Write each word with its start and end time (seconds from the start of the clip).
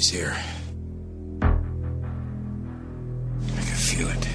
He's 0.00 0.08
here. 0.08 0.34
I 1.42 1.48
can 3.68 3.76
feel 3.76 4.08
it. 4.08 4.28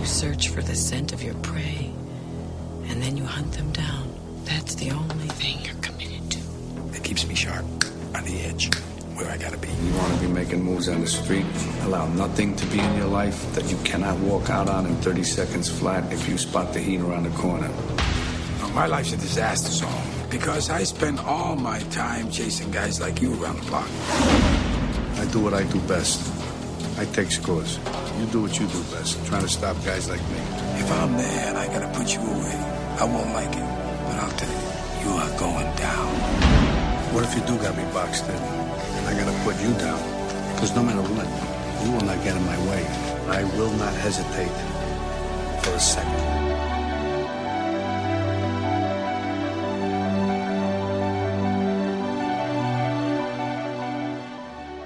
You 0.00 0.06
search 0.06 0.48
for 0.48 0.60
the 0.60 0.74
scent 0.74 1.12
of 1.12 1.22
your 1.22 1.34
prey, 1.34 1.92
and 2.86 3.00
then 3.00 3.16
you 3.16 3.24
hunt 3.24 3.52
them 3.52 3.70
down. 3.70 4.12
That's 4.42 4.74
the 4.74 4.90
only 4.90 5.28
thing 5.28 5.64
you're 5.64 5.76
committed 5.76 6.32
to. 6.32 6.40
It 6.96 7.04
keeps 7.04 7.28
me 7.28 7.36
sharp, 7.36 7.64
on 8.16 8.24
the 8.24 8.40
edge, 8.40 8.74
where 9.14 9.30
I 9.30 9.36
gotta 9.36 9.56
be. 9.56 9.68
You 9.68 9.94
want 9.98 10.14
to 10.14 10.20
be 10.20 10.26
making 10.32 10.64
moves 10.64 10.88
on 10.88 11.00
the 11.00 11.06
street? 11.06 11.46
Allow 11.82 12.08
nothing 12.08 12.56
to 12.56 12.66
be 12.66 12.80
in 12.80 12.96
your 12.96 13.06
life 13.06 13.54
that 13.54 13.70
you 13.70 13.76
cannot 13.84 14.18
walk 14.18 14.50
out 14.50 14.68
on 14.68 14.84
in 14.86 14.96
30 14.96 15.22
seconds 15.22 15.68
flat 15.68 16.12
if 16.12 16.28
you 16.28 16.36
spot 16.38 16.72
the 16.72 16.80
heat 16.80 17.00
around 17.00 17.22
the 17.22 17.36
corner. 17.38 17.70
My 18.74 18.86
life's 18.86 19.12
a 19.12 19.16
disaster 19.16 19.70
zone 19.70 20.11
because 20.32 20.70
I 20.70 20.82
spend 20.84 21.20
all 21.20 21.56
my 21.56 21.78
time 21.90 22.30
chasing 22.30 22.70
guys 22.70 23.00
like 23.00 23.20
you 23.20 23.30
around 23.40 23.60
the 23.60 23.66
block. 23.66 23.88
I 25.20 25.28
do 25.30 25.40
what 25.40 25.52
I 25.52 25.62
do 25.64 25.78
best. 25.82 26.18
I 26.98 27.04
take 27.04 27.30
scores. 27.30 27.78
You 28.18 28.26
do 28.32 28.40
what 28.40 28.58
you 28.58 28.66
do 28.66 28.82
best, 28.94 29.24
trying 29.26 29.42
to 29.42 29.48
stop 29.48 29.76
guys 29.84 30.08
like 30.08 30.22
me. 30.32 30.40
If 30.80 30.90
I'm 30.90 31.12
there 31.12 31.48
and 31.48 31.58
I 31.58 31.66
gotta 31.66 31.92
put 31.98 32.14
you 32.14 32.20
away, 32.20 32.56
I 32.98 33.04
won't 33.04 33.32
like 33.34 33.52
it. 33.52 33.68
But 34.08 34.16
I'll 34.24 34.36
tell 34.40 34.48
you, 34.48 35.04
you 35.04 35.10
are 35.20 35.38
going 35.38 35.68
down. 35.76 36.08
What 37.12 37.24
if 37.24 37.34
you 37.36 37.42
do 37.44 37.60
got 37.60 37.76
me 37.76 37.84
boxed 37.92 38.24
in? 38.24 38.34
And 38.34 39.08
I 39.08 39.12
gotta 39.12 39.36
put 39.44 39.60
you 39.60 39.72
down? 39.76 40.00
Because 40.54 40.74
no 40.74 40.82
matter 40.82 41.04
what, 41.12 41.28
you 41.84 41.92
will 41.92 42.06
not 42.08 42.24
get 42.24 42.34
in 42.34 42.44
my 42.46 42.58
way. 42.70 42.86
I 43.28 43.44
will 43.58 43.72
not 43.72 43.92
hesitate 44.00 44.56
for 45.62 45.74
a 45.76 45.80
second. 45.80 46.31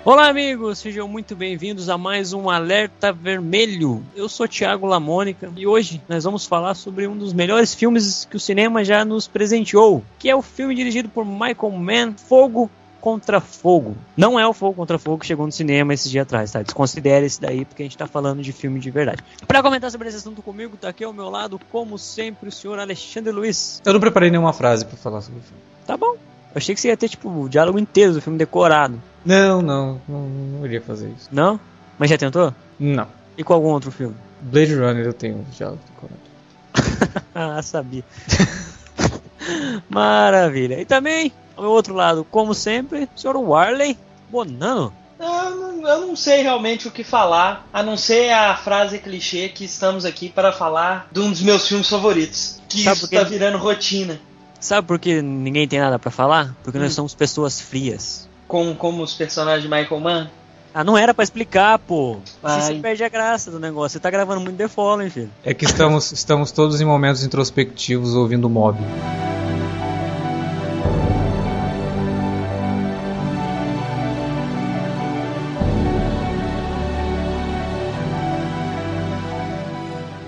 Olá, 0.07 0.29
amigos, 0.29 0.79
sejam 0.79 1.09
muito 1.09 1.35
bem-vindos 1.35 1.89
a 1.89 1.99
mais 1.99 2.33
um 2.33 2.49
Alerta 2.49 3.13
Vermelho. 3.13 4.05
Eu 4.15 4.29
sou 4.29 4.47
Thiago 4.47 4.87
Lamônica 4.87 5.51
e 5.57 5.67
hoje 5.67 6.01
nós 6.09 6.23
vamos 6.23 6.47
falar 6.47 6.75
sobre 6.75 7.09
um 7.09 7.19
dos 7.19 7.33
melhores 7.33 7.75
filmes 7.75 8.25
que 8.25 8.37
o 8.37 8.39
cinema 8.39 8.85
já 8.85 9.05
nos 9.05 9.27
presenteou, 9.27 10.05
que 10.17 10.31
é 10.31 10.37
o 10.37 10.43
filme 10.43 10.77
dirigido 10.77 11.09
por 11.09 11.25
Michael 11.25 11.73
Mann, 11.73 12.15
Fogo 12.17 12.71
contra 13.01 13.41
Fogo. 13.41 13.97
Não 14.17 14.39
é 14.39 14.47
o 14.47 14.53
Fogo 14.53 14.75
contra 14.75 14.97
Fogo 14.97 15.19
que 15.19 15.27
chegou 15.27 15.45
no 15.45 15.51
cinema 15.51 15.93
esses 15.93 16.09
dias 16.09 16.23
atrás, 16.23 16.53
tá? 16.53 16.63
Desconsidere 16.63 17.27
esse 17.27 17.41
daí 17.41 17.65
porque 17.65 17.83
a 17.83 17.87
gente 17.87 17.99
tá 17.99 18.07
falando 18.07 18.41
de 18.41 18.53
filme 18.53 18.79
de 18.79 18.93
verdade. 18.93 19.25
Para 19.45 19.61
comentar 19.61 19.91
sobre 19.91 20.07
esse 20.07 20.19
assunto 20.19 20.41
comigo, 20.41 20.77
tá 20.77 20.91
aqui 20.91 21.03
ao 21.03 21.13
meu 21.13 21.29
lado, 21.29 21.61
como 21.73 21.99
sempre, 21.99 22.49
o 22.49 22.53
senhor 22.53 22.79
Alexandre 22.79 23.33
Luiz. 23.33 23.83
Eu 23.85 23.93
não 23.93 23.99
preparei 23.99 24.31
nenhuma 24.31 24.53
frase 24.53 24.85
pra 24.85 24.97
falar 24.97 25.21
sobre 25.21 25.41
o 25.41 25.43
filme. 25.43 25.61
Tá 25.85 25.97
bom. 25.97 26.13
Eu 26.13 26.59
achei 26.59 26.77
que 26.77 26.81
você 26.81 26.89
ia 26.89 26.97
ter, 26.97 27.09
tipo, 27.09 27.29
o 27.29 27.49
diálogo 27.49 27.77
inteiro 27.77 28.13
do 28.13 28.23
filme 28.23 28.39
decorado. 28.39 29.03
Não, 29.27 29.61
não, 29.61 30.01
não, 30.09 30.21
não 30.29 30.65
iria 30.67 30.81
fazer 30.81 31.09
isso. 31.11 31.29
Não? 31.33 31.59
Mas 31.99 32.09
já 32.09 32.17
tentou? 32.17 32.55
Não. 32.79 33.07
E 33.37 33.43
com 33.45 33.53
algum 33.53 33.69
outro 33.69 33.91
filme? 33.91 34.15
Blade 34.41 34.75
Runner 34.75 35.05
eu 35.05 35.13
tenho 35.13 35.45
já 35.53 35.71
decorado. 35.71 37.25
ah, 37.35 37.61
sabia. 37.61 38.05
Maravilha. 39.89 40.81
E 40.81 40.85
também, 40.85 41.33
ao 41.57 41.63
meu 41.65 41.73
outro 41.73 41.95
lado, 41.95 42.25
como 42.31 42.55
sempre, 42.55 43.09
o 43.15 43.21
senhor 43.21 43.37
Warley 43.37 43.99
Bonano. 44.31 44.93
Eu 45.19 45.57
não, 45.57 45.89
eu 45.89 46.07
não 46.09 46.17
sei 46.17 46.43
realmente 46.43 46.87
o 46.87 46.91
que 46.91 47.03
falar, 47.03 47.67
a 47.73 47.83
não 47.83 47.97
ser 47.97 48.31
a 48.33 48.55
frase 48.57 48.99
clichê 48.99 49.49
que 49.49 49.65
estamos 49.65 50.05
aqui 50.05 50.29
para 50.29 50.53
falar 50.53 51.09
de 51.11 51.21
um 51.21 51.31
dos 51.31 51.41
meus 51.41 51.67
filmes 51.67 51.89
favoritos. 51.89 52.61
Que 52.69 52.85
Sabe 52.85 52.97
isso 52.99 53.09
tá 53.11 53.23
virando 53.23 53.57
rotina. 53.59 54.21
Sabe 54.61 54.87
por 54.87 54.99
que 54.99 55.23
ninguém 55.23 55.67
tem 55.67 55.79
nada 55.79 55.99
pra 55.99 56.11
falar? 56.11 56.55
Porque 56.63 56.79
nós 56.79 56.93
Hum. 56.93 56.97
somos 56.97 57.15
pessoas 57.15 57.61
frias. 57.61 58.29
Com, 58.47 58.75
como 58.75 59.03
os 59.03 59.15
personagens 59.15 59.63
de 59.63 59.69
Michael 59.69 60.01
Mann. 60.01 60.31
Ah, 60.79 60.85
não 60.85 60.97
era 60.97 61.15
pra 61.15 61.25
explicar, 61.25 61.79
pô. 61.79 62.19
Ai. 62.45 62.61
você 62.61 62.75
perde 62.75 63.03
a 63.03 63.09
graça 63.09 63.51
do 63.51 63.59
negócio. 63.59 63.95
Você 63.95 63.99
tá 63.99 64.11
gravando 64.11 64.43
muito 64.43 64.59
The 64.59 64.69
Fallen, 64.69 65.09
filho. 65.09 65.31
É 65.43 65.55
que 65.55 65.65
estamos, 65.65 66.13
estamos 66.13 66.53
todos 66.53 66.83
em 66.83 66.85
momentos 66.85 67.25
introspectivos 67.25 68.15
ouvindo 68.15 68.47
Mob. 68.51 68.79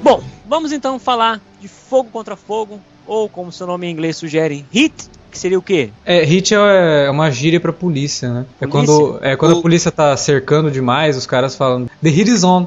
Bom, 0.03 0.23
vamos 0.47 0.73
então 0.73 0.99
falar 0.99 1.43
de 1.61 1.69
Fogo 1.69 2.09
contra 2.09 2.37
Fogo, 2.37 2.81
ou 3.07 3.29
como 3.29 3.53
seu 3.53 3.67
nome 3.67 3.87
em 3.87 3.91
inglês 3.91 4.17
sugere, 4.17 4.65
Hit, 4.73 5.11
que 5.39 5.43
seria 5.43 5.59
o 5.59 5.63
quê? 5.63 5.91
É, 6.05 6.25
hit 6.25 6.53
é 6.55 7.07
é 7.07 7.11
uma 7.11 7.31
gíria 7.31 7.61
pra 7.61 7.73
polícia, 7.73 8.29
né? 8.29 8.45
É 8.61 8.67
Polícia? 8.67 8.95
quando, 8.95 9.19
é 9.23 9.37
quando 9.37 9.55
O- 9.55 9.59
a 9.59 9.63
polícia 9.63 9.91
tá 9.93 10.17
cercando 10.17 10.71
demais, 10.71 11.17
os 11.17 11.27
caras 11.27 11.55
falam 11.55 11.87
The 12.03 12.09
hit 12.11 12.29
is 12.31 12.43
on. 12.45 12.67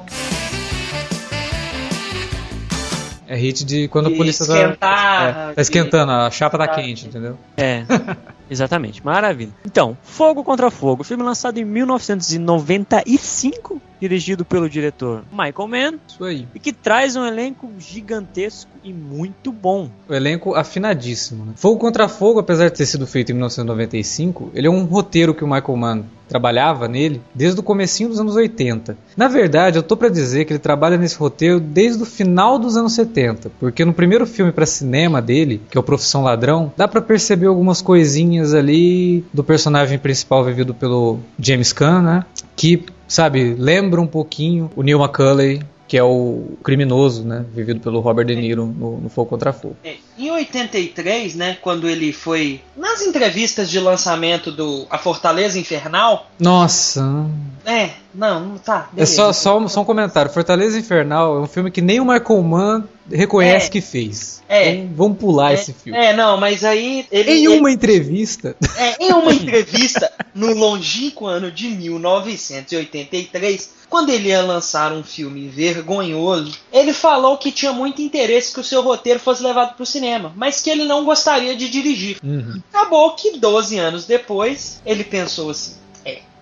É 3.31 3.35
hit 3.37 3.63
de 3.63 3.87
quando 3.87 4.07
a 4.07 4.11
polícia 4.11 4.43
esquentar, 4.43 4.77
tá, 4.77 5.51
é, 5.51 5.53
tá 5.53 5.61
esquentando, 5.61 6.11
a 6.11 6.29
chapa 6.29 6.57
tá 6.57 6.67
Tá. 6.67 6.75
quente, 6.75 7.07
entendeu? 7.07 7.37
É, 7.55 7.85
exatamente, 8.51 9.01
maravilha. 9.05 9.51
Então, 9.65 9.97
Fogo 10.03 10.43
contra 10.43 10.69
Fogo, 10.69 11.03
filme 11.05 11.23
lançado 11.23 11.57
em 11.57 11.63
1995, 11.65 13.81
dirigido 14.01 14.43
pelo 14.43 14.69
diretor 14.69 15.23
Michael 15.31 15.67
Mann, 15.67 15.93
Isso 16.07 16.23
aí. 16.25 16.45
e 16.53 16.59
que 16.59 16.73
traz 16.73 17.15
um 17.15 17.25
elenco 17.25 17.71
gigantesco 17.79 18.69
e 18.83 18.91
muito 18.91 19.49
bom. 19.51 19.89
O 20.09 20.13
elenco 20.13 20.53
afinadíssimo. 20.55 21.45
Né? 21.45 21.53
Fogo 21.55 21.77
contra 21.79 22.09
Fogo, 22.09 22.39
apesar 22.39 22.69
de 22.69 22.75
ter 22.75 22.85
sido 22.85 23.07
feito 23.07 23.29
em 23.31 23.35
1995, 23.35 24.51
ele 24.53 24.67
é 24.67 24.69
um 24.69 24.83
roteiro 24.83 25.33
que 25.33 25.43
o 25.43 25.47
Michael 25.47 25.77
Mann 25.77 26.03
trabalhava 26.31 26.87
nele 26.87 27.21
desde 27.35 27.59
o 27.59 27.63
comecinho 27.63 28.07
dos 28.07 28.17
anos 28.17 28.37
80. 28.37 28.97
Na 29.17 29.27
verdade, 29.27 29.77
eu 29.77 29.83
tô 29.83 29.97
pra 29.97 30.07
dizer 30.07 30.45
que 30.45 30.53
ele 30.53 30.59
trabalha 30.59 30.95
nesse 30.95 31.17
roteiro 31.17 31.59
desde 31.59 32.01
o 32.01 32.05
final 32.05 32.57
dos 32.57 32.77
anos 32.77 32.93
70, 32.93 33.51
porque 33.59 33.83
no 33.83 33.91
primeiro 33.91 34.25
filme 34.25 34.49
pra 34.49 34.65
cinema 34.65 35.21
dele, 35.21 35.61
que 35.69 35.77
é 35.77 35.81
o 35.81 35.83
Profissão 35.83 36.23
Ladrão, 36.23 36.71
dá 36.77 36.87
pra 36.87 37.01
perceber 37.01 37.47
algumas 37.47 37.81
coisinhas 37.81 38.53
ali 38.53 39.25
do 39.33 39.43
personagem 39.43 39.99
principal 39.99 40.45
vivido 40.45 40.73
pelo 40.73 41.19
James 41.37 41.73
Caan, 41.73 42.01
né? 42.01 42.25
Que, 42.55 42.85
sabe, 43.05 43.53
lembra 43.59 43.99
um 43.99 44.07
pouquinho 44.07 44.71
o 44.73 44.83
Neil 44.83 45.01
McCulley, 45.01 45.61
que 45.91 45.97
é 45.97 46.03
o 46.05 46.57
criminoso, 46.63 47.25
né? 47.25 47.43
Vivido 47.53 47.81
pelo 47.81 47.99
Robert 47.99 48.25
De 48.25 48.33
Niro 48.33 48.65
no, 48.65 49.01
no 49.01 49.09
Fogo 49.09 49.29
contra 49.29 49.51
Fogo. 49.51 49.75
É, 49.83 49.95
Em 50.17 50.31
83, 50.31 51.35
né, 51.35 51.57
quando 51.61 51.85
ele 51.89 52.13
foi 52.13 52.61
nas 52.77 53.01
entrevistas 53.01 53.69
de 53.69 53.77
lançamento 53.77 54.53
do 54.53 54.87
A 54.89 54.97
Fortaleza 54.97 55.59
Infernal, 55.59 56.31
Nossa, 56.39 57.29
é, 57.65 57.89
não, 58.13 58.57
tá. 58.57 58.89
é 58.93 58.97
beleza. 58.97 59.15
só, 59.15 59.33
só, 59.33 59.57
um, 59.59 59.67
só 59.67 59.81
um 59.81 59.85
comentário. 59.85 60.31
Fortaleza 60.31 60.77
Infernal 60.77 61.37
é 61.37 61.39
um 61.41 61.47
filme 61.47 61.71
que 61.71 61.81
nem 61.81 61.99
o 61.99 62.05
Michael 62.05 62.41
Mann 62.43 62.83
reconhece 63.11 63.67
É. 63.67 63.69
que 63.69 63.81
fez. 63.81 64.41
É. 64.47 64.71
Então, 64.75 64.93
vamos 64.95 65.17
pular 65.17 65.51
é, 65.51 65.53
esse 65.55 65.73
filme. 65.73 65.97
É, 65.97 66.15
não, 66.15 66.37
mas 66.37 66.63
aí 66.63 67.05
ele, 67.11 67.31
Em 67.31 67.45
ele- 67.45 67.59
uma 67.59 67.71
entrevista, 67.71 68.55
É, 68.77 69.03
em 69.05 69.11
uma 69.13 69.33
entrevista 69.33 70.11
no 70.35 70.53
longínquo 70.53 71.25
ano 71.25 71.51
de 71.51 71.67
1983, 71.69 73.81
quando 73.89 74.09
ele 74.09 74.29
ia 74.29 74.41
lançar 74.41 74.93
um 74.93 75.03
filme 75.03 75.47
vergonhoso, 75.49 76.57
ele 76.71 76.93
falou 76.93 77.37
que 77.37 77.51
tinha 77.51 77.73
muito 77.73 78.01
interesse 78.01 78.53
que 78.53 78.59
o 78.59 78.63
seu 78.63 78.81
roteiro 78.81 79.19
fosse 79.19 79.43
levado 79.43 79.75
para 79.75 79.83
o 79.83 79.85
cinema, 79.85 80.31
mas 80.35 80.61
que 80.61 80.69
ele 80.69 80.85
não 80.85 81.03
gostaria 81.03 81.55
de 81.55 81.69
dirigir. 81.69 82.17
Uhum. 82.23 82.61
Acabou 82.73 83.11
que 83.15 83.37
12 83.37 83.77
anos 83.77 84.05
depois, 84.05 84.81
ele 84.85 85.03
pensou 85.03 85.49
assim: 85.49 85.73
é, 85.73 85.90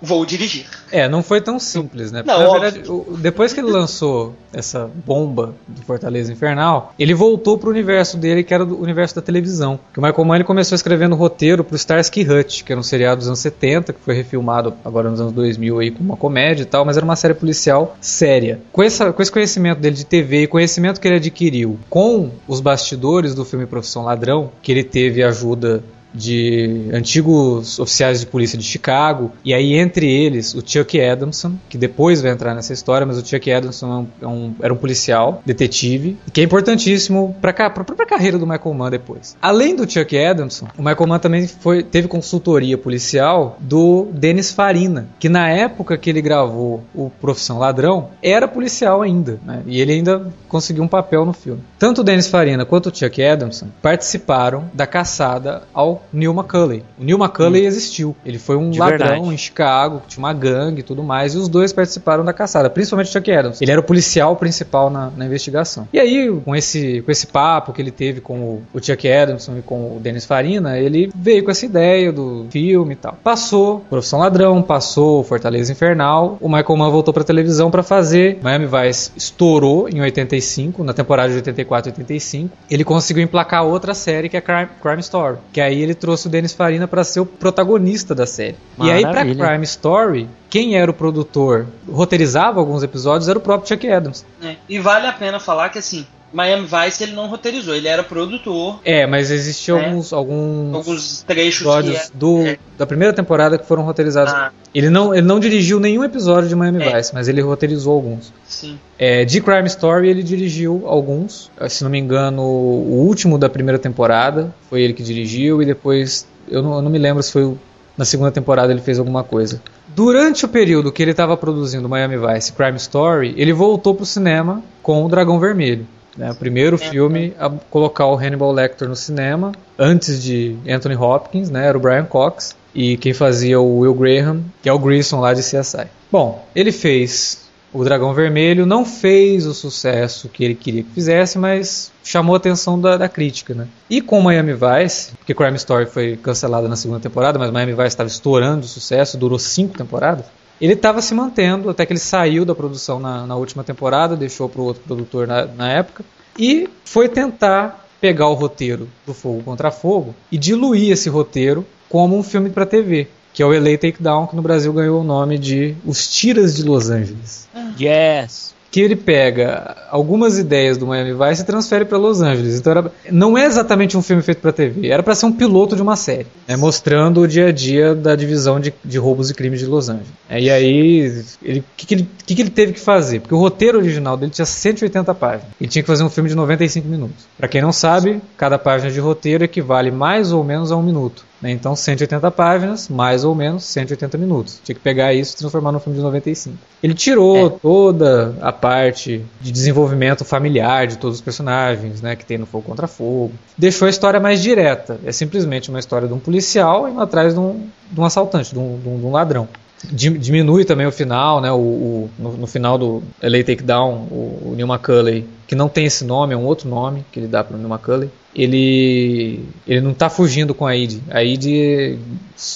vou 0.01 0.25
dirigir. 0.25 0.65
é, 0.91 1.07
não 1.09 1.21
foi 1.21 1.41
tão 1.41 1.59
simples, 1.59 2.11
né? 2.11 2.23
Não, 2.25 2.39
na 2.39 2.45
óbvio. 2.47 2.61
verdade, 2.61 2.91
o- 2.91 3.17
depois 3.17 3.53
que 3.53 3.59
ele 3.59 3.69
lançou 3.71 4.33
essa 4.53 4.89
bomba 5.05 5.53
do 5.67 5.81
Fortaleza 5.83 6.31
Infernal, 6.31 6.93
ele 6.97 7.13
voltou 7.13 7.57
pro 7.57 7.69
universo 7.69 8.17
dele, 8.17 8.43
que 8.43 8.53
era 8.53 8.65
do 8.65 8.79
universo 8.81 9.15
da 9.15 9.21
televisão. 9.21 9.79
Que 9.93 9.99
o 9.99 10.01
Michael 10.03 10.25
Mann 10.25 10.35
ele 10.35 10.43
começou 10.43 10.75
escrevendo 10.75 11.15
roteiro 11.15 11.63
pro 11.63 11.75
Starsky 11.75 12.21
Hutch, 12.29 12.63
que 12.63 12.71
era 12.71 12.79
um 12.79 12.83
seriado 12.83 13.17
dos 13.19 13.27
anos 13.27 13.39
70, 13.39 13.93
que 13.93 13.99
foi 13.99 14.15
refilmado 14.15 14.73
agora 14.83 15.09
nos 15.09 15.19
anos 15.21 15.33
2000 15.33 15.79
aí 15.79 15.91
com 15.91 16.03
uma 16.03 16.17
comédia 16.17 16.63
e 16.63 16.65
tal, 16.65 16.83
mas 16.85 16.97
era 16.97 17.03
uma 17.05 17.15
série 17.15 17.33
policial 17.33 17.95
séria. 18.01 18.59
Com, 18.71 18.81
essa, 18.81 19.11
com 19.13 19.21
esse 19.21 19.31
conhecimento 19.31 19.79
dele 19.79 19.95
de 19.95 20.05
TV 20.05 20.43
e 20.43 20.47
conhecimento 20.47 20.99
que 20.99 21.07
ele 21.07 21.17
adquiriu 21.17 21.77
com 21.89 22.31
os 22.47 22.59
bastidores 22.61 23.35
do 23.35 23.45
filme 23.45 23.65
Profissão 23.65 24.03
Ladrão, 24.03 24.51
que 24.61 24.71
ele 24.71 24.83
teve 24.83 25.21
ajuda 25.23 25.83
de 26.13 26.89
antigos 26.93 27.79
oficiais 27.79 28.19
de 28.19 28.25
polícia 28.25 28.57
de 28.57 28.63
Chicago, 28.63 29.31
e 29.43 29.53
aí 29.53 29.73
entre 29.73 30.09
eles 30.09 30.53
o 30.53 30.63
Chuck 30.65 30.99
Adamson, 31.01 31.53
que 31.69 31.77
depois 31.77 32.21
vai 32.21 32.31
entrar 32.31 32.53
nessa 32.55 32.73
história, 32.73 33.05
mas 33.05 33.17
o 33.17 33.25
Chuck 33.25 33.51
Adamson 33.51 33.87
é 33.91 33.95
um- 33.95 34.07
é 34.21 34.27
um- 34.27 34.53
era 34.61 34.73
um 34.73 34.77
policial, 34.77 35.41
detetive, 35.45 36.17
que 36.33 36.41
é 36.41 36.43
importantíssimo 36.43 37.35
para 37.41 37.51
a 37.65 37.69
própria 37.69 38.05
carreira 38.07 38.37
do 38.37 38.45
Michael 38.47 38.73
Mann 38.73 38.89
depois. 38.89 39.35
Além 39.41 39.75
do 39.75 39.89
Chuck 39.89 40.17
Adamson, 40.17 40.67
o 40.77 40.81
Michael 40.81 41.07
Mann 41.07 41.19
também 41.19 41.47
foi, 41.47 41.83
teve 41.83 42.07
consultoria 42.07 42.77
policial 42.77 43.57
do 43.59 44.07
Dennis 44.13 44.51
Farina, 44.51 45.07
que 45.19 45.29
na 45.29 45.49
época 45.49 45.97
que 45.97 46.09
ele 46.09 46.21
gravou 46.21 46.83
o 46.93 47.09
Profissão 47.21 47.57
Ladrão, 47.59 48.09
era 48.21 48.47
policial 48.47 49.01
ainda, 49.01 49.39
né? 49.45 49.61
e 49.65 49.79
ele 49.81 49.93
ainda 49.93 50.27
conseguiu 50.47 50.83
um 50.83 50.87
papel 50.87 51.25
no 51.25 51.33
filme. 51.33 51.61
Tanto 51.77 52.01
o 52.01 52.03
Dennis 52.03 52.27
Farina 52.27 52.65
quanto 52.65 52.89
o 52.89 52.95
Chuck 52.95 53.23
Adamson 53.23 53.67
participaram 53.81 54.65
da 54.73 54.87
caçada 54.87 55.63
ao 55.73 55.98
Neil 56.11 56.33
McCulley. 56.33 56.83
O 56.99 57.03
Neil 57.03 57.17
McCulley 57.17 57.65
existiu. 57.65 58.15
Ele 58.25 58.39
foi 58.39 58.55
um 58.55 58.69
De 58.69 58.79
ladrão 58.79 59.07
verdade. 59.07 59.33
em 59.33 59.37
Chicago, 59.37 60.01
tinha 60.07 60.23
uma 60.23 60.33
gangue 60.33 60.79
e 60.79 60.83
tudo 60.83 61.03
mais, 61.03 61.33
e 61.33 61.37
os 61.37 61.47
dois 61.47 61.73
participaram 61.73 62.23
da 62.23 62.33
caçada, 62.33 62.69
principalmente 62.69 63.09
o 63.09 63.11
Chuck 63.11 63.31
Adams. 63.31 63.61
Ele 63.61 63.71
era 63.71 63.79
o 63.79 63.83
policial 63.83 64.35
principal 64.35 64.89
na, 64.89 65.11
na 65.15 65.25
investigação. 65.25 65.87
E 65.91 65.99
aí, 65.99 66.29
com 66.43 66.55
esse, 66.55 67.01
com 67.01 67.11
esse 67.11 67.27
papo 67.27 67.73
que 67.73 67.81
ele 67.81 67.91
teve 67.91 68.21
com 68.21 68.39
o, 68.39 68.63
o 68.73 68.83
Chuck 68.83 69.11
Adamson 69.11 69.57
e 69.57 69.61
com 69.61 69.95
o 69.95 69.99
Dennis 69.99 70.25
Farina, 70.25 70.77
ele 70.77 71.11
veio 71.15 71.43
com 71.43 71.51
essa 71.51 71.65
ideia 71.65 72.11
do 72.11 72.47
filme 72.49 72.93
e 72.93 72.97
tal. 72.97 73.17
Passou 73.23 73.79
Profissão 73.89 74.19
Ladrão, 74.19 74.61
passou 74.61 75.23
Fortaleza 75.23 75.71
Infernal, 75.71 76.37
o 76.39 76.47
Michael 76.47 76.77
Mann 76.77 76.91
voltou 76.91 77.13
pra 77.13 77.23
televisão 77.23 77.71
pra 77.71 77.83
fazer. 77.83 78.39
Miami 78.41 78.65
Vice 78.67 79.11
estourou 79.15 79.89
em 79.89 80.01
85, 80.01 80.83
na 80.83 80.93
temporada 80.93 81.29
de 81.29 81.35
84 81.37 81.89
e 81.89 81.91
85. 81.91 82.57
Ele 82.69 82.83
conseguiu 82.83 83.23
emplacar 83.23 83.63
outra 83.65 83.93
série 83.93 84.29
que 84.29 84.37
é 84.37 84.41
Crime, 84.41 84.67
Crime 84.81 84.99
Story, 84.99 85.37
que 85.51 85.61
aí 85.61 85.81
ele 85.91 85.95
trouxe 85.99 86.27
o 86.27 86.29
Dennis 86.29 86.53
Farina 86.53 86.87
pra 86.87 87.03
ser 87.03 87.19
o 87.19 87.25
protagonista 87.25 88.13
da 88.15 88.25
série. 88.25 88.55
E 88.79 88.89
aí 88.89 89.01
pra 89.01 89.11
Maravilha. 89.11 89.47
Crime 89.47 89.63
Story, 89.63 90.29
quem 90.49 90.75
era 90.75 90.89
o 90.89 90.93
produtor, 90.93 91.67
roteirizava 91.87 92.59
alguns 92.59 92.83
episódios, 92.83 93.27
era 93.27 93.37
o 93.37 93.41
próprio 93.41 93.67
Chuck 93.69 93.89
Adams. 93.91 94.25
É, 94.41 94.55
E 94.67 94.79
vale 94.79 95.07
a 95.07 95.13
pena 95.13 95.39
falar 95.39 95.69
que 95.69 95.79
assim, 95.79 96.05
Miami 96.31 96.67
Vice 96.67 97.03
ele 97.03 97.13
não 97.13 97.27
roteirizou, 97.27 97.73
ele 97.75 97.87
era 97.87 98.03
produtor, 98.03 98.79
É, 98.85 99.07
mas 99.07 99.31
existiam 99.31 99.79
É. 99.79 99.85
alguns, 99.85 100.13
alguns 100.13 100.75
alguns 100.75 101.21
trechos 101.23 101.61
episódios 101.61 102.09
que 102.09 102.17
do, 102.17 102.41
é- 102.45 102.57
da 102.77 102.85
primeira 102.85 103.13
temporada 103.13 103.57
que 103.57 103.65
foram 103.65 103.83
roteirizados. 103.83 104.33
Ah. 104.33 104.51
Ele, 104.73 104.89
não, 104.89 105.13
ele 105.13 105.25
não 105.25 105.39
dirigiu 105.39 105.79
nenhum 105.79 106.03
episódio 106.03 106.47
de 106.47 106.55
Miami 106.55 106.83
É. 106.83 106.97
Vice, 106.97 107.13
mas 107.13 107.27
ele 107.27 107.41
roteirizou 107.41 107.93
alguns. 107.95 108.31
sim. 108.47 108.77
É, 108.97 109.23
de 109.25 109.39
Crime 109.41 109.65
Story 109.67 110.09
ele 110.09 110.21
dirigiu 110.21 110.83
alguns, 110.85 111.49
se 111.69 111.83
não 111.83 111.89
me 111.89 111.97
engano, 111.97 112.41
o 112.43 113.05
último 113.07 113.37
da 113.37 113.49
primeira 113.49 113.79
temporada 113.79 114.53
foi 114.69 114.81
ele 114.81 114.93
que 114.93 115.01
dirigiu 115.01 115.61
e 115.61 115.65
depois 115.65 116.27
eu 116.51 116.61
não, 116.61 116.75
eu 116.75 116.81
não 116.81 116.91
me 116.91 116.97
lembro 116.99 117.23
se 117.23 117.31
foi 117.31 117.43
o- 117.45 117.57
na 117.97 118.05
segunda 118.05 118.29
temporada 118.31 118.71
ele 118.71 118.81
fez 118.81 118.99
alguma 118.99 119.23
coisa. 119.23 119.61
Durante 119.87 120.45
o 120.45 120.47
período 120.47 120.91
que 120.91 121.01
ele 121.01 121.11
estava 121.11 121.35
produzindo 121.35 121.89
Miami 121.89 122.17
Vice 122.17 122.53
Crime 122.53 122.77
Story, 122.77 123.33
ele 123.37 123.51
voltou 123.51 123.95
para 123.95 124.03
o 124.03 124.05
cinema 124.05 124.61
com 124.83 125.03
o 125.05 125.09
Dragão 125.09 125.39
Vermelho. 125.39 125.85
Né? 126.19 126.31
O 126.31 126.35
primeiro 126.35 126.77
filme 126.77 127.33
a 127.39 127.49
colocar 127.49 128.05
o 128.05 128.15
Hannibal 128.15 128.51
Lecter 128.51 128.89
no 128.89 128.95
cinema, 128.95 129.53
antes 129.77 130.21
de 130.21 130.57
Anthony 130.67 130.95
Hopkins, 130.95 131.49
né? 131.49 131.65
era 131.65 131.77
o 131.77 131.81
Brian 131.81 132.03
Cox, 132.03 132.57
e 132.75 132.97
quem 132.97 133.13
fazia 133.13 133.59
o 133.59 133.79
Will 133.79 133.93
Graham, 133.93 134.43
que 134.61 134.67
é 134.67 134.73
o 134.73 134.77
Grissom 134.77 135.21
lá 135.21 135.33
de 135.33 135.41
CSI. 135.41 135.87
Bom, 136.11 136.45
ele 136.53 136.73
fez 136.73 137.49
o 137.71 137.83
Dragão 137.83 138.13
Vermelho, 138.13 138.65
não 138.65 138.83
fez 138.83 139.45
o 139.45 139.53
sucesso 139.53 140.27
que 140.27 140.43
ele 140.43 140.55
queria 140.55 140.83
que 140.83 140.91
fizesse, 140.91 141.37
mas 141.37 141.91
chamou 142.03 142.33
a 142.33 142.37
atenção 142.37 142.79
da, 142.79 142.97
da 142.97 143.07
crítica. 143.07 143.53
Né? 143.53 143.67
E 143.89 144.01
com 144.01 144.19
Miami 144.19 144.53
Vice, 144.53 145.13
porque 145.17 145.33
Crime 145.33 145.55
Story 145.55 145.85
foi 145.85 146.17
cancelada 146.17 146.67
na 146.67 146.75
segunda 146.75 146.99
temporada, 146.99 147.39
mas 147.39 147.49
Miami 147.49 147.73
Vice 147.73 147.87
estava 147.87 148.09
estourando 148.09 148.61
de 148.61 148.67
sucesso, 148.67 149.17
durou 149.17 149.39
cinco 149.39 149.77
temporadas, 149.77 150.25
ele 150.59 150.73
estava 150.73 151.01
se 151.01 151.13
mantendo 151.13 151.69
até 151.69 151.85
que 151.85 151.93
ele 151.93 151.99
saiu 151.99 152.45
da 152.45 152.55
produção 152.55 152.99
na, 152.99 153.25
na 153.25 153.35
última 153.35 153.63
temporada, 153.63 154.15
deixou 154.15 154.49
para 154.49 154.61
o 154.61 154.65
outro 154.65 154.83
produtor 154.83 155.27
na, 155.27 155.45
na 155.45 155.71
época, 155.71 156.03
e 156.37 156.69
foi 156.85 157.07
tentar 157.07 157.87
pegar 157.99 158.27
o 158.27 158.33
roteiro 158.33 158.87
do 159.05 159.13
Fogo 159.13 159.43
contra 159.43 159.71
Fogo 159.71 160.15
e 160.31 160.37
diluir 160.37 160.91
esse 160.91 161.09
roteiro 161.09 161.65
como 161.89 162.17
um 162.17 162.23
filme 162.23 162.49
para 162.49 162.65
TV, 162.65 163.07
que 163.33 163.43
é 163.43 163.45
o 163.45 163.51
LA 163.51 163.77
Takedown, 163.77 164.27
que 164.27 164.35
no 164.35 164.41
Brasil 164.41 164.71
ganhou 164.71 165.01
o 165.01 165.03
nome 165.03 165.37
de 165.37 165.75
Os 165.85 166.07
Tiras 166.07 166.55
de 166.55 166.63
Los 166.63 166.89
Angeles. 166.89 167.47
Yes. 167.79 168.55
Que 168.71 168.81
ele 168.81 168.95
pega 168.95 169.75
algumas 169.89 170.37
ideias 170.37 170.77
do 170.77 170.85
Miami 170.85 171.13
Vice 171.13 171.41
e 171.41 171.45
transfere 171.45 171.85
para 171.85 171.97
Los 171.97 172.21
Angeles. 172.21 172.59
Então 172.59 172.71
era- 172.71 172.91
não 173.11 173.35
é 173.37 173.45
exatamente 173.45 173.97
um 173.97 174.01
filme 174.01 174.21
feito 174.21 174.39
para 174.41 174.51
TV, 174.51 174.89
era 174.89 175.01
para 175.01 175.15
ser 175.15 175.25
um 175.25 175.31
piloto 175.31 175.75
de 175.75 175.81
uma 175.81 175.95
série, 175.95 176.27
né, 176.47 176.55
mostrando 176.55 177.21
o 177.21 177.27
dia 177.27 177.47
a 177.47 177.51
dia 177.51 177.95
da 177.95 178.15
divisão 178.15 178.59
de, 178.59 178.71
de 178.85 178.97
roubos 178.99 179.29
e 179.29 179.33
crimes 179.33 179.59
de 179.59 179.65
Los 179.65 179.89
Angeles. 179.89 180.07
É, 180.29 180.39
e 180.39 180.49
aí, 180.51 181.23
o 181.41 181.63
que, 181.75 181.85
que 181.87 181.93
ele, 181.95 182.07
que 182.25 182.35
que 182.35 182.41
ele 182.43 182.49
teve 182.51 182.73
que 182.73 182.79
fazer? 182.79 183.21
Porque 183.21 183.33
o 183.33 183.39
roteiro 183.39 183.79
original 183.79 184.15
dele 184.15 184.31
tinha 184.31 184.45
180 184.45 185.13
páginas. 185.15 185.47
Ele 185.59 185.69
tinha 185.69 185.81
que 185.81 185.87
fazer 185.87 186.03
um 186.03 186.09
filme 186.09 186.29
de 186.29 186.35
95 186.35 186.87
minutos. 186.87 187.25
Para 187.37 187.47
quem 187.47 187.61
não 187.61 187.71
sabe, 187.71 188.21
cada 188.37 188.59
página 188.59 188.91
de 188.91 188.99
roteiro 188.99 189.43
equivale 189.43 189.89
mais 189.89 190.31
ou 190.31 190.43
menos 190.43 190.71
a 190.71 190.75
um 190.77 190.83
minuto. 190.83 191.25
Né? 191.41 191.51
Então, 191.51 191.75
180 191.75 192.29
páginas, 192.31 192.89
mais 192.89 193.23
ou 193.23 193.33
menos 193.33 193.63
180 193.63 194.17
minutos. 194.17 194.59
Tinha 194.63 194.75
que 194.75 194.81
pegar 194.81 195.13
isso 195.13 195.35
e 195.35 195.37
transformar 195.37 195.71
num 195.71 195.79
filme 195.79 195.97
de 195.97 196.03
95. 196.03 196.55
Ele 196.83 196.93
tirou 196.93 197.47
É. 197.47 197.49
toda 197.49 198.35
a 198.41 198.51
parte 198.51 199.23
de 199.41 199.51
desenvolvimento 199.51 200.23
familiar 200.25 200.87
de 200.87 200.97
todos 200.97 201.17
os 201.17 201.21
personagens, 201.21 202.01
né, 202.01 202.15
que 202.15 202.25
tem 202.25 202.37
no 202.37 202.45
Fogo 202.45 202.65
Contra 202.65 202.87
Fogo. 202.87 203.31
Deixou 203.57 203.85
a 203.85 203.89
história 203.89 204.19
mais 204.19 204.41
direta. 204.41 204.99
É 205.05 205.11
simplesmente 205.11 205.69
uma 205.69 205.79
história 205.79 206.07
de 206.07 206.13
um 206.13 206.19
policial 206.19 206.87
indo 206.89 206.99
atrás 207.01 207.33
de 207.33 207.39
um, 207.39 207.67
de 207.91 207.99
um 207.99 208.05
assaltante, 208.05 208.53
de 208.53 208.59
um, 208.59 208.79
de 208.79 208.87
um- 209.05 209.11
ladrão. 209.11 209.47
Di- 209.83 210.17
Diminui 210.17 210.65
também 210.65 210.85
o 210.85 210.91
final, 210.91 211.39
né? 211.39 211.49
O, 211.51 211.55
o- 211.57 212.09
no, 212.19 212.33
no 212.37 212.47
final 212.47 212.77
do 212.77 213.01
LA 213.21 213.43
Takedown, 213.45 214.07
o, 214.11 214.49
o 214.51 214.53
Neil 214.55 214.67
McCulley, 214.67 215.25
que 215.47 215.55
não 215.55 215.69
tem 215.69 215.85
esse 215.85 216.03
nome, 216.03 216.33
é 216.33 216.37
um 216.37 216.43
outro 216.45 216.67
nome 216.69 217.05
que 217.11 217.19
ele 217.19 217.27
dá 217.27 217.43
para 217.45 217.55
o 217.55 217.57
Neil 217.57 217.69
McCulley, 217.71 218.09
ele, 218.35 219.43
ele 219.67 219.81
não 219.81 219.93
tá 219.93 220.09
fugindo 220.09 220.53
com 220.53 220.65
a 220.65 220.75
Id. 220.75 220.99
A 221.09 221.23
Id 221.23 221.97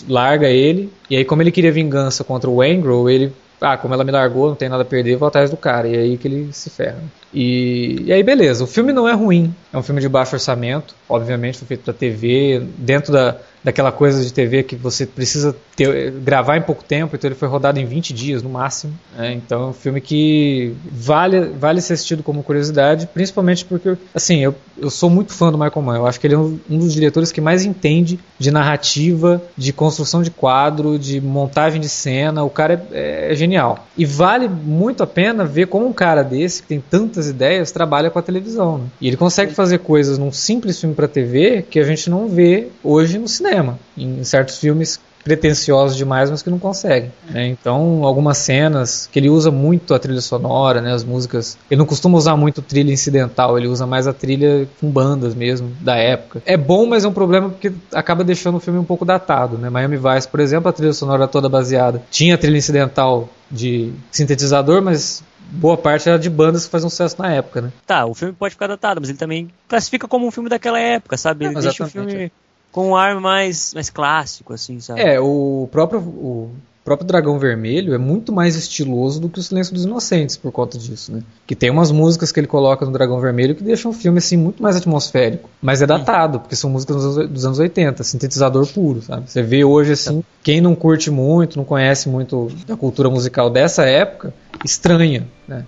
larga 0.08 0.48
ele, 0.48 0.92
e 1.10 1.18
aí 1.18 1.26
como 1.26 1.42
ele 1.42 1.52
queria 1.52 1.72
vingança 1.72 2.24
contra 2.24 2.50
o 2.50 2.58
Wangro, 2.58 3.10
ele 3.10 3.34
ah, 3.64 3.78
como 3.78 3.94
ela 3.94 4.04
me 4.04 4.12
largou, 4.12 4.50
não 4.50 4.56
tem 4.56 4.68
nada 4.68 4.84
a 4.84 4.86
perder, 4.86 5.16
vou 5.16 5.28
atrás 5.28 5.50
do 5.50 5.56
cara. 5.56 5.88
E 5.88 5.96
é 5.96 6.00
aí 6.00 6.18
que 6.18 6.28
ele 6.28 6.52
se 6.52 6.70
ferra. 6.70 7.02
E, 7.34 8.04
e 8.06 8.12
aí, 8.12 8.22
beleza. 8.22 8.66
O 8.66 8.68
filme 8.68 8.92
não 8.92 9.08
é 9.08 9.14
ruim. 9.14 9.56
É 9.72 9.78
um 9.78 9.82
filme 9.82 10.02
de 10.02 10.10
baixo 10.10 10.36
orçamento. 10.36 10.94
Obviamente, 11.08 11.60
foi 11.60 11.68
feito 11.68 11.84
pra 11.84 11.94
TV. 11.94 12.62
Dentro 12.78 13.14
da, 13.14 13.38
daquela 13.64 13.92
coisa 13.92 14.24
de 14.24 14.34
TV 14.34 14.64
que 14.64 14.76
você 14.76 15.06
precisa 15.06 15.56
ter- 15.76 16.12
gravar 16.12 16.58
em 16.58 16.62
pouco 16.62 16.84
tempo. 16.84 17.16
Então, 17.16 17.28
ele 17.30 17.36
foi 17.36 17.48
rodado 17.48 17.80
em 17.80 17.86
20 17.86 18.14
dias, 18.14 18.44
no 18.44 18.50
máximo. 18.50 18.94
né? 19.18 19.34
Então, 19.34 19.64
é 19.64 19.66
um 19.68 19.74
filme 19.74 20.02
que 20.02 20.74
vale, 20.92 21.40
vale 21.60 21.82
ser 21.82 21.94
assistido 21.94 22.24
como 22.24 22.44
curiosidade. 22.44 23.08
Principalmente 23.14 23.64
porque, 23.66 23.96
assim, 24.14 24.40
eu, 24.44 24.54
eu 24.78 24.90
sou 24.90 25.10
muito 25.10 25.34
fã 25.34 25.52
do 25.52 25.58
Michael 25.58 25.82
Mann. 25.82 25.96
Eu 25.98 26.08
acho 26.08 26.20
que 26.20 26.28
ele 26.28 26.36
é 26.36 26.38
um, 26.38 26.60
um 26.70 26.78
dos 26.78 26.94
diretores 26.94 27.32
que 27.32 27.40
mais 27.42 27.64
entende 27.66 28.20
de 28.38 28.52
narrativa, 28.52 29.42
de 29.58 29.72
construção 29.72 30.22
de 30.22 30.30
quadro, 30.32 31.00
de 31.00 31.22
montagem 31.22 31.80
de 31.80 31.90
cena. 31.90 32.44
O 32.44 32.50
cara 32.50 32.86
é, 32.92 33.32
é 33.32 33.36
genial. 33.36 33.88
E 33.98 34.06
vale 34.06 34.48
muito 34.50 35.04
a 35.04 35.08
pena 35.08 35.46
ver 35.46 35.68
como 35.68 35.88
um 35.88 35.94
cara 35.94 36.24
desse, 36.24 36.62
que 36.62 36.68
tem 36.68 36.82
tantas 36.82 37.28
ideias, 37.30 37.72
trabalha 37.72 38.10
com 38.10 38.20
a 38.20 38.22
televisão. 38.22 38.80
né? 38.80 38.86
E 39.00 39.08
ele 39.08 39.18
consegue 39.18 39.54
fazer 39.54 39.80
coisas 39.80 40.18
num 40.18 40.32
simples 40.32 40.80
filme 40.80 40.96
para 40.96 41.08
TV 41.08 41.64
que 41.70 41.80
a 41.80 41.84
gente 41.84 42.10
não 42.10 42.28
vê 42.28 42.68
hoje 42.84 43.18
no 43.18 43.28
cinema. 43.28 43.53
Em 43.98 44.24
certos 44.24 44.58
filmes 44.58 45.00
pretensiosos 45.24 45.96
demais, 45.96 46.30
mas 46.30 46.42
que 46.42 46.50
não 46.50 46.60
conseguem. 46.60 47.12
né? 47.30 47.48
Então, 47.48 48.04
algumas 48.04 48.38
cenas 48.38 49.08
que 49.12 49.18
ele 49.18 49.30
usa 49.30 49.50
muito 49.50 49.94
a 49.94 50.00
trilha 50.00 50.22
sonora, 50.22 50.82
né, 50.82 50.92
as 50.94 51.04
músicas. 51.04 51.58
Ele 51.72 51.80
não 51.80 51.86
costuma 51.86 52.18
usar 52.18 52.36
muito 52.36 52.62
trilha 52.62 52.92
incidental, 52.92 53.58
ele 53.58 53.68
usa 53.68 53.88
mais 53.88 54.06
a 54.06 54.14
trilha 54.14 54.68
com 54.80 54.90
bandas 54.90 55.34
mesmo 55.34 55.72
da 55.80 55.96
época. 55.96 56.42
É 56.46 56.58
bom, 56.58 56.86
mas 56.86 57.06
é 57.06 57.08
um 57.08 57.14
problema 57.14 57.50
porque 57.50 57.72
acaba 57.94 58.24
deixando 58.24 58.56
o 58.56 58.60
filme 58.60 58.80
um 58.80 58.84
pouco 58.84 59.06
datado. 59.06 59.58
Né? 59.58 59.70
Miami 59.70 59.98
Vice, 59.98 60.28
por 60.28 60.42
exemplo, 60.42 60.70
a 60.70 60.74
trilha 60.74 60.94
sonora 60.94 61.28
toda 61.28 61.48
baseada. 61.48 62.02
Tinha 62.12 62.38
trilha 62.38 62.58
incidental 62.58 63.30
de 63.50 63.94
sintetizador, 64.12 64.82
mas 64.82 65.24
boa 65.40 65.78
parte 65.78 66.10
era 66.10 66.18
de 66.20 66.30
bandas 66.30 66.66
que 66.66 66.72
faziam 66.72 66.90
sucesso 66.90 67.16
na 67.22 67.32
época, 67.32 67.62
né? 67.62 67.72
Tá, 67.86 68.06
o 68.06 68.14
filme 68.14 68.34
pode 68.34 68.54
ficar 68.56 68.68
datado, 68.68 69.00
mas 69.00 69.10
ele 69.10 69.20
também 69.20 69.50
classifica 69.68 70.08
como 70.08 70.26
um 70.28 70.32
filme 70.32 70.50
daquela 70.50 70.80
época, 70.80 71.16
sabe? 71.16 71.46
Ele 71.46 71.54
Não, 71.54 71.62
deixa 71.62 71.84
o 71.84 71.88
filme 71.88 72.32
com 72.74 72.90
um 72.90 72.96
ar 72.96 73.18
mais, 73.22 73.74
mais 73.74 73.90
clássico, 73.90 74.52
assim, 74.52 74.82
sabe? 74.82 75.00
É, 75.00 75.18
o 75.20 75.70
próprio, 75.72 76.00
o 76.02 76.52
próprio 76.84 77.08
Dragão 77.08 77.40
Vermelho 77.40 77.94
é 77.94 77.98
muito 77.98 78.34
mais 78.34 78.58
estiloso 78.58 79.22
do 79.22 79.30
que 79.30 79.40
o 79.40 79.44
Silêncio 79.44 79.74
dos 79.74 79.86
Inocentes 79.86 80.36
por 80.36 80.52
conta 80.52 80.78
disso, 80.78 81.14
né? 81.14 81.22
Que 81.48 81.56
tem 81.56 81.70
umas 81.70 81.92
músicas 81.92 82.32
que 82.32 82.40
ele 82.40 82.48
coloca 82.48 82.86
no 82.86 82.92
Dragão 82.92 83.22
Vermelho 83.22 83.56
que 83.56 83.64
deixam 83.64 83.92
o 83.92 83.94
filme 83.94 84.18
assim 84.18 84.36
muito 84.36 84.62
mais 84.62 84.76
atmosférico, 84.76 85.50
mas 85.62 85.82
é 85.82 85.86
datado, 85.88 86.40
porque 86.42 86.56
são 86.58 86.70
músicas 86.70 86.96
dos 86.98 87.18
anos- 87.18 87.30
dos 87.32 87.46
anos 87.46 87.60
80, 87.60 88.04
sintetizador 88.04 88.68
puro, 88.68 89.02
sabe? 89.02 89.30
Você 89.32 89.42
vê 89.42 89.64
hoje 89.64 89.94
assim, 89.94 90.24
quem 90.42 90.60
não 90.60 90.76
curte 90.76 91.10
muito, 91.10 91.56
não 91.58 91.64
conhece 91.64 92.10
muito 92.10 92.52
da 92.68 92.76
cultura 92.76 93.10
musical 93.10 93.50
dessa 93.50 93.84
época, 93.86 94.34
estranha, 94.66 95.26
né? 95.48 95.66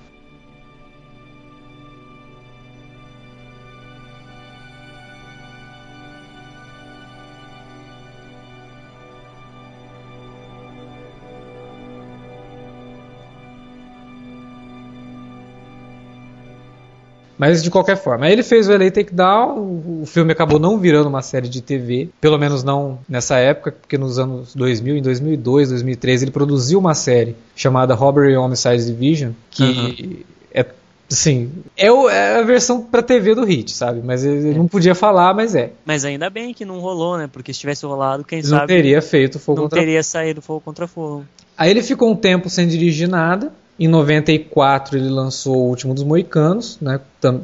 Mas 17.37 17.61
de 17.61 17.69
qualquer 17.69 17.97
forma, 17.97 18.25
aí 18.25 18.31
ele 18.31 18.43
fez 18.43 18.67
o 18.67 18.71
LA 18.71 18.89
Takedown, 18.91 19.57
o 19.57 20.01
o 20.03 20.05
filme 20.05 20.31
acabou 20.31 20.59
não 20.59 20.77
virando 20.77 21.09
uma 21.09 21.21
série 21.21 21.49
de 21.49 21.61
TV, 21.61 22.09
pelo 22.21 22.37
menos 22.37 22.63
não 22.63 22.99
nessa 23.09 23.37
época, 23.37 23.71
porque 23.71 23.97
nos 23.97 24.19
anos 24.19 24.53
2000, 24.55 24.97
em 24.97 25.01
2002, 25.01 25.69
2013, 25.69 26.25
ele 26.25 26.31
produziu 26.31 26.77
uma 26.79 26.93
série 26.93 27.35
chamada 27.55 27.93
Robbery 27.95 28.35
Homicide 28.37 28.85
Division, 28.85 29.31
que 29.51 30.25
é 30.53 30.65
Sim, 31.07 31.51
é, 31.77 31.91
o- 31.91 32.09
é 32.09 32.39
a 32.39 32.41
versão 32.41 32.81
pra 32.81 33.03
TV 33.03 33.35
do 33.35 33.43
Hit, 33.45 33.71
sabe? 33.73 34.01
Mas 34.03 34.25
ele 34.25 34.55
não 34.57 34.67
podia 34.67 34.95
falar, 34.95 35.35
mas 35.35 35.53
é. 35.53 35.71
Mas 35.85 36.03
ainda 36.03 36.31
bem 36.31 36.51
que 36.51 36.65
não 36.65 36.79
rolou, 36.79 37.15
né? 37.15 37.29
Porque 37.31 37.53
se 37.53 37.59
tivesse 37.59 37.85
rolado, 37.85 38.23
quem 38.23 38.41
não 38.41 38.49
sabe 38.49 38.67
teria 38.67 38.99
feito 39.03 39.37
Fogo 39.37 39.57
não 39.61 39.63
contra 39.65 39.79
teria 39.79 40.01
saído 40.01 40.41
fogo 40.41 40.61
contra 40.61 40.87
fogo. 40.87 41.23
Aí 41.55 41.69
ele 41.69 41.83
ficou 41.83 42.09
um 42.11 42.15
tempo 42.15 42.49
sem 42.49 42.67
dirigir 42.67 43.07
nada. 43.07 43.53
Em 43.79 43.87
94 43.87 44.97
ele 44.97 45.09
lançou 45.09 45.55
O 45.57 45.69
Último 45.69 45.93
dos 45.93 46.03
Moicanos, 46.03 46.77
né, 46.81 46.99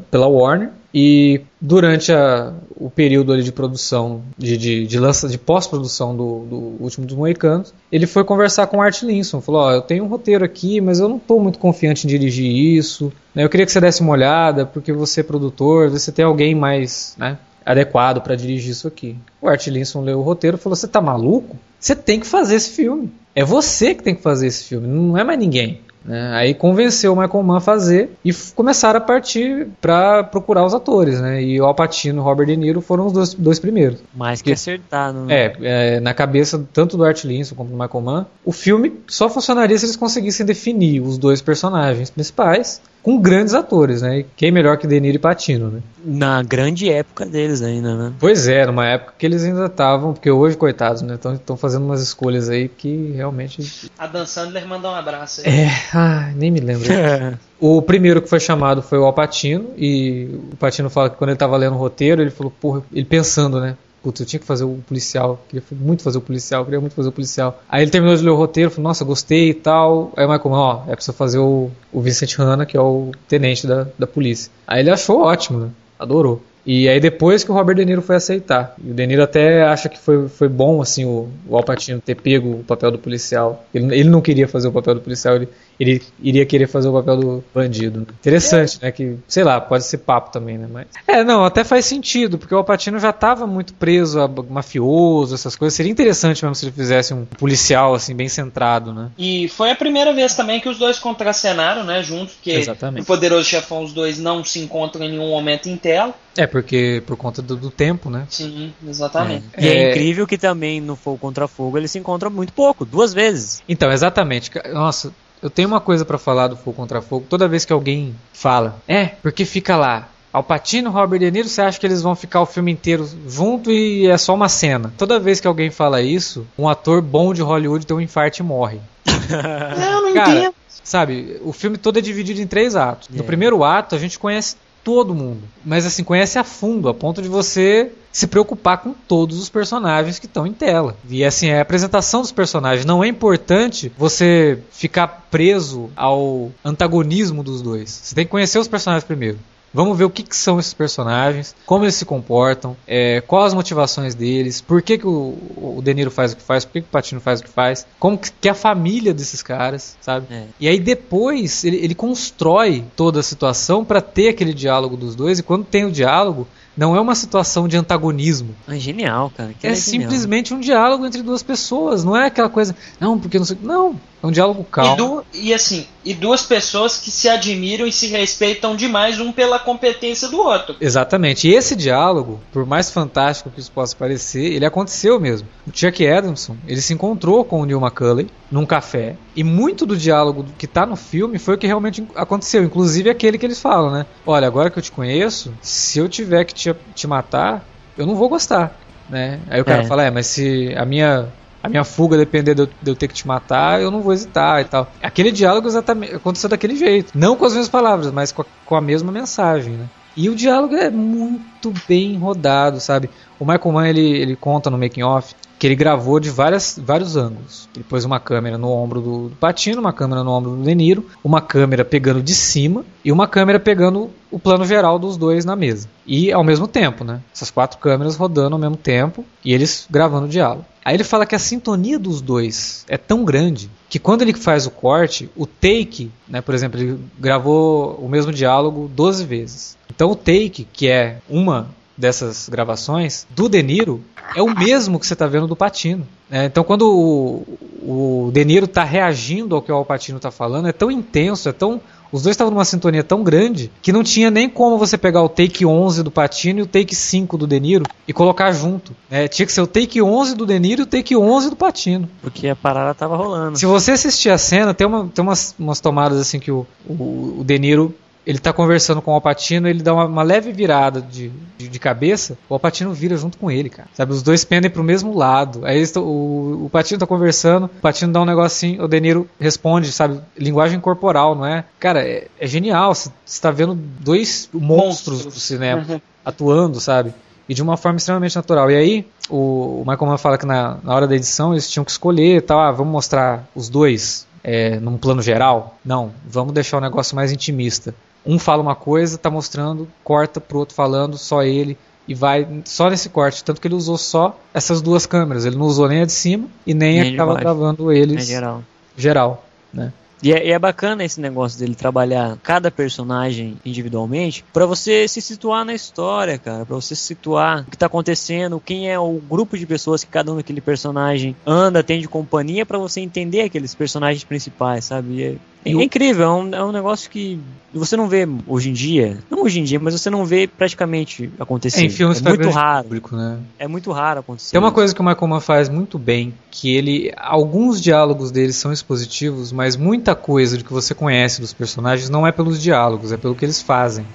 pela 0.10 0.28
Warner. 0.28 0.70
E 0.94 1.42
durante 1.60 2.12
a- 2.12 2.52
o 2.76 2.90
período 2.90 3.32
ali 3.32 3.44
de 3.44 3.52
produção, 3.52 4.22
de, 4.38 4.58
de, 4.58 4.86
de, 4.88 4.98
de 5.30 5.38
pós-produção 5.38 6.14
do, 6.16 6.40
do 6.50 6.56
Último 6.84 7.06
dos 7.06 7.16
Moicanos, 7.16 7.74
ele 7.90 8.06
foi 8.06 8.26
conversar 8.26 8.68
com 8.68 8.78
o 8.78 8.82
Art 8.82 9.02
Linson. 9.04 9.40
Falou: 9.40 9.62
Ó, 9.62 9.72
eu 9.72 9.82
tenho 9.82 10.04
um 10.04 10.08
roteiro 10.08 10.44
aqui, 10.44 10.82
mas 10.82 11.00
eu 11.00 11.08
não 11.08 11.16
estou 11.18 11.40
muito 11.40 11.60
confiante 11.60 12.06
em 12.06 12.10
dirigir 12.10 12.46
isso. 12.52 13.12
né, 13.34 13.44
Eu 13.44 13.50
queria 13.50 13.66
que 13.66 13.72
você 13.72 13.80
desse 13.80 14.02
uma 14.02 14.12
olhada, 14.12 14.66
porque 14.66 14.92
você 14.92 15.22
é 15.22 15.24
produtor, 15.24 15.90
você 15.90 16.12
tem 16.12 16.26
alguém 16.26 16.54
mais 16.54 17.16
né, 17.18 17.38
adequado 17.66 18.20
para 18.22 18.36
dirigir 18.36 18.72
isso 18.72 18.86
aqui. 18.88 19.16
O 19.42 19.48
Art 19.48 19.66
Linson 19.68 20.02
leu 20.02 20.20
o 20.20 20.24
roteiro 20.24 20.58
e 20.58 20.60
falou: 20.60 20.76
Você 20.76 20.90
tá 20.90 21.00
maluco? 21.00 21.56
Você 21.80 21.96
tem 21.96 22.20
que 22.20 22.28
fazer 22.28 22.56
esse 22.56 22.70
filme. 22.72 23.10
É 23.34 23.46
você 23.46 23.96
que 23.96 24.04
tem 24.04 24.14
que 24.14 24.22
fazer 24.22 24.48
esse 24.48 24.66
filme, 24.66 24.88
não 24.90 25.18
é 25.18 25.24
mais 25.24 25.40
ninguém. 25.40 25.80
Né? 26.04 26.32
Aí 26.36 26.54
convenceu 26.54 27.14
o 27.14 27.16
Michael 27.20 27.44
Mann 27.44 27.58
a 27.58 27.62
fazer 27.62 28.12
e 28.26 28.34
começaram 28.56 28.98
a 28.98 29.02
partir 29.02 29.68
para 29.80 30.24
procurar 30.24 30.66
os 30.66 30.74
atores, 30.74 31.22
né? 31.22 31.42
E 31.44 31.60
o 31.62 31.66
Al 31.66 31.76
Pacino 31.76 32.18
e 32.18 32.22
o 32.22 32.24
Robert 32.24 32.48
De 32.48 32.58
Niro 32.58 32.82
foram 32.82 33.08
os 33.08 33.14
dois, 33.14 33.34
dois 33.34 33.60
primeiros. 33.60 34.00
Mais 34.16 34.42
que 34.42 34.50
Que- 34.50 34.54
acertado. 34.54 35.20
né? 35.26 35.34
É, 35.34 35.56
é, 35.62 36.00
na 36.00 36.14
cabeça 36.14 36.64
tanto 36.74 36.98
do 36.98 37.04
Art 37.06 37.24
Linson 37.24 37.56
como 37.56 37.70
do 37.70 37.78
Michael 37.78 38.02
Mann, 38.04 38.26
o 38.44 38.52
filme 38.52 38.94
só 39.08 39.30
funcionaria 39.30 39.78
se 39.78 39.86
eles 39.86 39.96
conseguissem 39.96 40.46
definir 40.46 41.02
os 41.02 41.18
dois 41.18 41.42
personagens 41.42 42.10
principais 42.10 42.82
com 43.04 43.20
grandes 43.20 43.54
atores, 43.54 44.02
né? 44.02 44.20
E 44.20 44.26
quem 44.36 44.52
melhor 44.52 44.78
que 44.78 44.88
De 44.88 45.00
Niro 45.00 45.16
e 45.16 45.20
Pacino, 45.20 45.70
né? 45.70 45.82
Na 46.04 46.42
grande 46.44 46.90
época 46.90 47.26
deles 47.26 47.62
ainda, 47.62 47.96
né? 47.96 48.14
Pois 48.20 48.48
é, 48.48 48.66
numa 48.66 48.86
época 48.86 49.14
que 49.18 49.26
eles 49.26 49.44
ainda 49.44 49.66
estavam, 49.66 50.14
porque 50.14 50.30
hoje, 50.30 50.56
coitados, 50.58 51.02
né? 51.02 51.16
Estão 51.16 51.58
fazendo 51.58 51.86
umas 51.86 52.02
escolhas 52.02 52.50
aí 52.50 52.68
que 52.68 53.14
realmente. 53.16 53.92
A 53.98 54.08
Dan 54.08 54.26
Sandler 54.26 54.68
mandou 54.68 54.92
um 54.92 54.96
abraço 54.96 55.42
aí. 55.42 55.48
É, 55.48 55.70
ai, 55.94 56.34
nem 56.36 56.52
me 56.52 56.60
lembro. 56.60 56.88
O 57.62 57.80
primeiro 57.80 58.24
que 58.24 58.28
foi 58.28 58.40
chamado 58.40 58.82
foi 58.82 58.98
o 58.98 59.06
Alpatino, 59.06 59.70
e 59.78 60.28
o 60.52 60.56
Patino 60.56 60.90
fala 60.90 61.12
que 61.12 61.16
quando 61.16 61.30
ele 61.30 61.36
estava 61.36 61.56
lendo 61.56 61.76
o 61.76 61.78
roteiro, 61.78 62.20
ele 62.20 62.32
falou, 62.32 62.52
porra, 62.60 62.82
ele 62.92 63.06
pensando, 63.06 63.62
né? 63.62 63.78
Putz, 64.04 64.20
eu 64.20 64.26
tinha 64.26 64.40
que 64.40 64.46
fazer 64.46 64.64
o 64.64 64.80
policial, 64.88 65.40
queria 65.48 65.64
muito 65.72 66.02
fazer 66.02 66.18
o 66.18 66.22
policial, 66.22 66.64
queria 66.66 66.80
muito 66.80 66.96
fazer 66.96 67.10
o 67.10 67.12
policial. 67.12 67.62
Aí 67.70 67.84
ele 67.84 67.92
terminou 67.92 68.16
de 68.16 68.24
ler 68.24 68.32
o 68.32 68.36
roteiro, 68.36 68.72
falou, 68.72 68.90
nossa, 68.90 69.06
gostei 69.06 69.50
e 69.50 69.54
tal. 69.54 70.12
Aí 70.18 70.26
o 70.26 70.30
Michael, 70.30 70.56
ó, 70.56 70.84
é 70.88 70.96
você 70.96 71.14
fazer 71.14 71.38
o, 71.38 71.70
o 71.94 72.02
Vincent 72.02 72.36
Hanna, 72.38 72.66
que 72.66 72.76
é 72.76 72.82
o 72.82 73.12
tenente 73.28 73.68
da, 73.68 73.88
da 73.98 74.08
polícia. 74.08 74.52
Aí 74.66 74.80
ele 74.80 74.90
achou 74.90 75.22
ótimo, 75.22 75.60
né? 75.60 75.70
Adorou. 76.00 76.42
E 76.66 76.88
aí 76.88 77.00
depois 77.00 77.44
que 77.44 77.52
o 77.52 77.54
Robert 77.54 77.76
De 77.76 77.86
Niro 77.86 78.02
foi 78.02 78.16
aceitar. 78.16 78.76
E 78.84 78.92
o 78.92 78.94
De 78.94 79.06
Niro 79.06 79.24
até 79.24 79.64
acha 79.64 79.90
que 79.90 79.98
foi, 79.98 80.28
foi 80.28 80.48
bom, 80.48 80.82
assim, 80.82 81.06
o, 81.06 81.28
o 81.48 81.56
Al 81.56 81.64
Pacino 81.64 82.00
ter 82.00 82.16
pego 82.16 82.52
o 82.52 82.64
papel 82.64 82.92
do 82.92 83.00
policial. 83.00 83.66
Ele, 83.74 83.96
ele 83.96 84.10
não 84.10 84.22
queria 84.22 84.48
fazer 84.48 84.68
o 84.68 84.72
papel 84.72 84.96
do 84.96 85.02
policial, 85.02 85.36
ele, 85.36 85.50
ele 85.82 86.02
iria 86.22 86.46
querer 86.46 86.68
fazer 86.68 86.90
o 86.90 86.94
papel 86.94 87.18
do 87.18 87.44
bandido. 87.54 88.02
Interessante, 88.20 88.78
né? 88.82 88.92
Que, 88.92 89.18
sei 89.28 89.44
lá, 89.44 89.60
pode 89.60 89.84
ser 89.84 89.98
papo 89.98 90.32
também, 90.32 90.58
né? 90.58 90.68
Mas... 90.72 90.88
É, 91.08 91.24
não, 91.24 91.44
até 91.44 91.64
faz 91.64 91.86
sentido, 91.86 92.38
porque 92.38 92.54
o 92.54 92.58
Al 92.58 92.64
Pacino 92.64 93.00
já 93.00 93.10
estava 93.10 93.48
muito 93.48 93.74
preso 93.74 94.20
a 94.22 94.28
mafioso, 94.28 95.34
essas 95.34 95.56
coisas. 95.56 95.76
Seria 95.76 95.92
interessante 95.92 96.44
mesmo 96.44 96.54
se 96.56 96.66
ele 96.66 96.72
fizesse 96.72 97.14
um 97.14 97.26
policial, 97.26 97.96
assim, 97.96 98.16
bem 98.16 98.30
centrado, 98.30 98.94
né? 98.94 99.10
E 99.18 99.48
foi 99.50 99.72
a 99.72 99.76
primeira 99.76 100.14
vez 100.14 100.36
também 100.36 100.60
que 100.60 100.70
os 100.70 100.78
dois 100.78 101.00
contracenaram, 101.00 101.84
né, 101.84 102.04
juntos, 102.04 102.36
porque 102.36 102.52
Exatamente. 102.52 103.00
no 103.00 103.06
Poderoso 103.06 103.46
Chefão 103.46 103.84
os 103.84 103.92
dois 103.92 104.20
não 104.20 104.44
se 104.44 104.60
encontram 104.60 105.04
em 105.06 105.10
nenhum 105.12 105.30
momento 105.30 105.68
em 105.68 105.78
tela. 105.78 106.14
É, 106.38 106.46
porque 106.46 107.02
por 107.06 107.18
conta 107.18 107.42
do, 107.42 107.56
do 107.56 107.70
tempo, 107.72 108.10
né? 108.10 108.26
Sim, 108.30 108.72
exatamente. 108.88 109.46
E 109.58 109.68
é, 109.68 109.72
É. 109.72 109.90
incrível 109.92 110.28
que 110.28 110.38
também 110.38 110.80
no 110.80 110.96
Fogo 110.96 111.18
contra 111.18 111.48
Fogo 111.48 111.78
eles 111.78 111.92
se 111.92 111.98
encontram 112.00 112.30
muito 112.30 112.54
pouco, 112.54 112.86
duas 112.86 113.14
vezes. 113.14 113.62
Então, 113.68 113.92
exatamente. 113.92 114.52
Nossa, 114.72 115.12
eu 115.42 115.50
tenho 115.50 115.68
uma 115.68 115.80
coisa 115.82 116.06
pra 116.06 116.18
falar 116.18 116.48
do 116.48 116.56
Fogo 116.56 116.78
contra 116.78 117.02
Fogo. 117.02 117.26
Toda 117.30 117.48
vez 117.48 117.66
que 117.66 117.74
alguém 117.74 118.16
fala, 118.34 118.78
é, 118.88 119.06
porque 119.22 119.46
fica 119.46 119.76
lá. 119.76 120.08
Alpatino, 120.34 120.90
Robert 120.90 121.20
De 121.20 121.30
Niro, 121.30 121.50
você 121.50 121.62
acha 121.62 121.78
que 121.78 121.86
eles 121.86 122.02
vão 122.02 122.16
ficar 122.16 122.40
o 122.42 122.46
filme 122.46 122.72
inteiro 122.72 123.06
junto 123.28 123.70
e 123.70 124.08
é 124.08 124.18
só 124.18 124.34
uma 124.34 124.48
cena? 124.48 124.94
Toda 124.98 125.20
vez 125.20 125.42
que 125.42 125.48
alguém 125.48 125.70
fala 125.70 126.02
isso, 126.02 126.48
um 126.58 126.70
ator 126.70 127.02
bom 127.02 127.34
de 127.34 127.42
Hollywood 127.42 127.86
tem 127.86 127.98
um 127.98 128.00
infarto 128.02 128.42
e 128.42 128.44
morre. 128.44 128.80
Eu 129.06 130.02
não 130.02 130.14
Cara, 130.14 130.32
entendo. 130.40 130.54
Sabe, 130.84 131.38
o 131.44 131.52
filme 131.52 131.78
todo 131.78 132.00
é 132.00 132.02
dividido 132.02 132.42
em 132.42 132.48
três 132.48 132.76
atos. 132.78 133.10
No 133.10 133.22
É. 133.22 133.26
primeiro 133.26 133.64
ato, 133.64 133.94
a 133.94 134.00
gente 134.00 134.18
conhece 134.18 134.56
todo 134.84 135.16
mundo. 135.16 135.42
Mas 135.66 135.86
assim, 135.86 136.04
conhece 136.04 136.38
a 136.40 136.44
fundo, 136.44 136.90
a 136.90 136.94
ponto 136.94 137.22
de 137.22 137.28
você 137.28 137.92
se 138.12 138.28
preocupar 138.28 138.80
com 138.80 138.94
todos 138.94 139.40
os 139.40 139.50
personagens 139.50 140.20
que 140.20 140.26
estão 140.26 140.46
em 140.46 140.54
tela. 140.54 140.98
E 141.10 141.24
assim, 141.24 141.50
é 141.50 141.60
a 141.60 141.62
apresentação 141.62 142.22
dos 142.22 142.32
personagens. 142.32 142.86
Não 142.86 143.04
é 143.04 143.08
importante 143.08 143.92
você 143.98 144.60
ficar 144.72 145.08
preso 145.32 145.90
ao 145.96 146.52
antagonismo 146.64 147.44
dos 147.44 147.62
dois. 147.62 147.90
Você 147.90 148.16
tem 148.16 148.26
que 148.26 148.32
conhecer 148.32 148.60
os 148.60 148.68
personagens 148.68 149.06
primeiro. 149.06 149.40
Vamos 149.74 149.98
ver 149.98 150.04
o 150.04 150.10
que, 150.10 150.24
que 150.24 150.36
são 150.36 150.60
esses 150.60 150.74
personagens, 150.74 151.56
como 151.66 151.86
eles 151.86 151.96
se 151.96 152.06
comportam, 152.06 152.76
é, 152.86 153.22
quais 153.22 153.48
as 153.48 153.54
motivações 153.54 154.14
deles, 154.14 154.60
por 154.60 154.82
que, 154.82 154.98
que 154.98 155.08
o, 155.08 155.38
o 155.58 155.82
De 155.82 155.94
Niro 155.94 156.12
faz 156.12 156.34
o 156.34 156.36
que 156.36 156.44
faz, 156.44 156.66
por 156.66 156.74
que, 156.74 156.82
que 156.82 156.88
o 156.88 156.92
Patino 156.92 157.22
faz 157.22 157.40
o 157.40 157.44
que 157.44 157.50
faz, 157.50 157.88
como 157.98 158.18
que, 158.18 158.32
que 158.32 158.48
é 158.48 158.52
a 158.52 158.56
família 158.56 159.14
desses 159.14 159.42
caras, 159.42 159.98
sabe? 160.02 160.28
É. 160.30 160.44
E 160.60 160.68
aí 160.68 160.80
depois 160.80 161.64
ele, 161.64 161.78
ele 161.78 161.96
constrói 161.96 162.84
toda 162.96 163.22
a 163.22 163.24
situação 163.24 163.86
para 163.86 164.02
ter 164.02 164.30
aquele 164.30 164.54
diálogo 164.54 164.98
dos 164.98 165.16
dois, 165.16 165.40
e 165.40 165.44
quando 165.44 165.66
tem 165.66 165.86
o 165.86 165.92
diálogo, 165.92 166.48
não 166.76 166.96
é 166.96 167.02
uma 167.02 167.16
situação 167.16 167.68
de 167.68 167.76
antagonismo. 167.78 168.56
É 168.68 168.76
genial, 168.78 169.32
cara. 169.36 169.52
que 169.60 169.68
É 169.68 169.76
genial. 169.76 169.82
simplesmente 170.10 170.54
um 170.54 170.60
diálogo 170.60 171.06
entre 171.06 171.22
duas 171.22 171.44
pessoas. 171.44 172.04
Não 172.04 172.16
é 172.16 172.28
aquela 172.28 172.50
coisa, 172.50 172.76
não, 173.00 173.20
porque 173.20 173.38
não 173.38 173.46
sei. 173.46 173.58
Não, 173.62 174.00
é 174.24 174.28
um 174.28 174.32
diálogo 174.32 174.62
E, 174.68 174.72
calmo. 174.72 174.96
du- 174.96 175.24
e 175.34 175.54
assim, 175.54 175.86
e 176.06 176.14
duas 176.14 176.44
pessoas 176.44 176.98
que 176.98 177.12
se 177.12 177.28
admiram 177.28 177.86
e 177.86 177.92
se 177.92 178.08
respeitam 178.08 178.76
demais 178.76 179.20
um 179.20 179.32
pela 179.32 179.60
competência 179.60 180.28
do 180.30 180.38
outro. 180.38 180.76
Exatamente. 180.80 181.48
E 181.48 181.54
esse 181.54 181.76
diálogo, 181.76 182.40
por 182.52 182.66
mais 182.66 182.90
fantástico 182.90 183.50
que 183.50 183.60
isso 183.60 183.72
possa 183.72 183.96
parecer, 183.96 184.44
ele 184.54 184.66
aconteceu 184.66 185.20
mesmo. 185.20 185.48
O 185.68 185.72
Chuck 185.78 186.08
Adamson, 186.08 186.56
ele 186.68 186.82
se 186.82 186.94
encontrou 186.94 187.44
com 187.44 187.62
o 187.62 187.66
Neil 187.66 187.80
McCulley 187.82 188.28
num 188.52 188.66
café, 188.66 189.16
e 189.36 189.44
muito 189.44 189.86
do 189.86 189.96
diálogo 189.96 190.46
que 190.58 190.68
tá 190.68 190.86
no 190.86 190.96
filme 190.96 191.40
foi 191.40 191.56
o 191.56 191.58
que 191.58 191.66
realmente 191.68 192.06
aconteceu, 192.16 192.64
inclusive 192.64 193.10
aquele 193.10 193.38
que 193.38 193.46
eles 193.46 193.62
falam, 193.62 193.92
né? 193.92 194.06
Olha, 194.26 194.46
agora 194.46 194.70
que 194.70 194.78
eu 194.78 194.84
te 194.84 194.92
conheço, 194.92 195.54
se 195.62 196.00
eu 196.00 196.10
tiver 196.10 196.44
que 196.44 196.54
te, 196.54 196.76
te 196.94 197.08
matar, 197.08 197.64
eu 197.98 198.06
não 198.06 198.16
vou 198.16 198.28
gostar, 198.28 198.78
né? 199.10 199.40
Aí 199.50 199.62
o 199.62 199.66
cara 199.66 199.84
É. 199.84 199.86
fala, 199.86 200.04
é, 200.04 200.12
mas 200.12 200.28
se 200.28 200.74
a 200.76 200.86
minha 200.86 201.30
a 201.64 201.70
minha 201.70 201.84
fuga 201.84 202.18
depender 202.18 202.56
de 202.56 202.64
eu, 202.64 202.66
de 202.66 202.92
eu 202.92 202.96
ter 202.96 203.08
que 203.08 203.14
te 203.14 203.28
matar, 203.28 203.80
eu 203.80 203.92
não 203.92 204.02
vou 204.02 204.12
hesitar 204.12 204.62
e 204.62 204.66
tal. 204.66 204.92
Aquele 205.02 205.32
diálogo 205.32 205.68
exatamente 205.68 206.16
aconteceu 206.16 206.50
daquele 206.50 206.76
jeito. 206.76 207.12
Não 207.14 207.36
com 207.36 207.46
as 207.46 207.54
mesmas 207.54 207.70
palavras, 207.70 208.12
mas 208.12 208.32
com 208.32 208.42
a, 208.42 208.46
com 208.66 208.76
a 208.76 208.82
mesma 208.82 209.12
mensagem, 209.12 209.74
né? 209.74 209.86
E 210.18 210.28
o 210.28 210.36
diálogo 210.36 210.76
é 210.76 210.90
muito 210.90 211.72
bem 211.88 212.18
rodado, 212.18 212.80
sabe? 212.80 213.12
O 213.42 213.44
Michael 213.44 213.72
Mann, 213.72 213.88
ele, 213.88 214.08
ele 214.08 214.36
conta 214.36 214.70
no 214.70 214.78
making 214.78 215.02
off 215.02 215.34
que 215.58 215.66
ele 215.66 215.76
gravou 215.76 216.20
de 216.20 216.30
várias, 216.30 216.80
vários 216.80 217.16
ângulos. 217.16 217.68
Ele 217.76 217.84
pôs 217.84 218.06
uma 218.06 218.20
câmera 218.20 218.56
no 218.56 218.70
ombro 218.70 219.02
do, 219.02 219.30
do 219.30 219.36
Patino, 219.36 219.82
uma 219.82 219.92
câmera 219.92 220.24
no 220.24 220.30
ombro 220.30 220.52
do 220.52 220.64
De 220.64 220.76
Niro, 220.76 221.08
uma 221.24 221.42
câmera 221.42 221.84
pegando 221.84 222.22
de 222.22 222.36
cima 222.36 222.86
e 223.04 223.12
uma 223.12 223.28
câmera 223.28 223.60
pegando 223.60 224.12
o 224.30 224.38
plano 224.38 224.64
geral 224.64 225.00
dos 225.00 225.18
dois 225.18 225.44
na 225.44 225.56
mesa. 225.56 225.90
E 226.06 226.32
ao 226.32 226.44
mesmo 226.44 226.68
tempo, 226.68 227.04
né? 227.04 227.20
Essas 227.34 227.50
quatro 227.50 227.80
câmeras 227.80 228.16
rodando 228.16 228.54
ao 228.54 228.62
mesmo 228.62 228.78
tempo 228.78 229.26
e 229.44 229.56
eles 229.56 229.88
gravando 229.90 230.28
o 230.28 230.30
diálogo. 230.30 230.66
Aí 230.86 230.96
ele 230.96 231.04
fala 231.04 231.26
que 231.26 231.34
a 231.34 231.40
sintonia 231.40 231.98
dos 231.98 232.22
dois 232.22 232.86
é 232.88 232.98
tão 232.98 233.26
grande 233.26 233.72
que 233.90 233.98
quando 233.98 234.22
ele 234.22 234.34
faz 234.34 234.68
o 234.68 234.72
corte, 234.72 235.32
o 235.36 235.48
take, 235.48 236.12
né, 236.28 236.42
por 236.42 236.54
exemplo, 236.54 236.80
ele 236.80 237.00
gravou 237.20 237.96
o 237.96 238.08
mesmo 238.08 238.32
diálogo 238.32 238.88
12 238.94 239.26
vezes. 239.26 239.78
Então 239.90 240.12
o 240.12 240.16
take, 240.16 240.68
que 240.72 240.88
é 240.88 241.18
uma 241.28 241.70
dessas 242.02 242.50
gravações, 242.50 243.28
do 243.30 243.48
De 243.48 243.62
Niro, 243.62 244.02
é 244.36 244.42
o 244.42 244.54
mesmo 244.54 245.00
que 245.00 245.06
você 245.06 245.14
está 245.14 245.28
vendo 245.28 245.46
do 245.46 245.56
Patino. 245.56 246.06
né? 246.30 246.46
então 246.46 246.64
quando 246.64 246.92
o, 246.92 248.26
o 248.28 248.32
De 248.34 248.44
Niro 248.44 248.66
está 248.66 248.84
reagindo 248.84 249.56
ao 249.56 249.62
que 249.62 249.72
o 249.72 249.76
Al 249.76 249.86
Pacino 249.86 250.18
está 250.18 250.32
falando, 250.32 250.68
é 250.68 250.74
tão 250.74 250.90
intenso, 250.90 251.48
é 251.48 251.54
tão 251.54 251.80
os 252.12 252.24
dois 252.24 252.34
estavam 252.34 252.52
numa 252.52 252.66
sintonia 252.66 253.04
tão 253.06 253.24
grande 253.24 253.72
que 253.82 253.94
não 253.94 254.04
tinha 254.04 254.30
nem 254.30 254.50
como 254.50 254.78
você 254.78 254.98
pegar 254.98 255.22
o 255.22 255.30
take 255.30 255.66
11 255.66 256.04
do 256.04 256.12
Patino 256.12 256.60
e 256.60 256.62
o 256.64 256.66
take 256.66 256.94
5 256.94 257.38
do 257.38 257.48
De 257.48 257.58
Niro 257.58 257.86
e 258.06 258.12
colocar 258.12 258.52
junto. 258.52 258.94
né? 259.10 259.30
tinha 259.30 259.46
que 259.46 259.52
ser 259.52 259.62
o 259.62 259.68
take 259.68 260.02
11 260.02 260.36
do 260.36 260.46
De 260.46 260.60
Niro 260.60 260.82
e 260.82 260.84
o 260.84 260.88
take 260.88 261.16
11 261.16 261.52
do 261.52 261.56
Patino. 261.56 262.10
Porque 262.22 262.50
a 262.50 262.56
parada 262.56 262.94
tava 262.94 263.16
rolando. 263.16 263.58
Se 263.58 263.66
você 263.66 263.92
assistir 263.92 264.30
a 264.30 264.38
cena, 264.38 264.74
tem, 264.74 264.86
uma, 264.86 265.08
tem 265.08 265.24
umas, 265.24 265.56
umas 265.58 265.80
tomadas 265.80 266.20
assim 266.20 266.38
que 266.38 266.52
o, 266.52 266.68
o, 266.86 267.38
o 267.40 267.44
De 267.46 267.58
Niro 267.58 267.96
ele 268.26 268.38
tá 268.38 268.54
conversando 268.54 269.02
com 269.02 269.12
o 269.12 269.14
Alpatino, 269.14 269.68
ele 269.68 269.82
dá 269.82 269.94
uma, 269.94 270.06
uma 270.06 270.24
leve 270.24 270.52
virada 270.52 271.02
de, 271.02 271.32
de, 271.58 271.68
de, 271.68 271.80
cabeça, 271.80 272.38
o 272.48 272.54
Alpatino 272.54 272.94
vira 272.94 273.18
junto 273.18 273.38
com 273.38 273.50
ele, 273.50 273.70
cara. 273.70 273.90
Sabe, 273.94 274.14
os 274.14 274.22
dois 274.22 274.44
pendem 274.44 274.70
pro 274.70 274.84
mesmo 274.84 275.16
lado. 275.16 275.66
Aí 275.66 275.86
tão, 275.88 276.04
o, 276.04 276.66
o 276.66 276.70
Patino 276.70 277.00
tá 277.00 277.08
conversando, 277.08 277.66
o 277.66 277.82
Patino 277.82 278.14
dá 278.14 278.22
um 278.22 278.26
negocinho, 278.26 278.84
o 278.84 278.88
De 278.88 279.00
Niro 279.00 279.28
responde, 279.40 279.92
sabe, 279.92 280.20
linguagem 280.38 280.80
corporal, 280.80 281.36
não 281.36 281.46
é? 281.46 281.66
Cara, 281.80 282.02
é, 282.08 282.28
é 282.40 282.48
genial, 282.48 282.94
você 282.94 283.12
tá 283.42 283.50
vendo 283.50 283.74
dois 283.74 284.50
monstros, 284.54 285.18
monstros. 285.18 285.34
do 285.34 285.40
cinema 285.40 285.86
uhum. 285.90 286.02
atuando, 286.24 286.80
sabe? 286.80 287.14
E 287.50 287.54
de 287.54 287.62
uma 287.62 287.76
forma 287.76 287.98
extremamente 287.98 288.36
natural. 288.36 288.70
E 288.70 288.76
aí, 288.76 289.08
o, 289.30 289.82
o 289.82 289.84
Michael 289.86 290.12
Mann 290.12 290.18
fala 290.18 290.38
que 290.38 290.46
na, 290.46 290.78
na 290.84 290.94
hora 290.94 291.08
da 291.08 291.16
edição 291.16 291.54
eles 291.54 291.70
tinham 291.70 291.84
que 291.84 291.92
escolher, 291.92 292.44
tal, 292.44 292.60
ah, 292.60 292.72
vamos 292.72 292.94
mostrar 292.94 293.48
os 293.56 293.68
dois 293.68 294.28
é, 294.44 294.80
num 294.80 294.98
plano 294.98 295.22
geral. 295.22 295.78
Não, 295.84 296.12
vamos 296.26 296.54
deixar 296.54 296.78
o 296.78 296.82
negócio 296.82 297.16
mais 297.16 297.32
intimista. 297.32 297.94
Um 298.26 298.38
fala 298.38 298.62
uma 298.62 298.76
coisa, 298.76 299.18
tá 299.18 299.30
mostrando, 299.30 299.88
corta 300.04 300.40
pro 300.40 300.60
outro 300.60 300.76
falando, 300.76 301.18
só 301.18 301.44
ele, 301.44 301.78
e 302.08 302.14
vai 302.14 302.48
só 302.66 302.90
nesse 302.90 303.10
corte. 303.10 303.44
Tanto 303.44 303.60
que 303.60 303.68
ele 303.68 303.76
usou 303.76 303.98
só 303.98 304.38
essas 304.54 304.82
duas 304.82 305.06
câmeras. 305.06 305.46
Ele 305.46 305.56
não 305.56 305.66
usou 305.66 305.88
nem 305.88 306.02
a 306.02 306.06
de 306.06 306.12
cima 306.12 306.48
e 306.66 306.74
nem, 306.74 306.94
nem 306.94 307.02
a 307.02 307.06
que 307.06 307.12
estava 307.12 307.36
gravando 307.36 307.92
eles. 307.92 308.24
É 308.24 308.26
geral. 308.26 308.64
Geral, 308.96 309.46
né? 309.74 309.92
E 310.24 310.32
é, 310.32 310.48
e 310.48 310.52
é, 310.52 310.60
bacana 310.60 311.04
esse 311.04 311.20
negócio 311.20 311.60
dele 311.60 311.74
trabalhar 311.74 312.38
cada 312.44 312.70
personagem 312.70 313.58
individualmente 313.66 314.46
para 314.54 314.68
você 314.68 315.08
se 315.08 315.20
situar 315.20 315.66
na 315.66 315.74
história, 315.74 316.38
cara, 316.38 316.64
para 316.64 316.76
você 316.76 316.96
se 316.96 317.02
situar 317.02 317.62
o 317.62 317.72
que 317.72 317.78
tá 317.78 317.88
acontecendo, 317.88 318.62
quem 318.64 318.92
é 318.92 319.00
o 319.00 319.14
grupo 319.14 319.58
de 319.58 319.66
pessoas 319.66 320.04
que 320.04 320.12
cada 320.12 320.32
um 320.32 320.36
daquele 320.36 320.62
personagem 320.62 321.36
anda, 321.46 321.82
tem 321.82 322.00
de 322.00 322.08
companhia 322.08 322.68
para 322.68 322.78
você 322.78 323.02
entender 323.02 323.42
aqueles 323.42 323.74
personagens 323.74 324.24
principais, 324.24 324.86
sabe? 324.86 325.40
É, 325.64 325.70
é, 325.70 325.74
incrível, 325.74 326.26
é 326.26 326.30
um, 326.30 326.56
é 326.56 326.64
um 326.64 326.72
negócio 326.72 327.10
que 327.10 327.40
você 327.74 327.96
não 327.96 328.08
vê 328.08 328.28
hoje 328.48 328.70
em 328.70 328.74
dia, 328.74 329.20
não 329.30 329.44
hoje 329.44 329.60
em 329.60 329.64
dia, 329.64 329.80
mas 329.80 329.94
você 329.94 330.10
não 330.10 330.26
vê 330.26 330.48
praticamente 330.48 331.32
acontecer. 331.40 331.82
É, 331.82 331.86
em 331.86 331.90
filmes 331.90 332.24
é 332.24 332.30
muito 332.30 332.50
raro. 332.50 332.84
Público, 332.84 333.16
né? 333.16 333.40
É 333.58 333.68
muito 333.68 333.92
raro 333.92 334.20
acontecer. 334.20 334.52
Tem 334.52 334.60
uma 334.60 334.72
coisa 334.72 334.94
que 334.94 335.00
o 335.00 335.04
Michael 335.04 335.28
Mann 335.28 335.40
faz 335.40 335.70
muito 335.70 335.98
bem, 335.98 336.34
que 336.50 336.76
ele 336.76 337.14
alguns 337.16 337.80
diálogos 337.82 338.32
dele 338.32 338.54
são 338.54 338.74
expositivos, 338.74 339.52
mas 339.52 339.78
muita 339.78 340.16
coisa 340.16 340.58
de 340.58 340.64
que 340.64 340.74
você 340.74 340.94
conhece 340.94 341.40
dos 341.40 341.54
personagens 341.54 342.10
não 342.10 342.26
é 342.26 342.32
pelos 342.32 342.62
diálogos, 342.62 343.12
é 343.12 343.18
pelo 343.18 343.36
que 343.36 343.46
eles 343.46 343.62
fazem. 343.62 344.06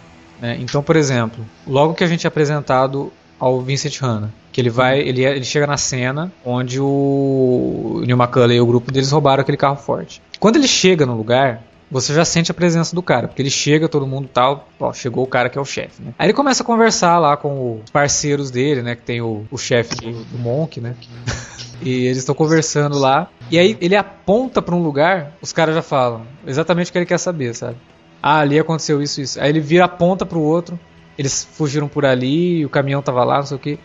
Né? 0.41 0.59
Então, 0.61 0.83
por 0.83 0.97
exemplo, 0.97 1.45
logo 1.67 1.95
que 1.95 2.05
a 2.05 2.07
gente 2.07 2.27
é 2.27 2.29
apresentado 2.29 3.13
ao 3.39 3.61
Vincent 3.61 4.01
Hanna, 4.01 4.33
que 4.57 4.61
ele 4.63 4.71
vai, 4.71 5.01
ele, 5.01 5.23
é, 5.23 5.33
ele 5.33 5.45
chega 5.45 5.67
na 5.67 5.77
cena 5.77 6.33
onde 6.43 6.81
o 6.81 8.01
Neil 8.07 8.17
McCulley 8.17 8.57
e 8.57 8.61
o 8.63 8.65
grupo 8.65 8.91
deles 8.91 9.13
roubaram 9.13 9.43
aquele 9.43 9.59
carro 9.59 9.77
forte. 9.77 10.23
Quando 10.41 10.57
ele 10.57 10.67
chega 10.67 11.05
no 11.05 11.15
lugar, 11.15 11.63
você 11.91 12.15
já 12.15 12.25
sente 12.25 12.51
a 12.51 12.55
presença 12.55 12.97
do 12.97 13.03
cara, 13.03 13.29
porque 13.29 13.43
ele 13.43 13.51
chega, 13.51 13.87
todo 13.87 14.07
mundo 14.07 14.31
tal, 14.33 14.67
ó, 14.81 14.95
chegou 14.95 15.25
o 15.25 15.27
cara 15.27 15.51
que 15.51 15.59
é 15.59 15.61
o 15.61 15.65
chefe, 15.67 16.03
né? 16.03 16.15
Aí 16.19 16.29
ele 16.29 16.33
começa 16.33 16.63
a 16.63 16.67
conversar 16.67 17.19
lá 17.19 17.37
com 17.37 17.83
os 17.85 17.91
parceiros 17.91 18.51
dele, 18.51 18.81
né, 18.81 18.97
que 18.97 19.03
tem 19.03 19.21
o, 19.21 19.45
o 19.51 19.59
chefe 19.59 19.95
do, 19.95 20.25
do 20.25 20.39
Monk, 20.39 20.81
né? 20.81 20.95
E 21.83 22.07
eles 22.07 22.17
estão 22.17 22.35
conversando 22.35 22.99
lá. 22.99 23.29
E 23.51 23.59
aí 23.59 23.77
ele 23.83 23.95
aponta 23.95 24.63
para 24.63 24.75
um 24.75 24.83
lugar, 24.83 25.37
os 25.43 25.53
caras 25.53 25.75
já 25.75 25.83
falam 25.83 26.23
exatamente 26.47 26.89
o 26.89 26.93
que 26.93 26.99
ele 26.99 27.05
quer 27.05 27.19
saber, 27.19 27.55
sabe? 27.55 27.77
Ah, 28.23 28.39
ali 28.39 28.59
aconteceu 28.59 29.03
isso, 29.03 29.21
isso. 29.21 29.39
Aí 29.39 29.51
ele 29.51 29.61
vira 29.61 29.85
a 29.85 29.89
ponta 29.89 30.25
pro 30.25 30.41
outro. 30.41 30.81
Eles 31.19 31.47
fugiram 31.53 31.87
por 31.87 32.07
ali, 32.07 32.65
o 32.65 32.71
caminhão 32.71 33.03
tava 33.03 33.23
lá, 33.25 33.37
não 33.37 33.47
sei 33.47 33.57
o 33.59 33.61
que. 33.61 33.79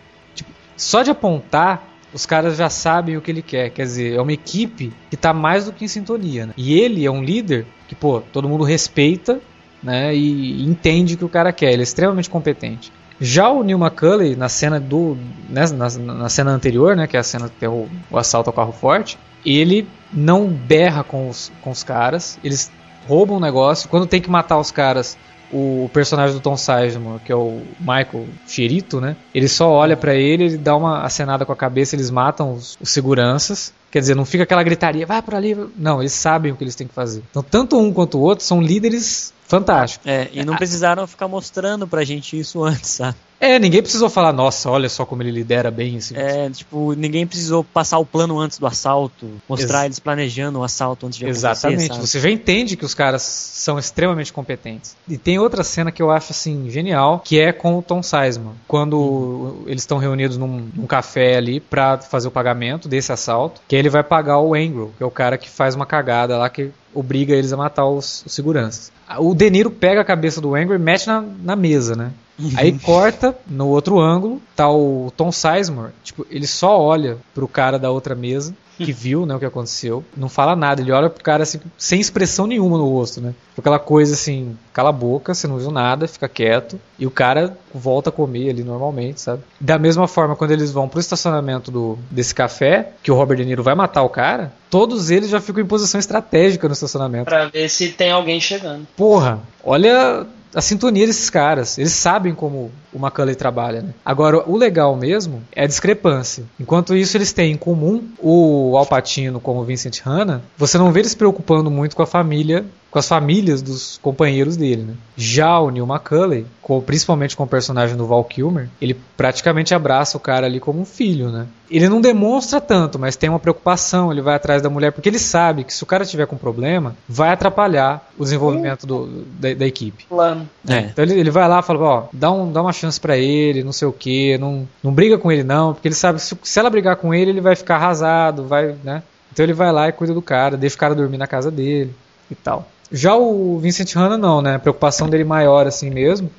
Só 0.82 1.04
de 1.04 1.12
apontar, 1.12 1.88
os 2.12 2.26
caras 2.26 2.56
já 2.56 2.68
sabem 2.68 3.16
o 3.16 3.20
que 3.20 3.30
ele 3.30 3.40
quer. 3.40 3.70
Quer 3.70 3.84
dizer, 3.84 4.14
é 4.14 4.20
uma 4.20 4.32
equipe 4.32 4.92
que 5.08 5.14
está 5.14 5.32
mais 5.32 5.66
do 5.66 5.72
que 5.72 5.84
em 5.84 5.88
sintonia. 5.88 6.46
Né? 6.46 6.54
E 6.56 6.76
ele 6.78 7.06
é 7.06 7.10
um 7.10 7.22
líder 7.22 7.64
que, 7.86 7.94
pô, 7.94 8.20
todo 8.20 8.48
mundo 8.48 8.64
respeita 8.64 9.40
né, 9.80 10.12
e 10.12 10.64
entende 10.64 11.14
o 11.14 11.18
que 11.18 11.24
o 11.24 11.28
cara 11.28 11.52
quer. 11.52 11.72
Ele 11.72 11.82
é 11.82 11.84
extremamente 11.84 12.28
competente. 12.28 12.92
Já 13.20 13.48
o 13.48 13.62
Neil 13.62 13.78
McCulley, 13.78 14.34
na 14.34 14.48
cena 14.48 14.80
do. 14.80 15.16
Né, 15.48 15.64
na, 15.68 15.88
na, 16.14 16.28
cena 16.28 16.50
anterior, 16.50 16.96
né, 16.96 17.06
que 17.06 17.16
é 17.16 17.20
a 17.20 17.22
cena 17.22 17.48
que 17.48 17.54
tem 17.54 17.68
o, 17.68 17.88
o 18.10 18.18
assalto 18.18 18.50
ao 18.50 18.54
carro 18.54 18.72
forte, 18.72 19.16
ele 19.46 19.86
não 20.12 20.48
berra 20.48 21.04
com 21.04 21.28
os, 21.28 21.52
com 21.62 21.70
os 21.70 21.84
caras, 21.84 22.40
eles 22.42 22.72
roubam 23.06 23.36
o 23.36 23.40
negócio. 23.40 23.88
Quando 23.88 24.04
tem 24.04 24.20
que 24.20 24.28
matar 24.28 24.58
os 24.58 24.72
caras, 24.72 25.16
o 25.52 25.90
personagem 25.92 26.34
do 26.34 26.40
Tom 26.40 26.56
Sizemore, 26.56 27.20
que 27.24 27.30
é 27.30 27.36
o 27.36 27.60
Michael 27.78 28.26
Chirito, 28.46 29.00
né? 29.00 29.16
Ele 29.34 29.48
só 29.48 29.68
olha 29.70 29.96
para 29.96 30.14
ele, 30.14 30.44
ele 30.44 30.56
dá 30.56 30.74
uma 30.74 31.02
acenada 31.02 31.44
com 31.44 31.52
a 31.52 31.56
cabeça, 31.56 31.94
eles 31.94 32.10
matam 32.10 32.54
os, 32.54 32.78
os 32.80 32.90
seguranças. 32.90 33.72
Quer 33.90 34.00
dizer, 34.00 34.16
não 34.16 34.24
fica 34.24 34.44
aquela 34.44 34.62
gritaria, 34.62 35.04
vai 35.04 35.20
por 35.20 35.34
ali. 35.34 35.54
Não, 35.76 36.00
eles 36.00 36.12
sabem 36.12 36.50
o 36.50 36.56
que 36.56 36.64
eles 36.64 36.74
têm 36.74 36.86
que 36.86 36.94
fazer. 36.94 37.22
Então, 37.30 37.42
tanto 37.42 37.78
um 37.78 37.92
quanto 37.92 38.16
o 38.16 38.22
outro 38.22 38.42
são 38.42 38.60
líderes 38.60 39.34
fantásticos. 39.46 40.06
É, 40.10 40.30
e 40.32 40.42
não 40.44 40.56
precisaram 40.56 41.06
ficar 41.06 41.28
mostrando 41.28 41.86
pra 41.86 42.02
gente 42.02 42.38
isso 42.38 42.64
antes, 42.64 42.88
sabe? 42.90 43.16
É, 43.42 43.58
ninguém 43.58 43.82
precisou 43.82 44.08
falar, 44.08 44.32
nossa, 44.32 44.70
olha 44.70 44.88
só 44.88 45.04
como 45.04 45.20
ele 45.20 45.32
lidera 45.32 45.68
bem 45.68 45.96
esse. 45.96 46.16
É, 46.16 46.48
tipo, 46.48 46.94
ninguém 46.94 47.26
precisou 47.26 47.64
passar 47.64 47.98
o 47.98 48.06
plano 48.06 48.38
antes 48.38 48.56
do 48.56 48.68
assalto, 48.68 49.28
mostrar 49.48 49.80
Ex 49.80 49.86
eles 49.86 49.98
planejando 49.98 50.60
o 50.60 50.62
assalto 50.62 51.06
antes 51.06 51.18
de 51.18 51.26
Exatamente, 51.26 51.86
acontecer, 51.86 52.06
você 52.06 52.20
já 52.20 52.30
entende 52.30 52.76
que 52.76 52.84
os 52.84 52.94
caras 52.94 53.22
são 53.22 53.80
extremamente 53.80 54.32
competentes. 54.32 54.96
E 55.08 55.18
tem 55.18 55.40
outra 55.40 55.64
cena 55.64 55.90
que 55.90 56.00
eu 56.00 56.08
acho, 56.08 56.30
assim, 56.30 56.70
genial, 56.70 57.18
que 57.18 57.40
é 57.40 57.52
com 57.52 57.76
o 57.76 57.82
Tom 57.82 58.00
Sizemore. 58.00 58.54
Quando 58.68 58.96
uhum. 58.96 59.64
eles 59.66 59.82
estão 59.82 59.98
reunidos 59.98 60.36
num, 60.36 60.70
num, 60.72 60.86
café 60.86 61.36
ali 61.36 61.58
pra 61.58 61.98
fazer 61.98 62.28
o 62.28 62.30
pagamento 62.30 62.88
desse 62.88 63.10
assalto, 63.10 63.60
que 63.66 63.74
ele 63.74 63.90
vai 63.90 64.04
pagar 64.04 64.38
o 64.38 64.54
Angro, 64.54 64.94
que 64.96 65.02
é 65.02 65.06
o 65.06 65.10
cara 65.10 65.36
que 65.36 65.50
faz 65.50 65.74
uma 65.74 65.84
cagada 65.84 66.38
lá 66.38 66.48
que 66.48 66.70
obriga 66.94 67.34
eles 67.34 67.52
a 67.52 67.56
matar 67.56 67.86
os, 67.86 68.24
os 68.26 68.32
seguranças. 68.32 68.92
O 69.18 69.34
De 69.34 69.50
Niro 69.50 69.70
pega 69.70 70.00
a 70.00 70.04
cabeça 70.04 70.40
do 70.40 70.54
Angry 70.54 70.76
e 70.76 70.78
mete 70.78 71.06
na, 71.06 71.20
na 71.20 71.56
mesa, 71.56 71.94
né? 71.94 72.12
Aí 72.56 72.72
corta 72.78 73.36
no 73.46 73.68
outro 73.68 74.00
ângulo, 74.00 74.40
tá 74.56 74.70
o 74.70 75.12
Tom 75.16 75.30
Sizemore, 75.30 75.92
tipo, 76.02 76.26
ele 76.30 76.46
só 76.46 76.80
olha 76.80 77.18
pro 77.34 77.46
cara 77.46 77.78
da 77.78 77.90
outra 77.90 78.14
mesa 78.14 78.54
que 78.76 78.92
viu, 78.92 79.26
né, 79.26 79.34
o 79.34 79.38
que 79.38 79.44
aconteceu, 79.44 80.04
não 80.16 80.28
fala 80.28 80.56
nada, 80.56 80.80
ele 80.80 80.92
olha 80.92 81.10
pro 81.10 81.22
cara 81.22 81.42
assim, 81.42 81.60
sem 81.76 82.00
expressão 82.00 82.46
nenhuma 82.46 82.78
no 82.78 82.88
rosto, 82.88 83.20
né? 83.20 83.34
Aquela 83.56 83.78
coisa 83.78 84.14
assim, 84.14 84.56
cala 84.72 84.88
a 84.88 84.92
boca, 84.92 85.34
você 85.34 85.46
não 85.46 85.58
viu 85.58 85.70
nada, 85.70 86.08
fica 86.08 86.28
quieto, 86.28 86.80
e 86.98 87.06
o 87.06 87.10
cara 87.10 87.56
volta 87.72 88.10
a 88.10 88.12
comer 88.12 88.50
ali 88.50 88.64
normalmente, 88.64 89.20
sabe? 89.20 89.42
Da 89.60 89.78
mesma 89.78 90.08
forma, 90.08 90.34
quando 90.34 90.50
eles 90.50 90.70
vão 90.70 90.88
pro 90.88 91.00
estacionamento 91.00 91.70
do, 91.70 91.98
desse 92.10 92.34
café, 92.34 92.92
que 93.02 93.10
o 93.10 93.14
Robert 93.14 93.36
De 93.36 93.44
Niro 93.44 93.62
vai 93.62 93.74
matar 93.74 94.02
o 94.02 94.08
cara, 94.08 94.52
todos 94.70 95.10
eles 95.10 95.30
já 95.30 95.40
ficam 95.40 95.62
em 95.62 95.66
posição 95.66 95.98
estratégica 95.98 96.66
no 96.66 96.72
estacionamento. 96.72 97.24
Pra 97.24 97.46
ver 97.46 97.68
se 97.68 97.90
tem 97.90 98.10
alguém 98.10 98.40
chegando. 98.40 98.86
Porra, 98.96 99.40
olha 99.62 100.26
a 100.54 100.60
sintonia 100.60 101.06
desses 101.06 101.30
caras. 101.30 101.78
Eles 101.78 101.92
sabem 101.92 102.34
como 102.34 102.70
o 102.92 102.98
Macaulay 102.98 103.34
trabalha. 103.34 103.82
Né? 103.82 103.94
Agora, 104.04 104.48
o 104.48 104.56
legal 104.56 104.96
mesmo 104.96 105.42
é 105.54 105.64
a 105.64 105.66
discrepância. 105.66 106.44
Enquanto 106.58 106.94
isso, 106.94 107.16
eles 107.16 107.32
têm 107.32 107.52
em 107.52 107.56
comum 107.56 108.04
o 108.18 108.76
Alpatino 108.76 109.40
com 109.40 109.58
o 109.58 109.64
Vincent 109.64 110.00
Hanna, 110.00 110.42
você 110.56 110.78
não 110.78 110.92
vê 110.92 111.00
eles 111.00 111.12
se 111.12 111.16
preocupando 111.16 111.70
muito 111.70 111.96
com 111.96 112.02
a 112.02 112.06
família 112.06 112.64
com 112.92 112.98
as 112.98 113.08
famílias 113.08 113.62
dos 113.62 113.98
companheiros 114.02 114.54
dele, 114.54 114.82
né? 114.82 114.94
Já 115.16 115.58
o 115.58 115.70
Neil 115.70 115.86
McCulley, 115.86 116.44
com, 116.60 116.78
principalmente 116.82 117.34
com 117.34 117.42
o 117.42 117.46
personagem 117.46 117.96
do 117.96 118.06
Val 118.06 118.22
Kilmer, 118.22 118.68
ele 118.82 118.94
praticamente 119.16 119.74
abraça 119.74 120.18
o 120.18 120.20
cara 120.20 120.44
ali 120.46 120.60
como 120.60 120.78
um 120.78 120.84
filho, 120.84 121.30
né? 121.30 121.46
Ele 121.70 121.88
não 121.88 122.02
demonstra 122.02 122.60
tanto, 122.60 122.98
mas 122.98 123.16
tem 123.16 123.30
uma 123.30 123.38
preocupação, 123.38 124.12
ele 124.12 124.20
vai 124.20 124.34
atrás 124.34 124.60
da 124.60 124.68
mulher, 124.68 124.92
porque 124.92 125.08
ele 125.08 125.18
sabe 125.18 125.64
que 125.64 125.72
se 125.72 125.82
o 125.82 125.86
cara 125.86 126.04
tiver 126.04 126.26
com 126.26 126.36
problema, 126.36 126.94
vai 127.08 127.30
atrapalhar 127.30 128.06
o 128.18 128.24
desenvolvimento 128.24 128.86
do, 128.86 129.24
da, 129.40 129.54
da, 129.54 129.66
equipe. 129.66 130.04
Plano. 130.06 130.46
É. 130.68 130.80
Então 130.80 131.02
ele, 131.02 131.18
ele 131.18 131.30
vai 131.30 131.48
lá 131.48 131.60
e 131.60 131.62
fala, 131.62 131.80
ó, 131.80 132.04
dá, 132.12 132.30
um, 132.30 132.52
dá 132.52 132.60
uma 132.60 132.74
chance 132.82 133.00
para 133.00 133.16
ele, 133.16 133.62
não 133.62 133.72
sei 133.72 133.86
o 133.86 133.92
que, 133.92 134.36
não, 134.38 134.68
não 134.82 134.92
briga 134.92 135.16
com 135.16 135.30
ele 135.30 135.44
não, 135.44 135.72
porque 135.72 135.88
ele 135.88 135.94
sabe 135.94 136.18
que 136.18 136.24
se, 136.24 136.36
se 136.42 136.58
ela 136.58 136.68
brigar 136.68 136.96
com 136.96 137.14
ele, 137.14 137.30
ele 137.30 137.40
vai 137.40 137.54
ficar 137.54 137.76
arrasado, 137.76 138.44
vai, 138.44 138.74
né? 138.82 139.02
Então 139.32 139.44
ele 139.44 139.52
vai 139.52 139.72
lá 139.72 139.88
e 139.88 139.92
cuida 139.92 140.12
do 140.12 140.20
cara, 140.20 140.56
deixa 140.56 140.76
o 140.76 140.78
cara 140.78 140.94
dormir 140.94 141.18
na 141.18 141.26
casa 141.26 141.50
dele 141.50 141.94
e 142.30 142.34
tal. 142.34 142.68
Já 142.90 143.14
o 143.14 143.58
Vincent 143.58 143.94
Hanna 143.94 144.18
não, 144.18 144.42
né? 144.42 144.56
A 144.56 144.58
preocupação 144.58 145.08
dele 145.08 145.24
maior 145.24 145.66
assim 145.66 145.88
mesmo. 145.88 146.30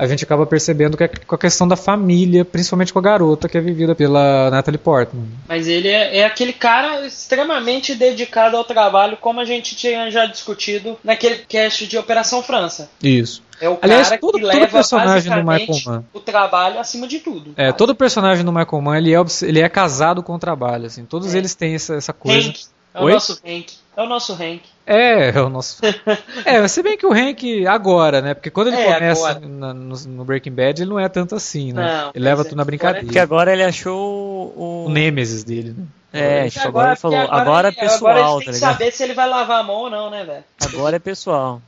A 0.00 0.06
gente 0.06 0.24
acaba 0.24 0.46
percebendo 0.46 0.96
que 0.96 1.04
é 1.04 1.08
com 1.08 1.34
a 1.34 1.38
questão 1.38 1.68
da 1.68 1.76
família, 1.76 2.42
principalmente 2.42 2.90
com 2.90 2.98
a 2.98 3.02
garota 3.02 3.50
que 3.50 3.58
é 3.58 3.60
vivida 3.60 3.94
pela 3.94 4.48
Natalie 4.50 4.78
Portman. 4.78 5.26
Mas 5.46 5.68
ele 5.68 5.88
é, 5.88 6.20
é 6.20 6.24
aquele 6.24 6.54
cara 6.54 7.06
extremamente 7.06 7.94
dedicado 7.94 8.56
ao 8.56 8.64
trabalho, 8.64 9.18
como 9.18 9.40
a 9.40 9.44
gente 9.44 9.76
tinha 9.76 10.10
já 10.10 10.24
discutido 10.24 10.96
naquele 11.04 11.40
cast 11.46 11.86
de 11.86 11.98
Operação 11.98 12.42
França. 12.42 12.88
Isso. 13.02 13.42
É 13.60 13.68
o 13.68 13.76
Aliás, 13.82 14.08
cara 14.08 14.18
todo, 14.18 14.32
que 14.32 14.40
todo 14.40 14.48
leva 14.48 14.68
personagem 14.68 15.30
do 15.30 15.44
Michael 15.44 15.78
Mann. 15.84 16.04
o 16.14 16.20
trabalho 16.20 16.80
acima 16.80 17.06
de 17.06 17.18
tudo. 17.18 17.52
É, 17.54 17.70
todo 17.70 17.94
personagem 17.94 18.42
do 18.42 18.50
Michael 18.50 18.80
Mann, 18.80 18.96
ele 18.96 19.12
é, 19.14 19.18
ele 19.42 19.60
é 19.60 19.68
casado 19.68 20.22
com 20.22 20.34
o 20.34 20.38
trabalho, 20.38 20.86
assim. 20.86 21.04
Todos 21.04 21.34
é. 21.34 21.38
eles 21.38 21.54
têm 21.54 21.74
essa, 21.74 21.96
essa 21.96 22.14
coisa. 22.14 22.48
Hank. 22.48 22.58
É 22.94 23.00
o 23.00 23.04
Oi? 23.04 23.12
nosso 23.12 23.40
Hank. 23.44 23.72
É 23.96 24.02
o 24.02 24.06
nosso 24.06 24.32
Hank. 24.32 24.62
É, 24.86 25.30
é 25.30 25.40
o 25.40 25.48
nosso. 25.48 25.80
é, 26.44 26.66
se 26.66 26.82
bem 26.82 26.96
que 26.96 27.06
o 27.06 27.12
Hank 27.12 27.66
agora, 27.66 28.20
né? 28.20 28.34
Porque 28.34 28.50
quando 28.50 28.68
ele 28.68 28.76
é, 28.78 28.94
começa 28.94 29.40
na, 29.40 29.72
no, 29.74 29.96
no, 29.96 30.24
Breaking 30.24 30.52
Bad, 30.52 30.82
ele 30.82 30.90
não 30.90 30.98
é 30.98 31.08
tanto 31.08 31.34
assim, 31.34 31.72
né? 31.72 31.86
Não, 31.86 32.10
ele 32.14 32.24
leva 32.24 32.42
é, 32.42 32.44
tudo 32.44 32.56
na 32.56 32.64
brincadeira. 32.64 33.04
Porque 33.04 33.18
agora 33.18 33.52
ele 33.52 33.62
achou 33.62 34.52
o. 34.56 34.86
O 34.86 34.90
Nemesis 34.90 35.44
dele, 35.44 35.74
né? 35.76 35.86
É, 36.12 36.48
agora, 36.56 36.68
agora 36.68 36.88
ele 36.88 36.96
falou, 36.96 37.18
agora, 37.18 37.40
agora 37.40 37.68
é 37.68 37.72
pessoal, 37.72 38.16
agora 38.16 38.34
ele 38.34 38.38
tem 38.38 38.46
tá 38.46 38.52
que 38.52 38.58
saber 38.58 38.92
se 38.92 39.02
ele 39.04 39.14
vai 39.14 39.28
lavar 39.28 39.60
a 39.60 39.62
mão 39.62 39.76
ou 39.76 39.90
não, 39.90 40.10
né, 40.10 40.24
velho? 40.24 40.44
Agora 40.60 40.96
é 40.96 40.98
pessoal. 40.98 41.62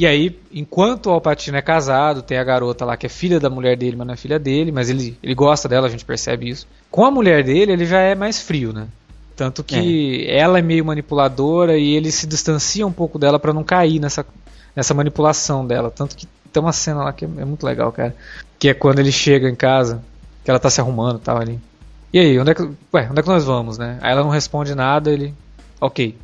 E 0.00 0.06
aí, 0.06 0.34
enquanto 0.50 1.08
o 1.08 1.10
Alpatino 1.10 1.58
é 1.58 1.60
casado, 1.60 2.22
tem 2.22 2.38
a 2.38 2.42
garota 2.42 2.86
lá 2.86 2.96
que 2.96 3.04
é 3.04 3.08
filha 3.10 3.38
da 3.38 3.50
mulher 3.50 3.76
dele, 3.76 3.96
mas 3.98 4.06
não 4.06 4.14
é 4.14 4.16
filha 4.16 4.38
dele, 4.38 4.72
mas 4.72 4.88
ele, 4.88 5.14
ele 5.22 5.34
gosta 5.34 5.68
dela, 5.68 5.88
a 5.88 5.90
gente 5.90 6.06
percebe 6.06 6.48
isso. 6.48 6.66
Com 6.90 7.04
a 7.04 7.10
mulher 7.10 7.44
dele, 7.44 7.72
ele 7.72 7.84
já 7.84 8.00
é 8.00 8.14
mais 8.14 8.40
frio, 8.40 8.72
né? 8.72 8.88
Tanto 9.36 9.62
que 9.62 10.24
é. 10.26 10.38
ela 10.38 10.58
é 10.58 10.62
meio 10.62 10.86
manipuladora 10.86 11.76
e 11.76 11.94
ele 11.94 12.10
se 12.10 12.26
distancia 12.26 12.86
um 12.86 12.92
pouco 12.92 13.18
dela 13.18 13.38
para 13.38 13.52
não 13.52 13.62
cair 13.62 14.00
nessa, 14.00 14.24
nessa 14.74 14.94
manipulação 14.94 15.66
dela. 15.66 15.90
Tanto 15.90 16.16
que 16.16 16.26
tem 16.50 16.62
uma 16.62 16.72
cena 16.72 17.04
lá 17.04 17.12
que 17.12 17.26
é, 17.26 17.28
é, 17.36 17.44
muito 17.44 17.66
legal, 17.66 17.92
cara. 17.92 18.16
Que 18.58 18.70
é 18.70 18.74
quando 18.74 19.00
ele 19.00 19.12
chega 19.12 19.50
em 19.50 19.54
casa, 19.54 20.02
que 20.42 20.50
ela 20.50 20.58
tá 20.58 20.70
se 20.70 20.80
arrumando 20.80 21.18
e 21.18 21.20
tal 21.20 21.36
ali. 21.36 21.60
E 22.10 22.18
aí, 22.18 22.38
onde 22.38 22.52
é 22.52 22.54
que, 22.54 22.62
ué, 22.62 23.06
onde 23.10 23.20
é 23.20 23.22
que 23.22 23.28
nós 23.28 23.44
vamos, 23.44 23.76
né? 23.76 23.98
Aí 24.00 24.12
ela 24.12 24.22
não 24.22 24.30
responde 24.30 24.74
nada, 24.74 25.10
ele, 25.10 25.34
ok, 25.78 26.16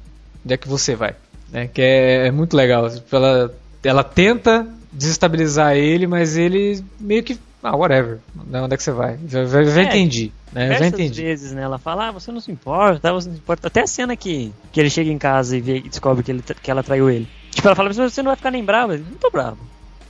onde 0.47 0.55
é 0.55 0.57
que 0.57 0.67
você 0.67 0.97
vai? 0.97 1.15
Né? 1.53 1.67
Que 1.67 1.83
é, 1.83 2.29
é 2.29 2.31
muito 2.31 2.57
legal. 2.57 2.89
Tipo, 2.89 3.17
ela, 3.17 3.55
ela 3.87 4.03
tenta 4.05 4.67
desestabilizar 4.93 5.77
ele, 5.77 6.07
mas 6.07 6.37
ele 6.37 6.83
meio 6.99 7.23
que 7.23 7.39
ah, 7.63 7.77
whatever. 7.77 8.19
Né, 8.47 8.63
onde 8.63 8.75
é 8.75 8.77
que 8.77 8.83
você 8.83 8.93
vai? 8.93 9.19
Já, 9.27 9.45
já, 9.45 9.65
já 9.65 9.81
é, 9.81 9.85
entendi. 9.85 10.33
Né? 10.53 10.79
Já 10.79 10.87
entendi. 10.87 11.23
vezes, 11.23 11.53
né? 11.53 11.63
Ela 11.63 11.79
fala, 11.79 12.09
ah, 12.09 12.13
você 12.13 12.31
não 12.31 12.41
se 12.41 12.53
importa, 12.53 13.13
você 13.13 13.29
não 13.29 13.35
se 13.35 13.41
importa. 13.41 13.67
Até 13.67 13.83
a 13.83 13.87
cena 13.87 14.15
que, 14.17 14.53
que 14.71 14.79
ele 14.79 14.89
chega 14.89 15.11
em 15.11 15.19
casa 15.19 15.57
e, 15.57 15.61
vê, 15.61 15.79
e 15.79 15.89
descobre 15.89 16.23
que, 16.23 16.31
ele, 16.31 16.43
que 16.63 16.71
ela 16.71 16.83
traiu 16.83 17.11
ele. 17.11 17.29
Tipo, 17.51 17.67
ela 17.67 17.75
fala, 17.75 17.89
mas 17.89 17.97
você 17.97 18.23
não 18.23 18.31
vai 18.31 18.37
ficar 18.37 18.51
nem 18.51 18.65
bravo. 18.65 18.93
Ele, 18.93 19.05
não 19.11 19.19
tô 19.19 19.31
bravo. 19.31 19.59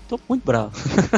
Tô 0.09 0.21
muito 0.29 0.45
bravo. 0.45 0.71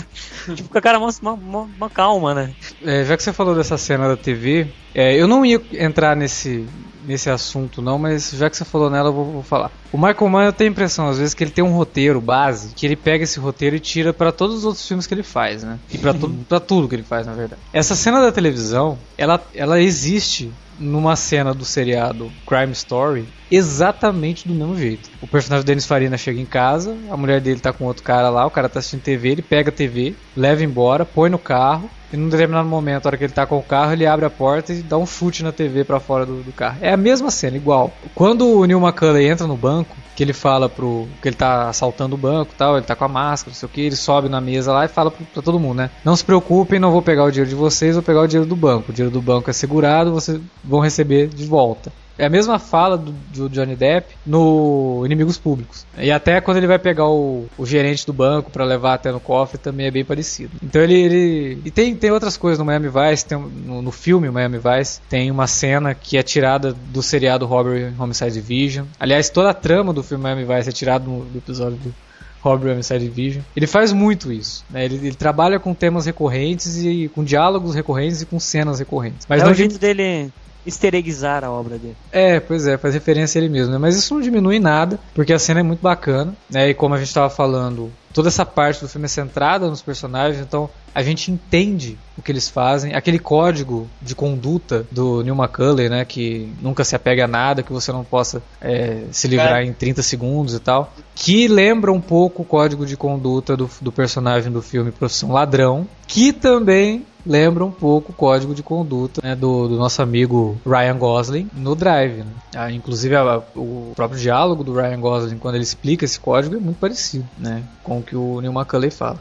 tipo, 0.54 0.68
com 0.68 0.78
a 0.78 0.80
cara 0.80 0.98
uma 0.98 1.90
calma, 1.90 2.34
né? 2.34 2.54
É, 2.84 3.04
já 3.04 3.16
que 3.16 3.22
você 3.22 3.32
falou 3.32 3.54
dessa 3.54 3.76
cena 3.76 4.08
da 4.08 4.16
TV, 4.16 4.68
é, 4.94 5.14
eu 5.14 5.26
não 5.26 5.44
ia 5.44 5.60
entrar 5.72 6.16
nesse, 6.16 6.66
nesse 7.08 7.30
assunto 7.30 7.80
não, 7.80 7.98
mas 7.98 8.30
já 8.30 8.50
que 8.50 8.56
você 8.56 8.64
falou 8.64 8.90
nela, 8.90 9.08
eu 9.08 9.12
vou, 9.12 9.24
vou 9.24 9.42
falar. 9.42 9.72
O 9.90 9.96
Michael 9.96 10.28
Mann, 10.28 10.44
eu 10.44 10.52
tenho 10.52 10.70
a 10.70 10.72
impressão, 10.72 11.08
às 11.08 11.18
vezes, 11.18 11.32
que 11.32 11.42
ele 11.42 11.50
tem 11.50 11.64
um 11.64 11.72
roteiro 11.72 12.20
base, 12.20 12.74
que 12.74 12.84
ele 12.84 12.94
pega 12.94 13.24
esse 13.24 13.40
roteiro 13.40 13.74
e 13.74 13.80
tira 13.80 14.12
para 14.12 14.30
todos 14.30 14.58
os 14.58 14.64
outros 14.66 14.86
filmes 14.86 15.06
que 15.06 15.14
ele 15.14 15.22
faz, 15.22 15.64
né? 15.64 15.78
E 15.90 15.96
para 15.96 16.12
tudo, 16.14 16.44
pra 16.44 16.60
tudo 16.60 16.86
que 16.86 16.94
ele 16.94 17.02
faz, 17.02 17.26
na 17.26 17.32
verdade. 17.32 17.60
Essa 17.72 17.96
cena 17.96 18.20
da 18.20 18.30
televisão, 18.30 18.98
ela, 19.16 19.42
ela 19.54 19.80
existe 19.80 20.52
numa 20.78 21.16
cena 21.16 21.52
do 21.52 21.64
seriado 21.64 22.30
Crime 22.46 22.72
Story 22.72 23.26
exatamente 23.50 24.46
do 24.46 24.54
mesmo 24.54 24.76
jeito. 24.76 25.10
O 25.20 25.26
personagem 25.26 25.64
do 25.64 25.66
Denis 25.66 25.86
Farina 25.86 26.16
chega 26.16 26.40
em 26.40 26.46
casa, 26.46 26.96
a 27.10 27.16
mulher 27.16 27.40
dele 27.40 27.60
tá 27.60 27.72
com 27.72 27.84
outro 27.84 28.02
cara 28.02 28.28
lá, 28.28 28.46
o 28.46 28.50
cara 28.50 28.68
tá 28.68 28.78
assistindo 28.78 29.02
TV, 29.02 29.30
ele 29.30 29.42
pega 29.42 29.70
a 29.70 29.72
TV, 29.72 30.14
leva 30.36 30.62
embora, 30.62 31.04
põe 31.04 31.30
no 31.30 31.38
carro, 31.38 31.90
e 32.12 32.16
num 32.16 32.28
determinado 32.28 32.68
momento, 32.68 33.04
na 33.04 33.08
hora 33.08 33.16
que 33.16 33.24
ele 33.24 33.32
tá 33.32 33.46
com 33.46 33.58
o 33.58 33.62
carro, 33.62 33.92
ele 33.92 34.06
abre 34.06 34.24
a 34.24 34.30
porta 34.30 34.72
e 34.72 34.82
dá 34.82 34.96
um 34.96 35.06
chute 35.06 35.42
na 35.42 35.52
TV 35.52 35.84
para 35.84 36.00
fora 36.00 36.24
do, 36.24 36.42
do, 36.42 36.52
carro. 36.52 36.78
É 36.80 36.92
a 36.92 36.96
mesma 36.96 37.30
cena, 37.30 37.56
igual. 37.56 37.92
Quando 38.14 38.48
o 38.48 38.64
Neil 38.64 38.80
McCulley 38.80 39.28
entra 39.28 39.46
no 39.46 39.56
banco, 39.56 39.94
que 40.18 40.24
ele 40.24 40.32
fala 40.32 40.68
pro. 40.68 41.06
que 41.22 41.28
ele 41.28 41.36
tá 41.36 41.68
assaltando 41.68 42.16
o 42.16 42.18
banco 42.18 42.52
tal, 42.58 42.76
ele 42.76 42.84
tá 42.84 42.96
com 42.96 43.04
a 43.04 43.08
máscara, 43.08 43.52
não 43.52 43.54
sei 43.54 43.66
o 43.66 43.70
que, 43.70 43.82
ele 43.82 43.94
sobe 43.94 44.28
na 44.28 44.40
mesa 44.40 44.72
lá 44.72 44.84
e 44.84 44.88
fala 44.88 45.12
pra 45.12 45.40
todo 45.40 45.60
mundo, 45.60 45.76
né? 45.76 45.90
Não 46.04 46.16
se 46.16 46.24
preocupem, 46.24 46.80
não 46.80 46.90
vou 46.90 47.00
pegar 47.00 47.22
o 47.22 47.30
dinheiro 47.30 47.48
de 47.48 47.54
vocês, 47.54 47.94
vou 47.94 48.02
pegar 48.02 48.22
o 48.22 48.26
dinheiro 48.26 48.48
do 48.48 48.56
banco. 48.56 48.90
O 48.90 48.92
dinheiro 48.92 49.12
do 49.12 49.22
banco 49.22 49.48
é 49.48 49.52
segurado, 49.52 50.12
vocês 50.12 50.40
vão 50.64 50.80
receber 50.80 51.28
de 51.28 51.44
volta. 51.44 51.92
É 52.18 52.26
a 52.26 52.28
mesma 52.28 52.58
fala 52.58 52.98
do, 52.98 53.12
do, 53.12 53.48
Johnny 53.48 53.76
Depp 53.76 54.14
no 54.26 55.02
Inimigos 55.06 55.38
Públicos. 55.38 55.86
E 55.96 56.10
até 56.10 56.40
quando 56.40 56.56
ele 56.56 56.66
vai 56.66 56.78
pegar 56.78 57.06
o, 57.06 57.46
o 57.56 57.64
gerente 57.64 58.04
do 58.04 58.12
banco 58.12 58.50
para 58.50 58.64
levar 58.64 58.94
até 58.94 59.12
no 59.12 59.20
cofre 59.20 59.56
também 59.56 59.86
é 59.86 59.90
bem 59.90 60.04
parecido. 60.04 60.50
Então 60.62 60.82
ele. 60.82 60.94
ele 60.94 61.62
e 61.64 61.70
tem, 61.70 61.94
tem 61.94 62.10
outras 62.10 62.36
coisas 62.36 62.58
no 62.58 62.64
Miami 62.64 62.88
Vice, 62.88 63.24
tem, 63.24 63.38
no, 63.38 63.80
no 63.80 63.92
filme 63.92 64.28
Miami 64.30 64.58
Vice, 64.58 65.00
tem 65.08 65.30
uma 65.30 65.46
cena 65.46 65.94
que 65.94 66.18
é 66.18 66.22
tirada 66.22 66.72
do 66.72 67.02
seriado 67.02 67.46
Robbery 67.46 67.94
Homicide 67.98 68.32
Division. 68.32 68.86
Aliás, 68.98 69.30
toda 69.30 69.50
a 69.50 69.54
trama 69.54 69.92
do 69.92 70.02
filme 70.02 70.24
Miami 70.24 70.44
Vice 70.44 70.68
é 70.68 70.72
tirada 70.72 71.04
do, 71.04 71.20
do 71.20 71.38
episódio 71.38 71.78
do 71.78 71.94
Robbery 72.40 72.72
Homicide 72.72 73.00
Division. 73.00 73.42
Ele 73.54 73.66
faz 73.66 73.92
muito 73.92 74.32
isso. 74.32 74.64
Né? 74.70 74.84
Ele, 74.84 74.96
ele, 74.96 75.14
trabalha 75.14 75.58
com 75.58 75.74
temas 75.74 76.06
recorrentes 76.06 76.76
e 76.78 77.10
com 77.14 77.22
diálogos 77.22 77.74
recorrentes 77.74 78.22
e 78.22 78.26
com 78.26 78.40
cenas 78.40 78.78
recorrentes. 78.78 79.26
Mas 79.28 79.42
é 79.42 79.46
o 79.46 79.54
jeito 79.54 79.78
dele 79.78 80.30
easter 80.68 80.94
eggizar 80.94 81.44
a 81.44 81.50
obra 81.50 81.78
dele. 81.78 81.96
É, 82.12 82.38
pois 82.40 82.66
é, 82.66 82.76
faz 82.76 82.94
referência 82.94 83.40
a 83.40 83.44
ele 83.44 83.52
mesmo, 83.52 83.72
né? 83.72 83.78
Mas 83.78 83.96
isso 83.96 84.14
não 84.14 84.20
diminui 84.20 84.58
nada, 84.58 84.98
porque 85.14 85.32
a 85.32 85.38
cena 85.38 85.60
é 85.60 85.62
muito 85.62 85.80
bacana, 85.80 86.34
né? 86.50 86.68
E 86.70 86.74
como 86.74 86.94
a 86.94 86.98
gente 86.98 87.08
estava 87.08 87.30
falando, 87.30 87.90
toda 88.12 88.28
essa 88.28 88.44
parte 88.44 88.80
do 88.80 88.88
filme 88.88 89.06
é 89.06 89.08
centrada 89.08 89.68
nos 89.68 89.82
personagens, 89.82 90.40
então 90.40 90.68
a 90.94 91.02
gente 91.02 91.30
entende 91.30 91.98
o 92.16 92.22
que 92.22 92.32
eles 92.32 92.48
fazem. 92.48 92.94
Aquele 92.94 93.18
código 93.18 93.88
de 94.02 94.14
conduta 94.14 94.86
do 94.90 95.22
Neil 95.22 95.36
McCulley, 95.36 95.88
né, 95.88 96.04
que 96.04 96.52
nunca 96.60 96.84
se 96.84 96.96
apega 96.96 97.24
a 97.24 97.28
nada, 97.28 97.62
que 97.62 97.72
você 97.72 97.92
não 97.92 98.04
possa 98.04 98.42
é, 98.60 99.04
se 99.12 99.28
livrar 99.28 99.60
é. 99.60 99.64
em 99.64 99.72
30 99.72 100.02
segundos 100.02 100.54
e 100.54 100.60
tal, 100.60 100.92
que 101.14 101.46
lembra 101.48 101.92
um 101.92 102.00
pouco 102.00 102.42
o 102.42 102.44
código 102.44 102.84
de 102.84 102.96
conduta 102.96 103.56
do, 103.56 103.70
do 103.80 103.92
personagem 103.92 104.50
do 104.50 104.60
filme 104.60 104.90
Profissão 104.90 105.30
Ladrão, 105.30 105.86
que 106.06 106.32
também 106.32 107.06
lembra 107.28 107.62
um 107.62 107.70
pouco 107.70 108.10
o 108.10 108.14
código 108.14 108.54
de 108.54 108.62
conduta 108.62 109.20
né, 109.22 109.36
do, 109.36 109.68
do, 109.68 109.76
nosso 109.76 110.00
amigo 110.00 110.58
Ryan 110.66 110.96
Gosling 110.96 111.50
no 111.52 111.74
Drive. 111.74 112.24
Né? 112.24 112.32
Ah, 112.56 112.72
inclusive 112.72 113.14
a, 113.14 113.42
o 113.54 113.92
próprio 113.94 114.18
diálogo 114.18 114.64
do 114.64 114.72
Ryan 114.72 114.98
Gosling 114.98 115.38
quando 115.38 115.56
ele 115.56 115.64
explica 115.64 116.06
esse 116.06 116.18
código 116.18 116.56
é 116.56 116.58
muito 116.58 116.78
parecido 116.78 117.28
né, 117.36 117.62
com 117.84 117.98
o 117.98 118.02
que 118.02 118.16
o 118.16 118.40
Neil 118.40 118.52
McCulley 118.52 118.90
fala. 118.90 119.18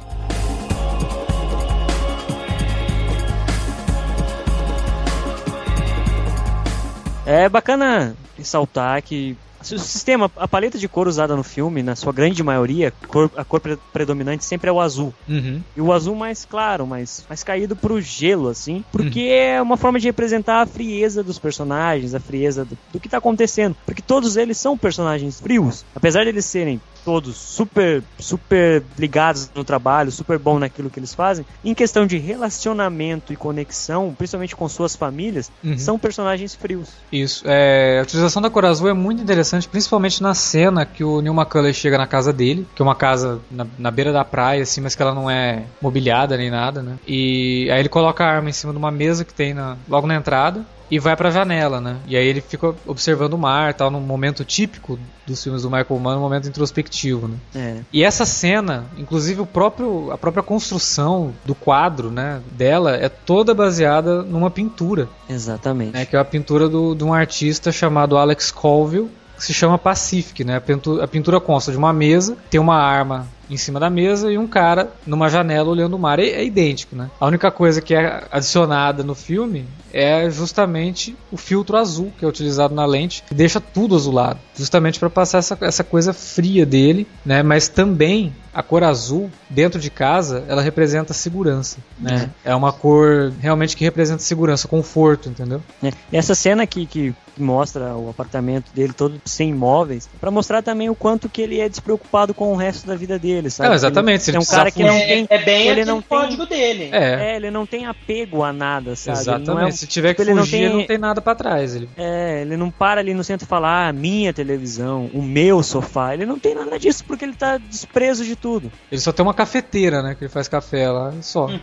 É 7.26 7.50
bacana 7.50 8.16
ressaltar 8.38 9.02
que 9.04 9.38
o 9.76 9.80
sistema, 9.80 10.32
a 10.36 10.48
paleta 10.48 10.78
de 10.78 10.88
cor 10.88 11.08
usada 11.08 11.36
no 11.36 11.44
filme, 11.44 11.84
na 11.84 11.96
sua 11.96 12.14
grande 12.14 12.44
maioria, 12.44 12.94
cor, 13.08 13.30
a 13.36 13.44
cor 13.44 13.62
predominante 13.92 14.46
sempre 14.46 14.70
é 14.70 14.74
o 14.74 14.80
azul. 14.80 15.14
Uhum. 15.28 15.62
E 15.76 15.82
o 15.82 15.92
azul 15.92 16.16
mais 16.16 16.46
claro, 16.46 16.86
mais, 16.86 17.26
mais 17.28 17.44
caído 17.44 17.76
pro 17.76 18.02
gelo, 18.02 18.50
assim, 18.50 18.84
porque 18.92 19.22
uhum. 19.22 19.28
é 19.28 19.62
uma 19.62 19.78
forma 19.78 20.00
de 20.00 20.08
representar 20.08 20.62
a 20.62 20.66
frieza 20.66 21.24
dos 21.24 21.40
personagens, 21.40 22.14
a 22.14 22.20
frieza 22.20 22.66
do, 22.66 22.78
do 22.94 23.00
que 23.00 23.10
tá 23.10 23.18
acontecendo. 23.18 23.76
Porque 23.86 24.02
todos 24.02 24.38
eles 24.38 24.58
são 24.58 24.78
personagens 24.78 25.40
frios. 25.40 25.86
Apesar 25.96 26.24
de 26.24 26.30
eles 26.30 26.46
serem 26.46 26.82
todos 27.08 27.38
super, 27.38 28.04
super 28.20 28.84
ligados 29.00 29.50
no 29.56 29.64
trabalho, 29.64 30.12
super 30.12 30.38
bom 30.38 30.60
naquilo 30.60 30.90
que 30.90 31.00
eles 31.00 31.14
fazem, 31.14 31.46
em 31.64 31.74
questão 31.74 32.06
de 32.06 32.18
relacionamento 32.18 33.32
e 33.32 33.38
conexão, 33.38 34.14
principalmente 34.18 34.54
com 34.54 34.68
suas 34.68 34.94
famílias, 34.94 35.50
uhum. 35.64 35.78
são 35.78 35.98
personagens 35.98 36.54
frios. 36.54 36.90
Isso. 37.10 37.46
É, 37.48 38.00
a 38.00 38.04
utilização 38.04 38.42
da 38.42 38.50
cor 38.50 38.66
azul 38.66 38.90
é 38.90 38.94
muito 38.94 39.24
interessante, 39.24 39.57
principalmente 39.66 40.22
na 40.22 40.34
cena 40.34 40.86
que 40.86 41.04
o 41.04 41.22
Neil 41.22 41.34
McCulley 41.34 41.74
chega 41.74 41.98
na 41.98 42.08
casa 42.08 42.32
dele, 42.32 42.68
que 42.76 42.82
é 42.82 42.86
uma 42.86 42.96
casa 42.96 43.40
na, 43.50 43.66
na 43.78 43.92
beira 43.92 44.12
da 44.12 44.24
praia, 44.24 44.64
assim, 44.64 44.82
mas 44.82 44.96
que 44.96 45.02
ela 45.02 45.14
não 45.14 45.30
é 45.30 45.64
mobiliada 45.82 46.38
nem 46.38 46.50
nada, 46.50 46.82
né? 46.82 46.98
E 47.08 47.70
aí 47.72 47.80
ele 47.80 47.90
coloca 47.90 48.24
a 48.24 48.28
arma 48.28 48.50
em 48.50 48.54
cima 48.54 48.74
de 48.74 48.78
uma 48.78 48.92
mesa 48.92 49.26
que 49.26 49.34
tem 49.34 49.54
na, 49.54 49.78
logo 49.88 50.08
na 50.08 50.16
entrada 50.16 50.66
e 50.90 51.00
vai 51.00 51.16
para 51.16 51.30
a 51.30 51.32
janela, 51.32 51.82
né? 51.82 51.98
E 52.08 52.16
aí 52.16 52.26
ele 52.26 52.42
fica 52.42 52.74
observando 52.86 53.34
o 53.34 53.38
mar, 53.38 53.74
tal, 53.74 53.92
num 53.92 54.00
momento 54.00 54.44
típico 54.46 54.98
dos 55.26 55.44
filmes 55.44 55.64
do 55.64 55.70
Michael 55.70 56.00
Mann, 56.00 56.18
um 56.18 56.22
momento 56.22 56.48
introspectivo, 56.48 57.28
né? 57.28 57.38
É. 57.56 57.76
E 57.92 58.04
essa 58.04 58.26
cena, 58.26 58.86
inclusive 58.98 59.42
o 59.42 59.46
próprio 59.46 60.12
a 60.12 60.18
própria 60.18 60.42
construção 60.44 61.34
do 61.46 61.54
quadro, 61.54 62.10
né, 62.10 62.42
dela 62.52 62.96
é 62.96 63.10
toda 63.10 63.54
baseada 63.54 64.24
numa 64.24 64.50
pintura. 64.50 65.10
Exatamente. 65.30 65.92
Né, 65.92 66.06
que 66.06 66.16
é 66.16 66.20
a 66.20 66.26
pintura 66.26 66.70
do, 66.70 66.96
de 66.96 67.04
um 67.04 67.14
artista 67.14 67.72
chamado 67.72 68.18
Alex 68.18 68.52
Colville, 68.52 69.10
que 69.38 69.44
se 69.44 69.54
chama 69.54 69.78
Pacific, 69.78 70.44
né? 70.44 70.58
A 70.58 70.62
pintura, 70.62 71.04
a 71.04 71.08
pintura 71.08 71.40
consta 71.40 71.72
de 71.72 71.78
uma 71.78 71.94
mesa, 71.94 72.36
tem 72.50 72.60
uma 72.60 72.76
arma 72.76 73.28
em 73.50 73.56
cima 73.56 73.80
da 73.80 73.90
mesa 73.90 74.32
e 74.32 74.38
um 74.38 74.48
cara 74.48 74.90
numa 75.06 75.30
janela 75.30 75.70
olhando 75.70 75.96
o 75.96 76.00
mar. 76.00 76.20
É, 76.20 76.28
é, 76.28 76.44
idêntico, 76.44 76.96
né? 76.96 77.10
A 77.20 77.26
única 77.26 77.50
coisa 77.52 77.82
que 77.82 77.94
é 77.94 78.24
adicionada 78.32 79.04
no 79.04 79.16
filme 79.16 79.66
é 79.98 80.30
justamente 80.30 81.18
o 81.32 81.38
filtro 81.38 81.76
azul 81.76 82.14
que 82.20 82.24
é 82.24 82.28
utilizado 82.28 82.76
na 82.76 82.86
lente, 82.86 83.24
que 83.28 83.34
deixa 83.34 83.60
tudo 83.60 83.96
azulado, 83.96 84.40
justamente 84.56 85.00
para 85.00 85.10
passar 85.10 85.40
essa, 85.40 85.58
essa 85.62 85.84
coisa 85.84 86.14
fria 86.14 86.68
dele, 86.68 87.08
né? 87.26 87.42
Mas 87.42 87.68
também 87.68 88.32
a 88.54 88.62
cor 88.62 88.84
azul 88.84 89.30
dentro 89.50 89.80
de 89.80 89.90
casa 89.90 90.44
ela 90.48 90.62
representa 90.62 91.14
segurança, 91.14 91.78
né? 92.00 92.30
É, 92.46 92.52
é 92.52 92.56
uma 92.56 92.72
cor 92.72 93.34
realmente 93.40 93.76
que 93.76 93.84
representa 93.84 94.20
segurança, 94.20 94.68
conforto, 94.68 95.30
entendeu? 95.30 95.62
É. 95.84 95.92
E 96.12 96.18
essa 96.18 96.36
cena 96.36 96.64
aqui 96.64 96.86
que 96.86 97.16
mostra 97.38 97.96
o 97.96 98.10
apartamento 98.10 98.72
dele 98.74 98.94
todo 98.94 99.22
sem 99.26 99.50
imóveis, 99.50 100.10
para 100.20 100.32
mostrar 100.32 100.62
também 100.62 100.90
o 100.90 100.96
quanto 100.96 101.30
que 101.30 101.42
ele 101.42 101.60
é 101.60 101.70
despreocupado 101.70 102.34
com 102.34 102.52
o 102.52 102.56
resto 102.56 102.88
da 102.88 102.96
vida 102.96 103.20
dele 103.20 103.50
sabe? 103.50 103.70
Não, 103.70 103.76
exatamente. 103.76 104.30
Ele, 104.30 104.38
é 104.38 104.40
um 104.40 104.46
cara 104.46 104.72
que 104.72 104.84
não 104.84 104.98
tem. 104.98 105.28
É, 105.30 105.44
bem 105.44 105.68
ele 105.68 105.86
não 105.86 106.02
tem, 106.02 106.20
código 106.20 106.46
dele. 106.46 106.90
É. 106.92 107.32
é. 107.32 107.36
ele 107.36 107.52
não 107.52 107.66
tem 107.66 107.86
apego 107.86 108.44
a 108.44 108.52
nada, 108.52 108.96
sabe? 108.96 109.20
Exatamente. 109.20 109.64
É 109.64 109.68
um, 109.68 109.72
Se 109.72 109.87
tiver 109.88 110.14
tipo, 110.14 110.24
que 110.26 110.32
fugir, 110.32 110.62
não 110.62 110.70
tem, 110.70 110.80
não 110.80 110.88
tem, 110.88 110.98
nada 110.98 111.22
para 111.22 111.36
trás. 111.36 111.76
Ele... 111.76 111.90
É, 111.98 112.42
ele 112.42 112.58
não 112.58 112.70
para 112.70 113.02
ali 113.02 113.14
no 113.14 113.24
centro 113.24 113.46
e 113.46 113.48
fala, 113.48 113.88
ah, 113.88 113.94
minha 113.94 114.34
televisão, 114.34 115.10
o 115.14 115.22
meu 115.22 115.64
sofá. 115.64 116.14
Ele 116.14 116.26
não 116.26 116.38
tem 116.38 116.56
nada 116.56 116.78
disso 116.78 117.04
porque 117.06 117.26
ele 117.26 117.34
tá 117.34 117.58
desprezo 117.58 118.24
de 118.24 118.36
tudo. 118.36 118.72
Ele 118.92 119.02
só 119.02 119.12
tem 119.12 119.26
uma 119.26 119.34
cafeteira, 119.34 120.02
né? 120.02 120.16
Que 120.16 120.26
ele 120.26 120.32
faz 120.32 120.48
café 120.48 120.90
lá, 120.90 121.14
só. 121.22 121.48
Hum. 121.48 121.60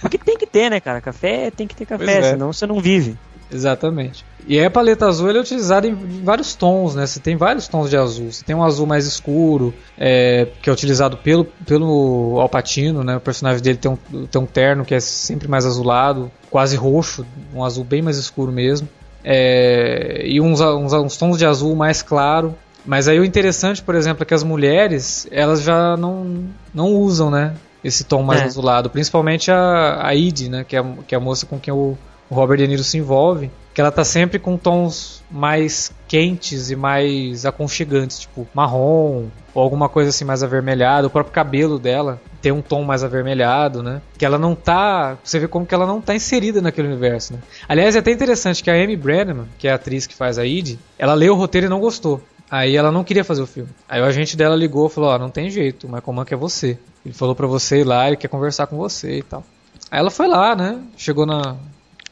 Porque 0.00 0.18
tem 0.18 0.36
que 0.36 0.46
ter, 0.46 0.70
né, 0.70 0.80
cara? 0.80 1.00
Café 1.00 1.50
tem 1.50 1.66
que 1.66 1.74
ter 1.74 1.86
café, 1.86 2.18
é. 2.18 2.22
senão 2.30 2.52
você 2.52 2.66
não 2.66 2.80
vive. 2.80 3.16
Exatamente. 3.52 4.24
E 4.46 4.58
aí 4.58 4.64
a 4.64 4.70
paleta 4.70 5.06
azul 5.06 5.30
é 5.30 5.38
utilizada 5.38 5.86
em 5.86 5.94
vários 5.94 6.54
tons, 6.54 6.94
né? 6.94 7.06
Você 7.06 7.20
tem 7.20 7.36
vários 7.36 7.68
tons 7.68 7.90
de 7.90 7.96
azul. 7.96 8.32
Você 8.32 8.44
tem 8.44 8.54
um 8.56 8.64
azul 8.64 8.86
mais 8.86 9.06
escuro, 9.06 9.74
é, 9.98 10.48
que 10.62 10.70
é 10.70 10.72
utilizado 10.72 11.16
pelo, 11.16 11.44
pelo 11.66 12.38
Alpatino, 12.40 13.04
né? 13.04 13.16
O 13.16 13.20
personagem 13.20 13.62
dele 13.62 13.78
tem 13.78 13.90
um, 13.90 14.26
tem 14.26 14.40
um 14.40 14.46
terno 14.46 14.84
que 14.84 14.94
é 14.94 15.00
sempre 15.00 15.48
mais 15.48 15.66
azulado, 15.66 16.30
quase 16.50 16.76
roxo, 16.76 17.26
um 17.54 17.64
azul 17.64 17.84
bem 17.84 18.02
mais 18.02 18.16
escuro 18.16 18.50
mesmo. 18.50 18.88
É, 19.22 20.22
e 20.24 20.40
uns, 20.40 20.60
uns, 20.60 20.92
uns 20.92 21.16
tons 21.16 21.38
de 21.38 21.44
azul 21.44 21.74
mais 21.76 22.02
claro. 22.02 22.54
Mas 22.84 23.08
aí 23.08 23.20
o 23.20 23.24
interessante, 23.24 23.82
por 23.82 23.94
exemplo, 23.94 24.22
é 24.22 24.26
que 24.26 24.32
as 24.32 24.42
mulheres, 24.42 25.28
elas 25.30 25.62
já 25.62 25.96
não, 25.96 26.46
não 26.72 26.94
usam, 26.94 27.30
né? 27.30 27.54
Esse 27.84 28.04
tom 28.04 28.22
mais 28.22 28.40
é. 28.40 28.44
azulado. 28.44 28.90
Principalmente 28.90 29.50
a, 29.50 30.06
a 30.06 30.14
Id, 30.14 30.48
né? 30.48 30.64
Que 30.64 30.76
é, 30.76 30.84
que 31.06 31.14
é 31.14 31.18
a 31.18 31.20
moça 31.20 31.46
com 31.46 31.58
quem 31.58 31.72
o, 31.72 31.96
o 32.30 32.34
Robert 32.34 32.58
De 32.58 32.68
Niro 32.68 32.84
se 32.84 32.96
envolve, 32.96 33.50
que 33.74 33.80
ela 33.80 33.90
tá 33.90 34.04
sempre 34.04 34.38
com 34.38 34.56
tons 34.56 35.22
mais 35.30 35.92
quentes 36.06 36.70
e 36.70 36.76
mais 36.76 37.44
aconchegantes, 37.44 38.20
tipo 38.20 38.46
marrom 38.54 39.26
ou 39.52 39.62
alguma 39.62 39.88
coisa 39.88 40.10
assim 40.10 40.24
mais 40.24 40.42
avermelhada. 40.42 41.06
O 41.06 41.10
próprio 41.10 41.32
cabelo 41.32 41.78
dela 41.78 42.20
tem 42.40 42.52
um 42.52 42.62
tom 42.62 42.84
mais 42.84 43.02
avermelhado, 43.02 43.82
né? 43.82 44.00
Que 44.16 44.24
ela 44.24 44.38
não 44.38 44.54
tá, 44.54 45.18
você 45.22 45.38
vê 45.38 45.48
como 45.48 45.66
que 45.66 45.74
ela 45.74 45.86
não 45.86 46.00
tá 46.00 46.14
inserida 46.14 46.60
naquele 46.60 46.88
universo, 46.88 47.32
né? 47.32 47.40
Aliás, 47.68 47.96
é 47.96 47.98
até 47.98 48.12
interessante 48.12 48.62
que 48.62 48.70
a 48.70 48.74
Amy 48.74 48.96
Brenneman, 48.96 49.46
que 49.58 49.66
é 49.66 49.72
a 49.72 49.74
atriz 49.74 50.06
que 50.06 50.14
faz 50.14 50.38
a 50.38 50.44
Id, 50.44 50.78
ela 50.98 51.14
leu 51.14 51.34
o 51.34 51.36
roteiro 51.36 51.66
e 51.66 51.70
não 51.70 51.80
gostou. 51.80 52.22
Aí 52.50 52.76
ela 52.76 52.90
não 52.90 53.04
queria 53.04 53.22
fazer 53.22 53.42
o 53.42 53.46
filme. 53.46 53.70
Aí 53.88 54.00
o 54.00 54.04
agente 54.04 54.36
dela 54.36 54.56
ligou 54.56 54.88
e 54.88 54.90
falou: 54.90 55.10
Ó, 55.10 55.14
oh, 55.14 55.18
não 55.18 55.30
tem 55.30 55.48
jeito, 55.50 55.86
o 55.86 55.90
Michael 55.90 56.12
Mann 56.12 56.24
quer 56.24 56.36
você. 56.36 56.78
Ele 57.04 57.14
falou 57.14 57.34
para 57.34 57.46
você 57.46 57.80
ir 57.80 57.84
lá, 57.84 58.08
ele 58.08 58.16
quer 58.16 58.28
conversar 58.28 58.66
com 58.66 58.76
você 58.76 59.18
e 59.18 59.22
tal. 59.22 59.44
Aí 59.90 60.00
ela 60.00 60.10
foi 60.10 60.26
lá, 60.26 60.56
né? 60.56 60.80
Chegou 60.96 61.24
na, 61.24 61.56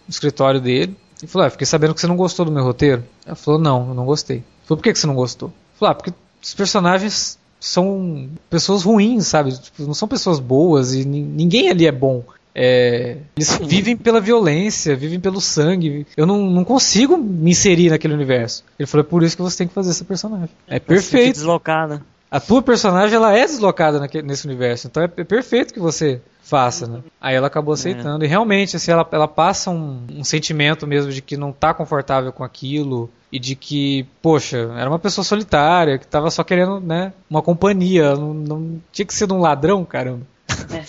escritório 0.08 0.60
dele 0.60 0.96
e 1.22 1.26
falou: 1.26 1.46
ah, 1.46 1.50
fiquei 1.50 1.66
sabendo 1.66 1.94
que 1.94 2.00
você 2.00 2.06
não 2.06 2.16
gostou 2.16 2.44
do 2.44 2.52
meu 2.52 2.64
roteiro. 2.64 3.04
Ela 3.26 3.36
falou: 3.36 3.60
não, 3.60 3.88
eu 3.88 3.94
não 3.94 4.04
gostei. 4.04 4.42
Falou: 4.64 4.78
por 4.78 4.82
que, 4.82 4.92
que 4.92 4.98
você 4.98 5.06
não 5.06 5.14
gostou? 5.14 5.52
Falou: 5.78 5.92
ah, 5.92 5.94
porque 5.94 6.12
os 6.42 6.54
personagens 6.54 7.38
são 7.60 8.28
pessoas 8.48 8.82
ruins, 8.82 9.26
sabe? 9.26 9.58
Tipo, 9.58 9.82
não 9.82 9.94
são 9.94 10.06
pessoas 10.06 10.38
boas 10.38 10.94
e 10.94 11.04
ninguém 11.04 11.68
ali 11.68 11.86
é 11.86 11.92
bom. 11.92 12.22
É, 12.54 13.18
eles 13.36 13.56
vivem 13.62 13.96
pela 13.96 14.20
violência, 14.20 14.96
vivem 14.96 15.20
pelo 15.20 15.40
sangue. 15.40 16.06
Eu 16.16 16.26
não, 16.26 16.50
não 16.50 16.64
consigo 16.64 17.16
me 17.16 17.52
inserir 17.52 17.90
naquele 17.90 18.14
universo. 18.14 18.64
Ele 18.78 18.86
falou: 18.86 19.06
é 19.06 19.08
por 19.08 19.22
isso 19.22 19.36
que 19.36 19.42
você 19.42 19.58
tem 19.58 19.68
que 19.68 19.74
fazer 19.74 19.90
esse 19.90 20.04
personagem. 20.04 20.50
É, 20.66 20.76
é 20.76 20.80
perfeito. 20.80 21.34
Deslocada. 21.34 22.02
A 22.30 22.38
tua 22.40 22.60
personagem 22.60 23.16
ela 23.16 23.36
é 23.36 23.46
deslocada 23.46 23.98
naquele, 23.98 24.26
nesse 24.26 24.46
universo, 24.46 24.86
então 24.86 25.02
é, 25.02 25.10
é 25.16 25.24
perfeito 25.24 25.72
que 25.72 25.80
você 25.80 26.20
faça, 26.42 26.86
né? 26.86 27.02
Aí 27.20 27.34
ela 27.34 27.46
acabou 27.46 27.74
aceitando. 27.74 28.24
É. 28.24 28.26
E 28.26 28.28
realmente, 28.28 28.76
assim, 28.76 28.90
ela, 28.90 29.06
ela 29.12 29.28
passa 29.28 29.70
um, 29.70 30.02
um, 30.10 30.24
sentimento 30.24 30.86
mesmo 30.86 31.12
de 31.12 31.20
que 31.20 31.36
não 31.36 31.52
tá 31.52 31.74
confortável 31.74 32.32
com 32.32 32.42
aquilo. 32.42 33.10
E 33.30 33.38
de 33.38 33.54
que, 33.54 34.06
poxa, 34.22 34.56
era 34.74 34.88
uma 34.88 34.98
pessoa 34.98 35.22
solitária, 35.22 35.98
que 35.98 36.06
tava 36.06 36.30
só 36.30 36.42
querendo, 36.42 36.80
né, 36.80 37.12
uma 37.28 37.42
companhia. 37.42 38.14
Não, 38.14 38.32
não 38.32 38.82
tinha 38.90 39.04
que 39.04 39.12
ser 39.12 39.26
de 39.26 39.34
um 39.34 39.40
ladrão, 39.40 39.84
caramba. 39.84 40.26
É. 40.72 40.84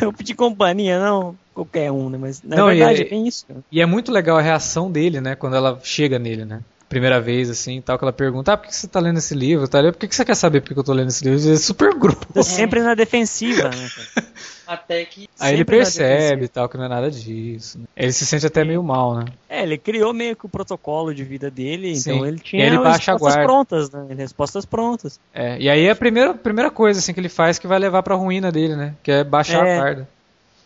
Eu 0.00 0.10
pedi 0.10 0.34
companhia, 0.34 0.98
não 0.98 1.36
qualquer 1.54 1.92
um, 1.92 2.08
né? 2.08 2.18
Mas 2.18 2.42
na 2.42 2.56
não, 2.56 2.66
verdade 2.66 3.02
é, 3.02 3.14
é 3.14 3.16
isso. 3.16 3.46
E 3.70 3.80
é 3.80 3.86
muito 3.86 4.10
legal 4.10 4.38
a 4.38 4.42
reação 4.42 4.90
dele, 4.90 5.20
né? 5.20 5.34
Quando 5.34 5.56
ela 5.56 5.78
chega 5.82 6.18
nele, 6.18 6.44
né? 6.44 6.62
Primeira 6.92 7.18
vez, 7.22 7.48
assim, 7.48 7.80
tal, 7.80 7.96
que 7.96 8.04
ela 8.04 8.12
pergunta, 8.12 8.52
ah, 8.52 8.56
por 8.58 8.68
que 8.68 8.76
você 8.76 8.86
tá 8.86 9.00
lendo 9.00 9.16
esse 9.16 9.34
livro? 9.34 9.66
Tá? 9.66 9.82
Por 9.82 9.94
que 9.94 10.14
você 10.14 10.26
quer 10.26 10.34
saber 10.34 10.60
por 10.60 10.74
que 10.74 10.78
eu 10.78 10.84
tô 10.84 10.92
lendo 10.92 11.08
esse 11.08 11.24
livro? 11.24 11.50
É 11.50 11.56
super 11.56 11.94
grupo. 11.94 12.26
É 12.34 12.42
sempre 12.42 12.82
na 12.82 12.94
defensiva, 12.94 13.70
né? 13.70 13.88
Até 14.66 15.04
que. 15.06 15.26
Aí 15.40 15.54
ele 15.54 15.64
percebe 15.64 16.48
tal, 16.48 16.68
que 16.68 16.76
não 16.76 16.84
é 16.84 16.88
nada 16.88 17.10
disso. 17.10 17.78
Né? 17.78 17.84
Ele 17.96 18.12
se 18.12 18.26
sente 18.26 18.46
até 18.46 18.62
meio 18.62 18.82
mal, 18.82 19.14
né? 19.14 19.24
É, 19.48 19.62
ele 19.62 19.78
criou 19.78 20.12
meio 20.12 20.36
que 20.36 20.44
o 20.44 20.48
protocolo 20.48 21.14
de 21.14 21.24
vida 21.24 21.50
dele, 21.50 21.96
Sim. 21.96 22.12
então 22.12 22.26
ele 22.26 22.38
tinha 22.38 22.66
ele 22.66 22.76
respostas 22.76 23.36
prontas, 23.36 23.90
né? 23.90 24.06
Respostas 24.14 24.64
prontas. 24.66 25.20
É, 25.34 25.58
e 25.58 25.68
aí 25.68 25.88
a 25.88 25.96
primeira, 25.96 26.34
primeira 26.34 26.70
coisa 26.70 27.00
assim, 27.00 27.12
que 27.14 27.20
ele 27.20 27.28
faz 27.28 27.58
que 27.58 27.66
vai 27.66 27.78
levar 27.78 28.02
pra 28.02 28.14
ruína 28.14 28.52
dele, 28.52 28.76
né? 28.76 28.94
Que 29.02 29.10
é 29.10 29.24
baixar 29.24 29.66
é, 29.66 29.76
a 29.76 29.80
guarda. 29.80 30.08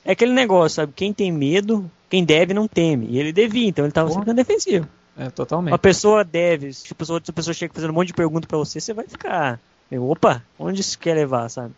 É 0.04 0.12
aquele 0.12 0.32
negócio, 0.32 0.76
sabe? 0.76 0.92
Quem 0.94 1.12
tem 1.12 1.32
medo, 1.32 1.88
quem 2.10 2.24
deve 2.24 2.52
não 2.52 2.66
teme. 2.66 3.06
E 3.10 3.18
ele 3.18 3.32
devia, 3.32 3.68
então 3.68 3.84
ele 3.84 3.92
tava 3.92 4.08
Porra. 4.08 4.20
sempre 4.20 4.34
na 4.34 4.42
defensiva. 4.42 4.88
É, 5.18 5.30
totalmente. 5.30 5.72
Uma 5.72 5.78
pessoa 5.78 6.22
deve, 6.22 6.72
se 6.72 6.92
a 6.92 6.94
pessoa, 6.94 7.20
se 7.24 7.30
a 7.30 7.34
pessoa 7.34 7.54
chega 7.54 7.72
fazendo 7.72 7.90
um 7.90 7.94
monte 7.94 8.08
de 8.08 8.14
perguntas 8.14 8.46
para 8.46 8.58
você, 8.58 8.80
você 8.80 8.92
vai 8.92 9.06
ficar. 9.06 9.58
Opa, 9.92 10.42
onde 10.58 10.80
isso 10.80 10.98
quer 10.98 11.14
levar, 11.14 11.48
sabe? 11.48 11.72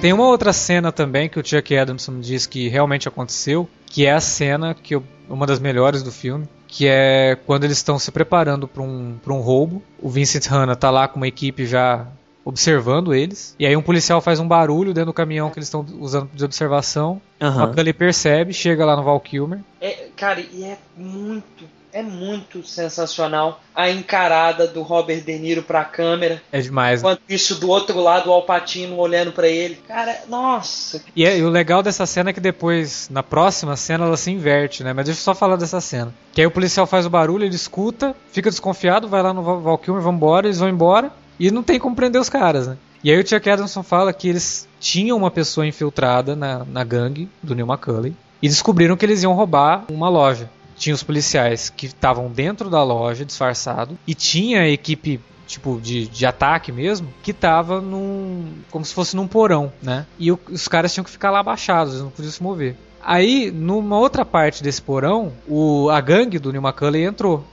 Tem 0.00 0.12
uma 0.12 0.26
outra 0.26 0.52
cena 0.52 0.92
também 0.92 1.30
que 1.30 1.40
o 1.40 1.46
Chuck 1.46 1.76
Adamson 1.76 2.20
diz 2.20 2.44
que 2.44 2.68
realmente 2.68 3.08
aconteceu, 3.08 3.66
que 3.86 4.04
é 4.04 4.12
a 4.12 4.20
cena 4.20 4.74
que 4.74 4.94
eu, 4.94 5.02
uma 5.30 5.46
das 5.46 5.58
melhores 5.58 6.02
do 6.02 6.12
filme, 6.12 6.46
que 6.68 6.86
é 6.86 7.38
quando 7.46 7.64
eles 7.64 7.78
estão 7.78 7.98
se 7.98 8.10
preparando 8.10 8.68
para 8.68 8.82
um, 8.82 9.18
um 9.26 9.40
roubo. 9.40 9.82
O 9.98 10.10
Vincent 10.10 10.46
Hanna 10.46 10.76
tá 10.76 10.90
lá 10.90 11.08
com 11.08 11.16
uma 11.16 11.26
equipe 11.28 11.64
já 11.64 12.06
observando 12.44 13.14
eles. 13.14 13.54
E 13.58 13.66
aí 13.66 13.76
um 13.76 13.82
policial 13.82 14.20
faz 14.20 14.38
um 14.38 14.46
barulho 14.46 14.92
dentro 14.92 15.06
do 15.06 15.14
caminhão 15.14 15.50
que 15.50 15.58
eles 15.58 15.68
estão 15.68 15.84
usando 15.98 16.28
de 16.32 16.44
observação. 16.44 17.20
Uhum. 17.40 17.72
ele 17.76 17.92
percebe, 17.92 18.52
chega 18.52 18.84
lá 18.84 18.96
no 18.96 19.02
Val 19.02 19.18
Kilmer. 19.20 19.60
É, 19.80 20.08
cara, 20.16 20.40
e 20.40 20.64
é 20.64 20.78
muito, 20.96 21.64
é 21.92 22.02
muito 22.02 22.62
sensacional 22.62 23.60
a 23.74 23.90
encarada 23.90 24.66
do 24.66 24.82
Robert 24.82 25.22
De 25.22 25.38
Niro 25.38 25.62
pra 25.62 25.84
câmera. 25.84 26.42
É 26.50 26.60
demais. 26.60 27.00
Enquanto 27.00 27.20
né? 27.20 27.24
isso, 27.28 27.56
do 27.56 27.68
outro 27.68 28.00
lado, 28.00 28.30
o 28.30 28.32
Alpatino 28.32 28.96
olhando 28.96 29.32
para 29.32 29.48
ele. 29.48 29.78
Cara, 29.86 30.22
nossa. 30.28 31.02
E, 31.14 31.24
é, 31.24 31.38
e, 31.38 31.42
o 31.42 31.50
legal 31.50 31.82
dessa 31.82 32.06
cena 32.06 32.30
é 32.30 32.32
que 32.32 32.40
depois, 32.40 33.08
na 33.10 33.22
próxima 33.22 33.76
cena, 33.76 34.06
ela 34.06 34.16
se 34.16 34.30
inverte, 34.30 34.82
né? 34.82 34.92
Mas 34.92 35.06
deixa 35.06 35.20
eu 35.20 35.24
só 35.24 35.34
falar 35.34 35.56
dessa 35.56 35.80
cena. 35.80 36.14
Que 36.32 36.40
aí 36.40 36.46
o 36.46 36.50
policial 36.50 36.86
faz 36.86 37.04
o 37.04 37.10
barulho, 37.10 37.44
ele 37.44 37.54
escuta, 37.54 38.14
fica 38.32 38.50
desconfiado, 38.50 39.08
vai 39.08 39.22
lá 39.22 39.32
no 39.32 39.60
Val 39.60 39.78
Kilmer, 39.78 40.02
vão 40.02 40.14
embora, 40.14 40.46
eles 40.46 40.58
vão 40.58 40.68
embora. 40.68 41.12
E 41.38 41.50
não 41.50 41.62
tem 41.62 41.78
como 41.78 41.96
prender 41.96 42.20
os 42.20 42.28
caras, 42.28 42.66
né? 42.66 42.76
E 43.02 43.10
aí 43.10 43.20
o 43.20 43.26
Chuck 43.26 43.50
Adamson 43.50 43.82
fala 43.82 44.12
que 44.12 44.28
eles 44.28 44.66
tinham 44.80 45.16
uma 45.16 45.30
pessoa 45.30 45.66
infiltrada 45.66 46.34
na, 46.34 46.64
na 46.64 46.82
gangue 46.82 47.28
do 47.42 47.54
Neil 47.54 47.66
McCulley 47.66 48.16
e 48.40 48.48
descobriram 48.48 48.96
que 48.96 49.04
eles 49.04 49.22
iam 49.22 49.34
roubar 49.34 49.84
uma 49.90 50.08
loja. 50.08 50.50
Tinha 50.76 50.94
os 50.94 51.02
policiais 51.02 51.70
que 51.70 51.86
estavam 51.86 52.28
dentro 52.28 52.70
da 52.70 52.82
loja, 52.82 53.24
disfarçado, 53.24 53.98
e 54.06 54.14
tinha 54.14 54.62
a 54.62 54.68
equipe 54.68 55.20
tipo 55.46 55.78
de, 55.82 56.08
de 56.08 56.26
ataque 56.26 56.72
mesmo, 56.72 57.12
que 57.22 57.32
tava 57.32 57.80
num. 57.80 58.46
como 58.70 58.84
se 58.84 58.94
fosse 58.94 59.14
num 59.14 59.28
porão, 59.28 59.72
né? 59.82 60.06
E 60.18 60.32
o, 60.32 60.38
os 60.50 60.66
caras 60.66 60.92
tinham 60.92 61.04
que 61.04 61.10
ficar 61.10 61.30
lá 61.30 61.40
abaixados, 61.40 62.00
não 62.00 62.10
podiam 62.10 62.32
se 62.32 62.42
mover. 62.42 62.76
Aí, 63.02 63.50
numa 63.50 63.98
outra 63.98 64.24
parte 64.24 64.62
desse 64.62 64.80
porão, 64.80 65.32
o, 65.46 65.90
a 65.90 66.00
gangue 66.00 66.38
do 66.38 66.50
Neil 66.50 66.62
McCulley 66.62 67.04
entrou. 67.04 67.44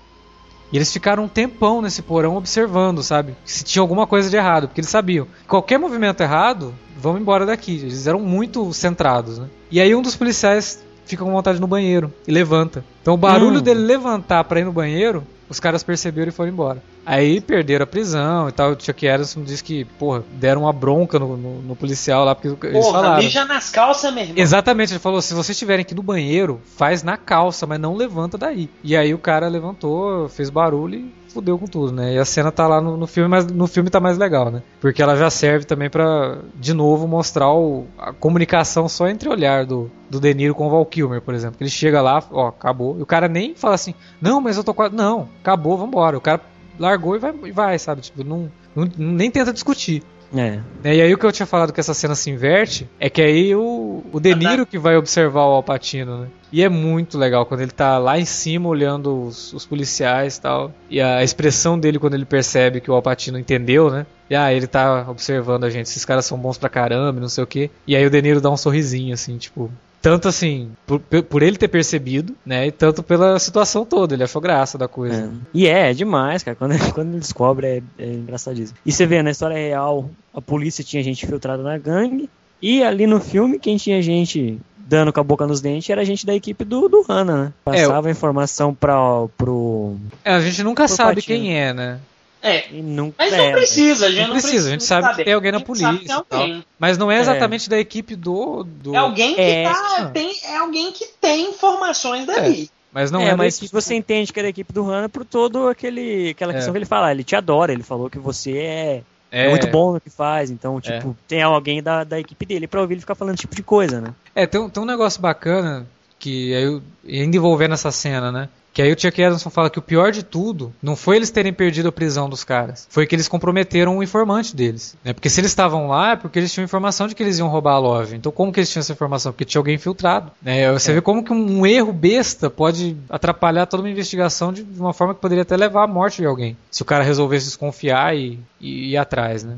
E 0.72 0.78
eles 0.78 0.92
ficaram 0.92 1.26
um 1.26 1.28
tempão 1.28 1.82
nesse 1.82 2.02
porão 2.02 2.38
observando, 2.38 3.04
sabe? 3.04 3.36
Se 3.44 3.64
tinha 3.64 3.82
alguma 3.82 4.08
coisa 4.08 4.30
de 4.30 4.38
errado, 4.38 4.68
porque 4.68 4.80
eles 4.80 4.90
sabiam. 4.90 5.28
Qualquer 5.48 5.78
movimento 5.78 6.22
errado, 6.22 6.74
vamos 6.98 7.20
embora 7.20 7.46
daqui. 7.46 7.76
Eles 7.76 8.08
eram 8.08 8.20
muito 8.20 8.74
centrados, 8.74 9.38
né? 9.38 9.48
E 9.70 9.82
aí 9.82 9.94
um 9.94 10.02
dos 10.02 10.16
policiais 10.16 10.84
fica 11.06 11.26
com 11.26 11.32
vontade 11.32 11.60
no 11.60 11.68
banheiro 11.68 12.14
e 12.26 12.32
levanta. 12.32 12.86
Então 13.02 13.16
o 13.16 13.18
barulho 13.18 13.60
hum. 13.60 13.62
dele 13.62 13.82
levantar 13.82 14.44
para 14.46 14.62
ir 14.62 14.64
no 14.64 14.72
banheiro 14.72 15.24
os 15.52 15.60
caras 15.60 15.84
perceberam 15.84 16.30
e 16.30 16.32
foram 16.32 16.50
embora. 16.50 16.82
Aí 17.06 17.42
perderam 17.42 17.84
a 17.84 17.88
prisão 17.88 18.48
e 18.48 18.54
tal. 18.54 18.72
O 18.72 18.82
Chuck 18.82 19.06
Harrison 19.06 19.44
disse 19.44 19.62
que, 19.62 19.84
porra, 19.84 20.24
deram 20.32 20.62
uma 20.62 20.72
bronca 20.72 21.20
no, 21.20 21.36
no, 21.36 21.62
no 21.62 21.76
policial 21.76 22.24
lá, 22.24 22.34
porque 22.34 22.56
porra, 22.56 22.74
eles 22.74 22.88
falaram. 22.88 23.22
mija 23.22 23.44
nas 23.44 23.70
calças, 23.70 24.14
meu 24.14 24.24
irmão. 24.24 24.38
Exatamente, 24.38 24.94
ele 24.94 25.00
falou: 25.00 25.22
se 25.22 25.34
vocês 25.34 25.58
tiverem 25.58 25.84
que 25.84 25.94
ir 25.94 25.98
no 25.98 26.04
banheiro, 26.04 26.62
faz 26.78 27.04
na 27.04 27.18
calça, 27.18 27.68
mas 27.68 27.82
não 27.82 27.98
levanta 27.98 28.38
daí. 28.38 28.70
E 28.82 28.96
aí 28.96 29.14
o 29.14 29.18
cara 29.18 29.50
levantou, 29.50 30.30
fez 30.30 30.50
barulho 30.50 31.00
e 31.00 31.14
fudeu 31.32 31.58
com 31.58 31.66
tudo, 31.66 31.92
né? 31.92 32.14
E 32.14 32.18
a 32.18 32.26
cena 32.26 32.52
tá 32.52 32.68
lá 32.68 32.82
no, 32.82 32.98
no, 32.98 33.08
filme, 33.08 33.30
mas 33.30 33.46
no 33.48 33.68
filme 33.68 33.90
tá 33.90 34.00
mais 34.00 34.18
legal, 34.18 34.52
né? 34.52 34.62
Porque 34.80 35.02
ela 35.02 35.16
já 35.16 35.30
serve 35.30 35.66
também 35.66 35.90
para 35.90 36.40
de 36.56 36.74
novo 36.74 37.08
mostrar 37.08 37.52
o, 37.52 37.86
a 37.98 38.14
comunicação 38.14 38.88
só 38.88 39.08
entre 39.08 39.30
olhar 39.30 39.66
do, 39.66 39.90
do 40.10 40.20
De 40.20 40.34
Niro 40.34 40.56
com 40.56 40.68
o 40.68 40.70
Val 40.70 40.86
Kilmer, 40.86 41.22
por 41.22 41.34
exemplo. 41.34 41.58
Ele 41.60 41.70
chega 41.70 42.02
lá, 42.02 42.24
ó, 42.32 42.48
acabou. 42.48 42.98
E 43.00 43.02
o 43.02 43.06
cara 43.06 43.28
nem 43.28 43.56
fala 43.56 43.76
assim, 43.76 43.94
não, 44.22 44.42
mas 44.42 44.58
eu 44.58 44.64
tô 44.64 44.74
quase. 44.74 44.96
Não, 44.96 45.30
acabou, 45.42 45.78
vambora. 45.78 46.18
O 46.18 46.22
cara 46.22 46.42
largou 46.78 47.16
e 47.16 47.20
vai, 47.20 47.34
e 47.46 47.52
vai 47.52 47.80
sabe? 47.80 48.02
Tipo, 48.02 48.24
não, 48.24 48.52
não, 48.76 48.90
nem 48.98 49.32
tenta 49.32 49.54
discutir. 49.54 50.04
É. 50.34 50.60
é. 50.84 50.96
E 50.96 51.02
aí 51.02 51.14
o 51.14 51.18
que 51.18 51.26
eu 51.26 51.32
tinha 51.32 51.46
falado 51.46 51.74
que 51.74 51.80
essa 51.80 51.94
cena 51.94 52.16
se 52.16 52.30
inverte 52.30 52.90
é 53.00 53.10
que 53.10 53.22
aí 53.22 53.56
o, 53.56 54.04
o 54.12 54.20
De 54.20 54.34
Niro 54.34 54.66
que 54.66 54.80
vai 54.80 54.96
observar 54.96 55.42
o 55.42 55.52
Alpatino, 55.52 56.22
né? 56.22 56.28
E 56.52 56.62
é 56.62 56.70
muito 56.70 57.18
legal 57.18 57.46
quando 57.46 57.62
ele 57.62 57.72
tá 57.72 57.98
lá 57.98 58.20
em 58.20 58.26
cima 58.26 58.68
olhando 58.68 59.26
os, 59.26 59.54
os 59.54 59.66
policiais 59.66 60.36
e 60.36 60.42
tal. 60.42 60.72
E 60.90 61.00
a 61.00 61.24
expressão 61.24 61.80
dele 61.80 61.98
quando 61.98 62.14
ele 62.14 62.26
percebe 62.26 62.82
que 62.82 62.92
o 62.92 62.94
Alpatino 62.94 63.40
entendeu, 63.40 63.90
né? 63.90 64.06
E 64.30 64.36
ah, 64.36 64.54
ele 64.54 64.68
tá 64.68 65.06
observando 65.10 65.64
a 65.64 65.70
gente, 65.70 65.86
esses 65.86 66.06
caras 66.06 66.26
são 66.26 66.38
bons 66.38 66.58
pra 66.58 66.70
caramba, 66.70 67.20
não 67.20 67.30
sei 67.30 67.44
o 67.44 67.48
que. 67.48 67.72
E 67.88 67.96
aí 67.96 68.06
o 68.06 68.10
De 68.10 68.22
Niro 68.22 68.42
dá 68.42 68.50
um 68.50 68.58
sorrisinho, 68.58 69.14
assim, 69.14 69.38
tipo, 69.38 69.72
tanto 70.02 70.28
assim, 70.28 70.72
por, 70.86 71.00
por, 71.00 71.44
ele 71.44 71.58
ter 71.58 71.68
percebido, 71.68 72.36
né? 72.46 72.68
E 72.68 72.72
tanto 72.72 73.04
pela 73.04 73.38
situação 73.38 73.86
toda. 73.86 74.16
Ele 74.16 74.24
achou 74.24 74.42
graça 74.42 74.78
da 74.78 74.88
coisa. 74.88 75.26
É. 75.26 75.30
E 75.54 75.68
é, 75.68 75.92
é 75.92 75.94
demais, 75.94 76.44
cara. 76.44 76.56
Quando, 76.56 76.74
quando 76.94 77.10
ele 77.10 77.20
descobre, 77.20 77.68
é, 77.68 77.84
é 78.00 78.06
engraçadíssimo. 78.08 78.78
E 78.86 78.92
você 78.92 79.06
vê, 79.06 79.22
na 79.22 79.32
história 79.32 79.56
real, 79.56 80.10
a 80.34 80.42
polícia 80.42 80.84
tinha 80.84 81.04
gente 81.04 81.24
infiltrada 81.24 81.62
na 81.62 81.78
gangue. 81.78 82.30
E 82.62 82.84
ali 82.84 83.06
no 83.06 83.20
filme, 83.20 83.60
quem 83.60 83.78
tinha 83.78 84.02
gente 84.02 84.60
dando 84.78 85.14
com 85.14 85.20
a 85.20 85.24
boca 85.24 85.48
nos 85.48 85.62
dentes 85.62 85.90
era 85.90 86.02
a 86.02 86.06
gente 86.06 86.26
da 86.26 86.36
equipe 86.36 86.66
do, 86.66 86.90
do 86.90 87.06
Hana, 87.08 87.46
né? 87.46 87.54
Passava 87.64 88.08
a 88.08 88.12
informação 88.12 88.74
pra, 88.74 88.98
pro. 89.38 89.96
É, 90.24 90.34
a 90.34 90.42
gente 90.42 90.62
nunca 90.64 90.88
sabe 90.88 91.22
Patino. 91.22 91.40
quem 91.40 91.58
é, 91.58 91.74
né? 91.74 92.00
É, 92.44 92.70
E 92.72 92.82
não, 92.82 93.14
mas 93.18 93.32
é, 93.34 93.38
não 93.38 93.52
precisa, 93.52 94.08
a 94.08 94.10
gente 94.10 94.20
Não 94.22 94.28
não 94.30 94.34
precisa, 94.42 94.68
a 94.68 94.72
gente 94.72 94.84
sabe 94.84 95.04
saber. 95.04 95.18
que 95.18 95.24
tem 95.26 95.34
alguém 95.34 95.52
na 95.52 95.60
polícia 95.60 96.00
e 96.08 96.12
alguém. 96.12 96.66
Mas 96.80 96.98
não 96.98 97.12
é 97.12 97.20
exatamente 97.20 97.70
da 97.70 97.78
equipe 97.80 98.16
do. 98.16 98.64
do... 98.64 98.96
É 98.96 98.98
alguém 98.98 99.36
que 99.36 99.42
É. 99.42 99.64
tá, 99.72 100.10
tem, 100.14 100.34
é 100.46 100.58
alguém 100.58 100.92
que 100.92 101.06
tem 101.22 101.50
informações 101.52 102.26
dali. 102.26 102.70
Mas 102.92 103.10
não 103.12 103.22
é, 103.22 103.30
é, 103.30 103.36
mas 103.36 103.58
equipe- 103.58 103.72
você 103.72 103.94
entende 103.96 104.34
que 104.34 104.40
era 104.40 104.48
a 104.48 104.50
equipe 104.50 104.74
do 104.74 104.90
Hana 104.90 105.08
por 105.08 105.24
todo 105.24 105.70
aquele 105.70 106.32
aquela 106.32 106.52
É. 106.52 106.56
questão 106.56 106.74
que 106.74 106.78
ele 106.80 106.86
fala, 106.86 107.12
ele 107.12 107.24
te 107.24 107.36
adora, 107.36 107.72
ele 107.72 107.84
falou 107.84 108.10
que 108.10 108.20
você 108.20 108.58
é, 108.58 109.02
é, 109.32 109.48
muito 109.50 109.68
bom 109.68 109.94
no 109.94 110.02
que 110.02 110.10
faz, 110.10 110.50
então, 110.50 110.82
tipo, 110.82 111.16
tem 111.28 111.42
alguém 111.42 111.82
da, 111.82 112.04
da 112.04 112.20
equipe 112.20 112.46
dele 112.46 112.68
pra 112.68 112.82
ouvir 112.82 112.96
ele 112.96 113.02
ficar 113.02 113.16
falando 113.16 113.36
esse 113.36 113.42
tipo 113.42 113.56
de 113.56 113.64
coisa, 113.64 114.02
né? 114.02 114.14
É, 114.36 114.46
tem, 114.46 114.60
um- 114.60 114.70
tem 114.70 114.84
um 114.84 114.86
negócio 114.86 115.22
bacana 115.22 115.88
que 116.20 116.54
aí 116.54 116.64
eu, 116.64 116.82
ainda 117.08 117.38
envolvendo 117.38 117.76
essa 117.76 117.92
cena, 117.92 118.30
né? 118.32 118.50
Que 118.74 118.82
aí 118.82 118.92
o 118.92 119.00
Chuck 119.00 119.22
Edison 119.22 119.50
fala 119.50 119.70
que 119.70 119.80
o 119.80 119.82
pior 119.82 120.12
de 120.12 120.24
tudo 120.24 120.74
não 120.82 120.96
foi 120.96 121.18
eles 121.18 121.30
terem 121.30 121.52
perdido 121.52 121.90
a 121.90 121.92
prisão 121.92 122.30
dos 122.30 122.44
caras, 122.44 122.88
foi 122.90 123.06
que 123.06 123.14
eles 123.16 123.28
comprometeram 123.28 123.98
o 123.98 124.04
informante 124.04 124.56
deles. 124.56 124.96
Né? 125.04 125.14
Porque 125.14 125.30
se 125.30 125.42
eles 125.42 125.52
estavam 125.52 125.88
lá 125.88 126.12
é 126.12 126.16
porque 126.16 126.40
eles 126.40 126.54
tinham 126.54 126.64
informação 126.64 127.08
de 127.08 127.16
que 127.16 127.22
eles 127.22 127.38
iam 127.38 127.50
roubar 127.50 127.74
a 127.74 127.80
Love. 127.80 128.16
Então 128.16 128.32
como 128.32 128.52
que 128.52 128.60
eles 128.60 128.70
tinham 128.70 128.82
essa 128.82 128.94
informação? 128.94 129.32
Porque 129.32 129.46
tinha 129.46 129.60
alguém 129.60 129.76
infiltrado. 129.76 130.32
Né? 130.42 130.72
Você 130.72 130.94
vê 130.94 131.02
como 131.02 131.24
que 131.24 131.34
um, 131.34 131.60
um 131.60 131.66
erro 131.66 131.92
besta 131.92 132.50
pode 132.50 132.96
atrapalhar 133.10 133.66
toda 133.66 133.84
uma 133.84 133.90
investigação 133.90 134.54
de, 134.54 134.64
de 134.64 134.80
uma 134.80 134.94
forma 134.94 135.14
que 135.14 135.22
poderia 135.22 135.42
até 135.42 135.58
levar 135.58 135.84
à 135.84 135.88
morte 135.88 136.22
de 136.22 136.26
alguém. 136.26 136.56
Se 136.70 136.82
o 136.82 136.86
cara 136.86 137.04
resolvesse 137.04 137.46
desconfiar 137.46 138.16
e, 138.16 138.40
e 138.60 138.92
ir 138.92 138.98
atrás, 138.98 139.44
né? 139.44 139.58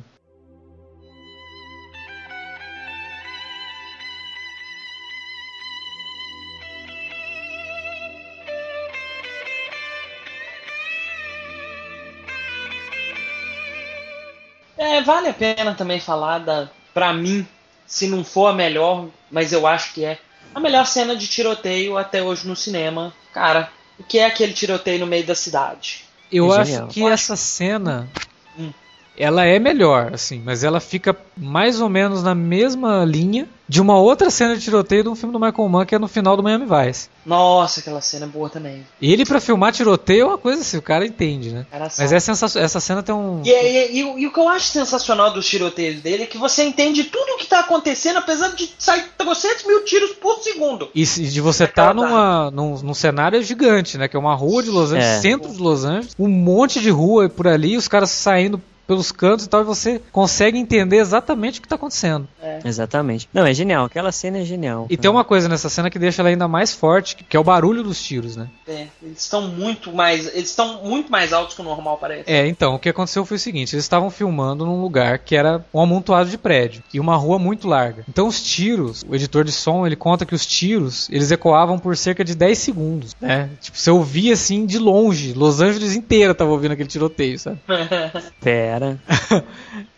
É, 14.84 15.02
vale 15.02 15.30
a 15.30 15.34
pena 15.34 15.74
também 15.74 16.00
falar 16.00 16.39
da, 16.39 16.69
pra 16.93 17.13
mim, 17.13 17.48
se 17.88 18.06
não 18.08 18.22
for 18.24 18.48
a 18.48 18.54
melhor, 18.54 19.08
mas 19.32 19.54
eu 19.54 19.65
acho 19.65 19.93
que 19.93 20.04
é 20.04 20.19
a 20.54 20.60
melhor 20.60 20.86
cena 20.86 21.15
de 21.15 21.26
tiroteio 21.28 21.98
até 21.98 22.22
hoje 22.22 22.46
no 22.46 22.56
cinema. 22.56 23.13
Cara, 23.34 23.72
o 23.98 24.04
que 24.04 24.19
é 24.19 24.26
aquele 24.26 24.52
tiroteio 24.52 25.00
no 25.00 25.08
meio 25.08 25.26
da 25.26 25.36
cidade? 25.36 26.04
Eu 26.32 26.54
É 26.54 26.58
acho 26.58 26.72
genial. 26.72 26.88
que 26.89 27.04
essa 27.08 27.36
cena 27.36 28.10
Hum. 28.58 28.72
Ela 29.17 29.45
é 29.45 29.60
melhor, 29.60 30.12
assim, 30.13 30.41
mas 30.43 30.63
ela 30.63 30.80
fica 30.80 31.15
mais 31.38 31.80
ou 31.82 31.89
menos 31.89 32.23
na 32.23 32.34
mesma 32.36 33.06
linha 33.06 33.47
de 33.67 33.82
uma 33.82 33.97
outra 33.97 34.30
cena 34.30 34.56
de 34.56 34.62
tiroteio 34.62 35.04
de 35.04 35.10
um 35.10 35.15
filme 35.15 35.32
do 35.34 35.39
Michael 35.39 35.69
Mann 35.69 35.86
que 35.86 35.95
é 35.95 35.99
no 35.99 36.08
final 36.08 36.36
do 36.36 36.43
Miami 36.43 36.65
Vice. 36.65 37.10
Nossa, 37.26 37.80
aquela 37.80 38.02
cena 38.02 38.26
é 38.26 38.28
boa 38.28 38.49
também. 38.49 38.86
Ele 39.02 39.26
pra 39.26 39.39
filmar 39.39 39.71
tiroteio 39.71 40.23
é 40.23 40.26
uma 40.26 40.38
coisa 40.38 40.62
assim, 40.62 40.78
o 40.78 40.82
cara 40.82 41.06
entende, 41.06 41.52
né? 41.52 41.65
Cara, 41.71 41.88
Mas 41.97 42.12
é 42.12 42.19
sensacional, 42.19 42.65
essa 42.65 42.80
cena 42.80 43.02
tem 43.02 43.15
um 43.15 43.41
E, 43.45 43.49
e- 43.49 43.97
e 43.99 44.04
o- 44.04 44.19
e 44.19 44.28
o 44.28 44.34
que 44.34 44.39
eu 44.39 44.49
acho 44.49 44.67
sensacional 44.67 45.32
dos 45.34 45.47
tiroteios 45.47 46.02
dele 46.02 46.23
é 46.23 46.26
que 46.26 46.38
você 46.38 46.63
entende 46.63 47.06
tudo 47.06 47.34
o 47.34 47.38
que 47.38 47.47
tá 47.47 47.62
acontecendo, 47.62 48.17
apesar 48.17 48.49
de 48.49 48.69
sair 48.78 49.06
300 49.17 49.65
mil 49.65 49.86
tiros 49.86 50.12
por 50.12 50.39
segundo. 50.43 50.89
e 50.93 51.06
se- 51.06 51.23
de 51.23 51.39
você 51.41 51.65
tá 51.65 51.93
numa, 51.93 52.52
num, 52.52 52.76
num 52.82 52.93
cenário 52.93 53.41
gigante, 53.41 53.97
né? 53.97 54.08
Que 54.08 54.15
é 54.15 54.19
uma 54.19 54.36
rua 54.36 54.62
de 54.62 54.69
Los 54.69 54.91
Angeles, 54.91 55.06
É. 55.06 55.21
centro 55.21 55.52
de 55.52 55.58
Los 55.62 55.86
Angeles, 55.86 56.15
um 56.19 56.28
monte 56.28 56.80
de 56.82 56.89
rua 56.89 57.30
por 57.30 57.47
ali, 57.47 57.78
os 57.78 57.88
caras 57.88 58.12
saindo 58.12 58.62
pelos 58.88 59.12
cantos 59.12 59.46
e 59.46 59.50
tal, 59.50 59.62
e 59.62 59.65
você 59.65 60.02
consegue 60.12 60.58
entender 60.58 60.98
exatamente 60.98 61.60
o 61.60 61.62
que 61.62 61.67
tá 61.67 61.76
acontecendo. 61.76 62.28
Exatamente. 62.63 63.28
Não, 63.34 63.46
é 63.46 63.54
genial, 63.54 63.86
aquela 63.86 64.12
cena 64.12 64.39
é 64.39 64.43
genial. 64.43 64.88
E 64.89 64.98
tem 64.98 65.10
uma 65.10 65.24
coisa 65.24 65.48
nessa 65.48 65.69
cena 65.69 65.89
que 65.89 66.00
deixa 66.00 66.22
ela 66.22 66.30
ainda 66.30 66.48
mais 66.48 66.74
forte, 66.74 67.15
que 67.15 67.36
é 67.36 67.39
o 67.39 67.43
barulho 67.43 67.84
dos 67.84 68.02
tiros, 68.02 68.36
né? 68.36 68.48
É, 68.67 68.88
eles 69.02 69.22
estão 69.22 69.41
muito 69.48 69.91
mais. 69.91 70.28
Eles 70.28 70.50
estão 70.50 70.84
muito 70.84 71.12
mais 71.12 71.34
altos 71.34 71.56
que 71.56 71.62
o 71.62 71.63
normal, 71.63 71.98
parece. 71.98 72.24
É, 72.32 72.48
então, 72.48 72.76
o 72.76 72.80
que 72.80 72.89
aconteceu 72.89 73.26
foi 73.26 73.38
o 73.38 73.39
seguinte, 73.39 73.76
eles 73.76 73.86
estavam 73.86 74.10
filmando 74.10 74.65
num 74.65 74.82
lugar 74.82 75.19
que 75.19 75.36
era 75.36 75.63
um 75.74 75.82
amontoado 75.82 76.30
de 76.30 76.38
prédio 76.38 76.84
e 76.93 77.00
uma 77.00 77.15
rua 77.15 77.39
muito 77.39 77.67
larga. 77.67 78.04
Então 78.08 78.28
os 78.28 78.41
tiros, 78.41 79.04
o 79.08 79.15
editor 79.15 79.43
de 79.43 79.52
som, 79.52 79.86
ele 79.86 79.96
conta 79.96 80.26
que 80.26 80.36
os 80.36 80.46
tiros, 80.46 81.10
eles 81.10 81.32
ecoavam 81.32 81.80
por 81.80 81.96
cerca 81.98 82.24
de 82.24 82.36
10 82.36 82.58
segundos, 82.58 83.15
né? 83.19 83.50
Tipo, 83.62 83.78
você 83.78 83.91
ouvia 83.91 84.34
assim 84.34 84.65
de 84.65 84.78
longe, 84.78 85.34
Los 85.34 85.62
Angeles 85.62 85.96
inteira 85.96 86.34
tava 86.34 86.52
ouvindo 86.52 86.72
aquele 86.72 86.89
tiroteio, 86.89 87.39
sabe? 87.39 87.60
Pera. 88.79 88.99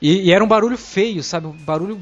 E, 0.02 0.24
e 0.28 0.32
era 0.32 0.44
um 0.44 0.48
barulho 0.48 0.78
feio, 0.78 1.24
sabe? 1.24 1.48
Um 1.48 1.52
barulho 1.52 2.00